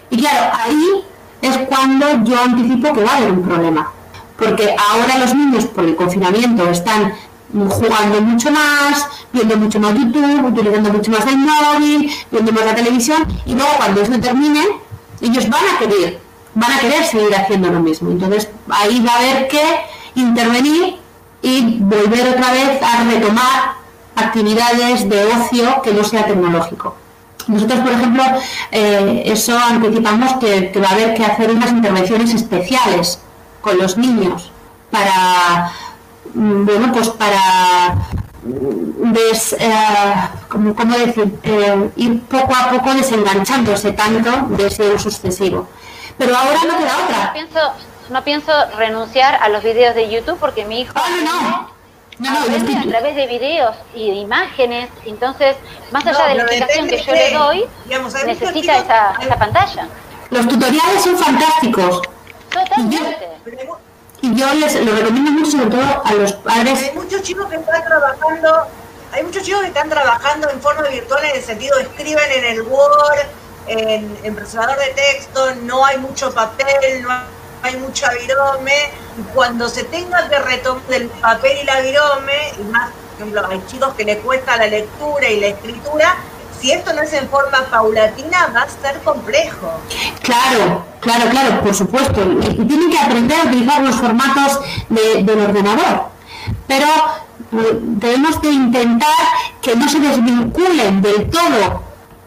[0.10, 1.04] Y claro, ahí
[1.42, 3.92] es cuando yo anticipo que va a haber un problema.
[4.38, 7.14] Porque ahora los niños por el confinamiento están
[7.54, 12.76] jugando mucho más, viendo mucho más YouTube, utilizando mucho más el móvil, viendo más la
[12.76, 14.62] televisión, y luego cuando eso termine,
[15.22, 16.20] ellos van a querer,
[16.56, 18.12] van a querer seguir haciendo lo mismo.
[18.12, 19.62] Entonces ahí va a haber que
[20.16, 21.03] intervenir
[21.44, 23.74] y volver otra vez a retomar
[24.16, 26.96] actividades de ocio que no sea tecnológico.
[27.48, 28.24] Nosotros, por ejemplo,
[28.72, 33.20] eh, eso anticipamos que, va a haber que hacer unas intervenciones especiales
[33.62, 34.52] con los niños
[34.90, 35.72] para
[36.34, 37.96] Mm, bueno, pues para
[38.44, 39.72] mm, des, eh,
[40.50, 41.40] ¿cómo, decir?
[41.44, 45.68] Eh, ir poco a poco desenganchándose tanto de ese uso excesivo.
[46.18, 47.34] Pero ahora no queda otra.
[48.10, 50.94] No pienso, no renunciar a los videos de YouTube porque mi hijo...
[50.96, 51.74] Ah, no, no.
[52.20, 55.56] No, a través de videos y de imágenes, entonces,
[55.92, 57.66] más allá de la explicación que yo le doy,
[58.26, 59.88] necesita esa, esa pantalla.
[60.30, 62.02] Los tutoriales son fantásticos.
[62.52, 63.30] Totalmente.
[64.22, 66.84] Y yo les lo recomiendo mucho, sobre todo a los padres.
[66.84, 68.68] Hay muchos chicos que están trabajando,
[69.12, 72.62] hay muchos chicos que están trabajando en forma virtual en el sentido escriben en el
[72.62, 73.26] Word,
[73.68, 77.10] en, en procesador de texto, no hay mucho papel, no
[77.64, 78.74] hay mucha virome.
[79.34, 83.64] Cuando se tenga que retomar el papel y la virome, y más, por ejemplo, hay
[83.68, 86.16] chicos que les cuesta la lectura y la escritura,
[86.60, 89.80] si esto no es en forma paulatina, va a ser complejo.
[90.22, 92.22] Claro, claro, claro, por supuesto.
[92.22, 94.60] Y tienen que aprender a utilizar los formatos
[94.90, 96.08] del ordenador.
[96.68, 99.10] Pero eh, debemos de intentar
[99.62, 101.84] que no se desvinculen del todo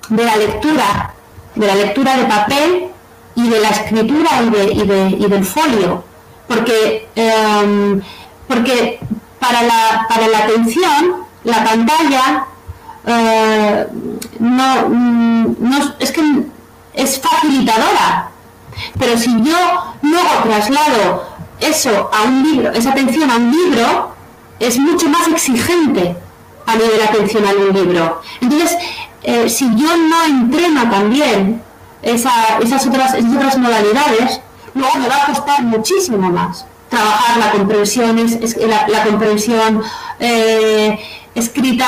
[0.08, 1.14] de la lectura,
[1.54, 2.90] de la lectura de papel
[3.36, 6.02] y de la escritura y, de, y, del folio.
[6.48, 8.00] Porque, em,
[8.48, 8.98] porque
[9.38, 12.46] para, la, para la atención, la pantalla
[13.06, 13.86] eh,
[14.40, 16.22] no, mm, no, es que
[16.94, 18.30] es facilitadora.
[18.98, 19.56] Pero si yo
[20.02, 21.24] luego traslado
[21.60, 24.14] eso a un libro, esa atención a un libro,
[24.58, 26.16] es mucho más exigente
[26.66, 28.22] a nivel de atención a un libro.
[28.40, 28.76] Entonces,
[29.22, 31.62] eh, si yo no entreno también
[32.02, 34.40] esas, otras, esas otras modalidades,
[34.74, 39.82] luego me va a costar muchísimo más trabajar la comprensión, es, la, la comprensión
[40.20, 40.98] eh,
[41.34, 41.86] escrita,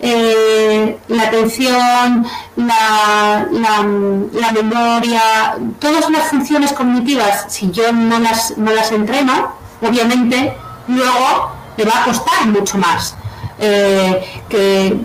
[0.00, 2.26] eh, la atención,
[2.56, 10.52] la, la, memoria, todas las funciones cognitivas, si yo no las, no las entreno, obviamente
[10.88, 13.14] luego me va a costar mucho más
[13.60, 14.96] eh, que,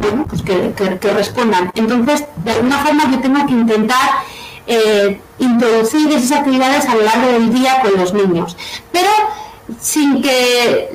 [0.00, 1.70] bueno, pues que, respondan.
[1.74, 4.10] Entonces, de alguna forma yo tengo que intentar
[4.66, 8.56] eh, introducir esas actividades a lo largo del día con los niños,
[8.92, 9.10] pero
[9.80, 10.90] sin que,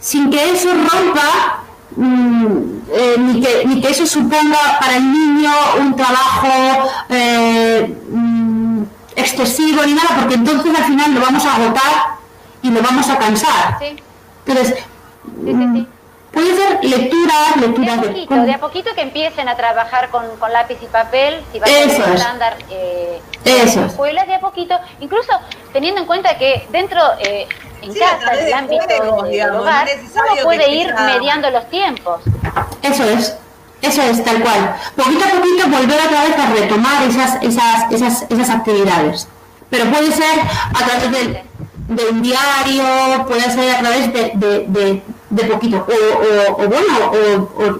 [0.00, 1.62] sin que eso rompa
[1.96, 2.56] mm,
[2.92, 5.50] eh, ni, que, ni, que, eso suponga para el niño
[5.80, 8.82] un trabajo eh, mm,
[9.16, 12.16] excesivo ni nada, porque entonces al final lo vamos a agotar
[12.62, 13.78] y lo vamos a cansar.
[14.46, 14.84] Entonces,
[15.42, 15.82] mm,
[16.36, 20.36] Puede ser lecturas, lecturas de a poquito, de, a poquito que empiecen a trabajar con,
[20.36, 24.78] con lápiz y papel, si va a ser estándar eh, Eso escuelas, de a poquito,
[25.00, 25.32] incluso
[25.72, 27.48] teniendo en cuenta que dentro, eh,
[27.80, 32.20] en casa, en el ámbito del hogar, uno puede ir mediando los tiempos.
[32.82, 33.34] Eso es.
[33.80, 34.76] Eso es, tal cual.
[34.94, 39.26] Poquito a poquito volver otra vez a retomar esas, esas, esas, esas actividades.
[39.70, 40.38] Pero puede ser
[40.74, 41.44] a través de,
[41.88, 44.32] de un diario, puede ser a través de,
[44.66, 47.12] de, de poquito, o, o, bueno,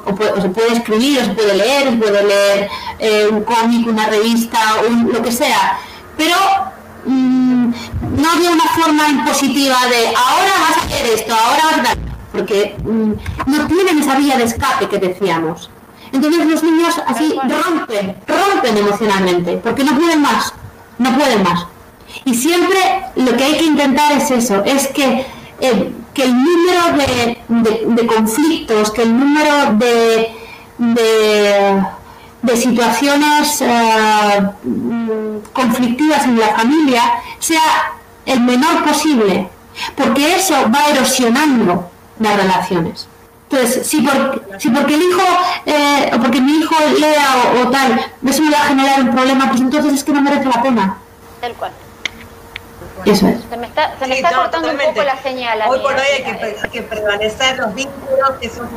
[0.05, 4.07] o, se puede escribir, o se puede leer, se puede leer eh, un cómic, una
[4.07, 4.59] revista,
[4.89, 5.79] un, lo que sea,
[6.17, 6.35] pero
[7.05, 7.71] mm,
[8.17, 12.07] no de una forma impositiva de ahora vas a hacer esto, ahora vas a hacer
[12.33, 13.13] porque mm,
[13.51, 15.71] no tienen esa vía de escape que decíamos.
[16.13, 20.53] Entonces los niños así rompen, rompen emocionalmente, porque no pueden más,
[20.99, 21.67] no pueden más.
[22.25, 22.79] Y siempre
[23.17, 25.27] lo que hay que intentar es eso, es que
[25.61, 26.97] eh, que el número
[27.95, 30.35] de, conflictos, que el número de,
[32.43, 33.67] de, situaciones eh,
[35.53, 37.03] conflictivas en la familia
[37.39, 37.93] sea
[38.25, 39.51] el menor posible,
[39.95, 43.09] porque eso va erosionando las relaciones.
[43.51, 43.99] Entonces, si,
[44.59, 45.23] si porque el hijo,
[45.67, 49.51] eh, o porque mi hijo lea o, tal, eso me va a generar un problema,
[49.51, 50.97] pues entonces es que no merece la pena.
[51.43, 51.73] Tal cual.
[53.07, 53.39] Eso es.
[53.49, 55.63] Se me está, se me está cortando un poco la señal.
[55.69, 58.69] Hoy por hoy hay que, que, prevalecer los vínculos que son...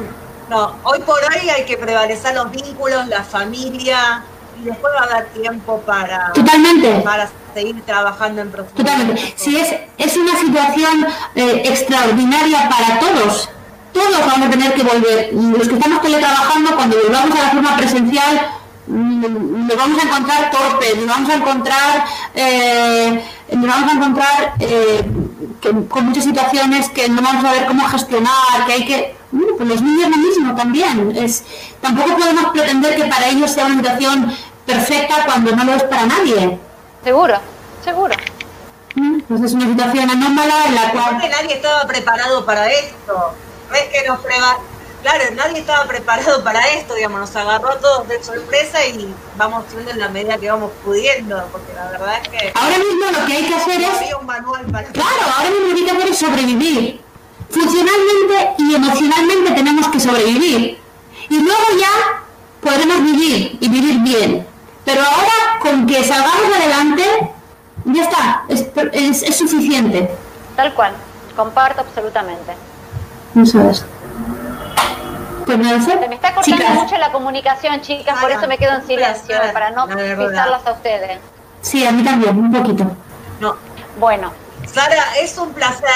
[0.49, 4.23] No, hoy por hoy hay que prevalecer los vínculos, la familia,
[4.59, 7.01] y después va a dar tiempo para, Totalmente.
[7.01, 8.85] para seguir trabajando en profundidad.
[8.85, 9.33] Totalmente.
[9.35, 13.49] Si es, es una situación eh, extraordinaria para todos,
[13.93, 15.33] todos vamos a tener que volver.
[15.33, 18.51] Los que estamos teletrabajando, cuando volvamos a la forma presencial,
[18.87, 23.23] nos vamos a encontrar torpes, nos vamos a encontrar, eh,
[23.53, 25.03] nos vamos a encontrar eh,
[25.89, 29.15] con muchas situaciones que no vamos a ver cómo gestionar, que hay que...
[29.31, 31.15] Bueno, pues los niños lo mismo también.
[31.15, 31.43] Es,
[31.81, 34.35] tampoco podemos pretender que para ellos sea una situación
[34.65, 36.59] perfecta cuando no lo es para nadie.
[37.03, 37.35] Seguro,
[37.83, 38.15] seguro.
[39.27, 41.17] Pues es una situación anómala en la cual...
[41.17, 43.35] nadie estaba preparado para esto.
[43.69, 44.19] No es que nos
[45.01, 49.91] claro, nadie estaba preparado para esto, digamos, nos agarró todos de sorpresa y vamos haciendo
[49.91, 52.51] en la medida que vamos pudiendo, porque la verdad es que...
[52.55, 53.89] Ahora mismo lo que hay que hacer es...
[54.93, 57.01] Claro, ahora mismo lo que hay que hacer es sobrevivir.
[57.49, 60.79] Funcionalmente y emocionalmente tenemos que sobrevivir.
[61.29, 62.23] Y luego ya
[62.61, 64.47] podremos vivir y vivir bien.
[64.85, 67.03] Pero ahora con que salgamos adelante,
[67.85, 70.09] ya está, es, es, es suficiente.
[70.55, 70.93] Tal cual,
[71.35, 72.53] comparto absolutamente.
[73.35, 73.85] Eso es.
[75.49, 79.71] Se me está cortando mucho la comunicación, chicas, por eso me quedo en silencio, para
[79.71, 81.19] no pisarlas a ustedes.
[81.61, 82.85] Sí, a mí también, un poquito.
[83.39, 83.55] No.
[83.99, 84.31] Bueno.
[84.71, 85.87] Sara, es un placer.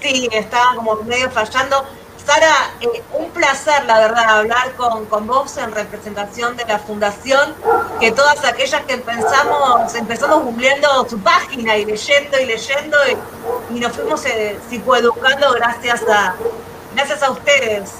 [0.00, 1.84] Sí, estaba como medio fallando.
[2.24, 7.54] Sara, eh, un placer, la verdad, hablar con, con vos en representación de la Fundación,
[8.00, 12.96] que todas aquellas que pensamos, empezamos googleando su página y leyendo y leyendo
[13.70, 16.34] y, nos fuimos eh, psicoeducando gracias a,
[16.94, 17.90] gracias a ustedes.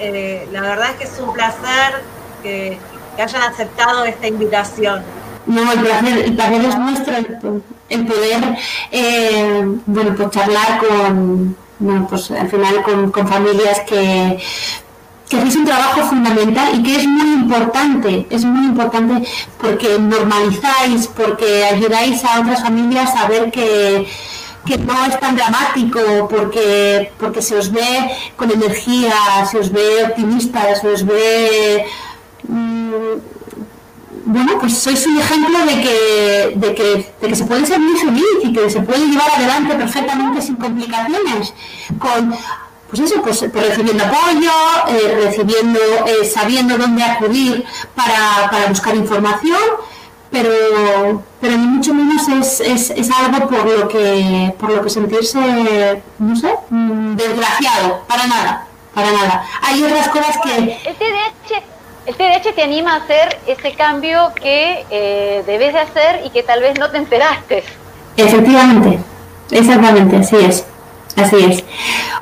[0.00, 2.02] Eh, la verdad es que es un placer
[2.42, 2.78] que,
[3.18, 5.02] hayan aceptado esta invitación.
[5.46, 7.14] No, el placer, el placer es nuestro
[7.88, 8.58] en poder
[8.92, 14.38] eh, bueno, pues charlar con, bueno, pues al final con, familias que,
[15.28, 19.28] que hacéis un trabajo fundamental y que es muy importante, es muy importante
[19.60, 24.06] porque normalizáis, porque ayudáis a otras familias a ver que
[24.68, 29.14] que no es tan dramático porque, porque se os ve con energía,
[29.50, 31.86] se os ve optimista, se os ve...
[32.46, 33.38] Mm,
[34.26, 36.88] bueno, pues sois un ejemplo de que, de que,
[37.20, 40.56] de que se puede ser muy feliz y que se puede llevar adelante perfectamente sin
[40.56, 41.54] complicaciones,
[41.98, 42.34] con
[42.90, 44.52] pues eso, pues, pues recibiendo apoyo,
[44.88, 47.64] eh, recibiendo, eh, sabiendo dónde acudir
[47.94, 49.60] para, para buscar información
[50.30, 54.90] pero, pero ni mucho menos es, es, es, algo por lo que por lo que
[54.90, 59.44] sentirse, no sé, mm, desgraciado, para nada, para nada.
[59.62, 60.56] Hay otras cosas que...
[60.56, 61.62] El TDAH,
[62.06, 66.42] el TDAH te anima a hacer ese cambio que eh, debes de hacer y que
[66.42, 67.64] tal vez no te enteraste.
[68.16, 68.98] Efectivamente,
[69.50, 70.64] exactamente, así es.
[71.16, 71.64] Así es.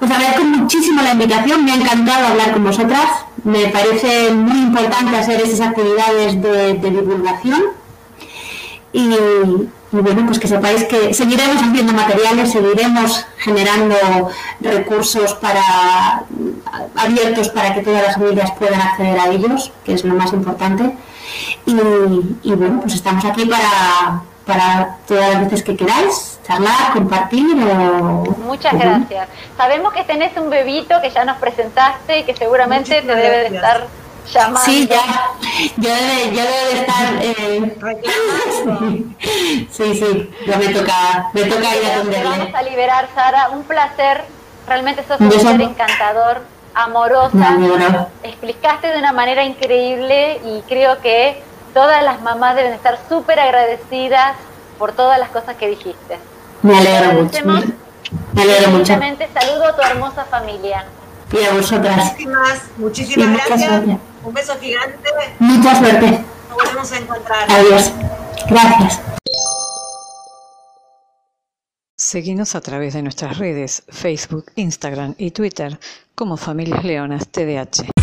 [0.00, 5.16] Os agradezco muchísimo la invitación, me ha encantado hablar con vosotras, me parece muy importante
[5.16, 7.62] hacer esas actividades de, divulgación
[8.92, 9.08] y,
[9.90, 13.96] bueno, pues que sepáis que seguiremos haciendo materiales, seguiremos generando
[14.60, 16.24] recursos para
[16.94, 20.96] abiertos para que todas las familias puedan acceder a ellos, que es lo más importante.
[21.66, 21.72] Y,
[22.42, 28.24] y bueno, pues estamos aquí para, para todas las veces que queráis, charlar, compartir o...
[28.46, 29.28] Muchas gracias.
[29.56, 33.56] Sabemos que tenés un bebito que ya nos presentaste y que seguramente te debe de
[33.56, 33.88] estar
[34.32, 34.60] llamando.
[34.60, 35.02] Sí, ya,
[35.76, 37.14] ya debe, ya debe de estar...
[37.22, 37.76] Eh...
[39.70, 43.62] sí, sí, ya me toca, me toca ir a donde Vamos a liberar, Sara, un
[43.64, 44.24] placer,
[44.66, 46.42] realmente sos un ser encantador,
[46.74, 47.56] amorosa,
[48.22, 51.42] explicaste de una manera increíble y creo que
[51.72, 54.36] todas las mamás deben estar súper agradecidas
[54.78, 56.18] por todas las cosas que dijiste.
[56.62, 57.44] Me alegro mucho.
[58.32, 58.94] Me alegro mucho.
[59.34, 60.84] Saludo a tu hermosa familia.
[61.32, 61.96] Y a vosotras.
[61.96, 63.98] Muchísimas, muchísimas gracias.
[64.26, 65.08] Un beso gigante.
[65.38, 66.24] Mucha suerte.
[66.48, 67.48] Nos volvemos a encontrar.
[67.48, 67.92] Adiós.
[68.50, 69.00] Gracias.
[71.96, 75.78] Seguimos a través de nuestras redes, Facebook, Instagram y Twitter
[76.16, 77.95] como Familias Leonas TDH.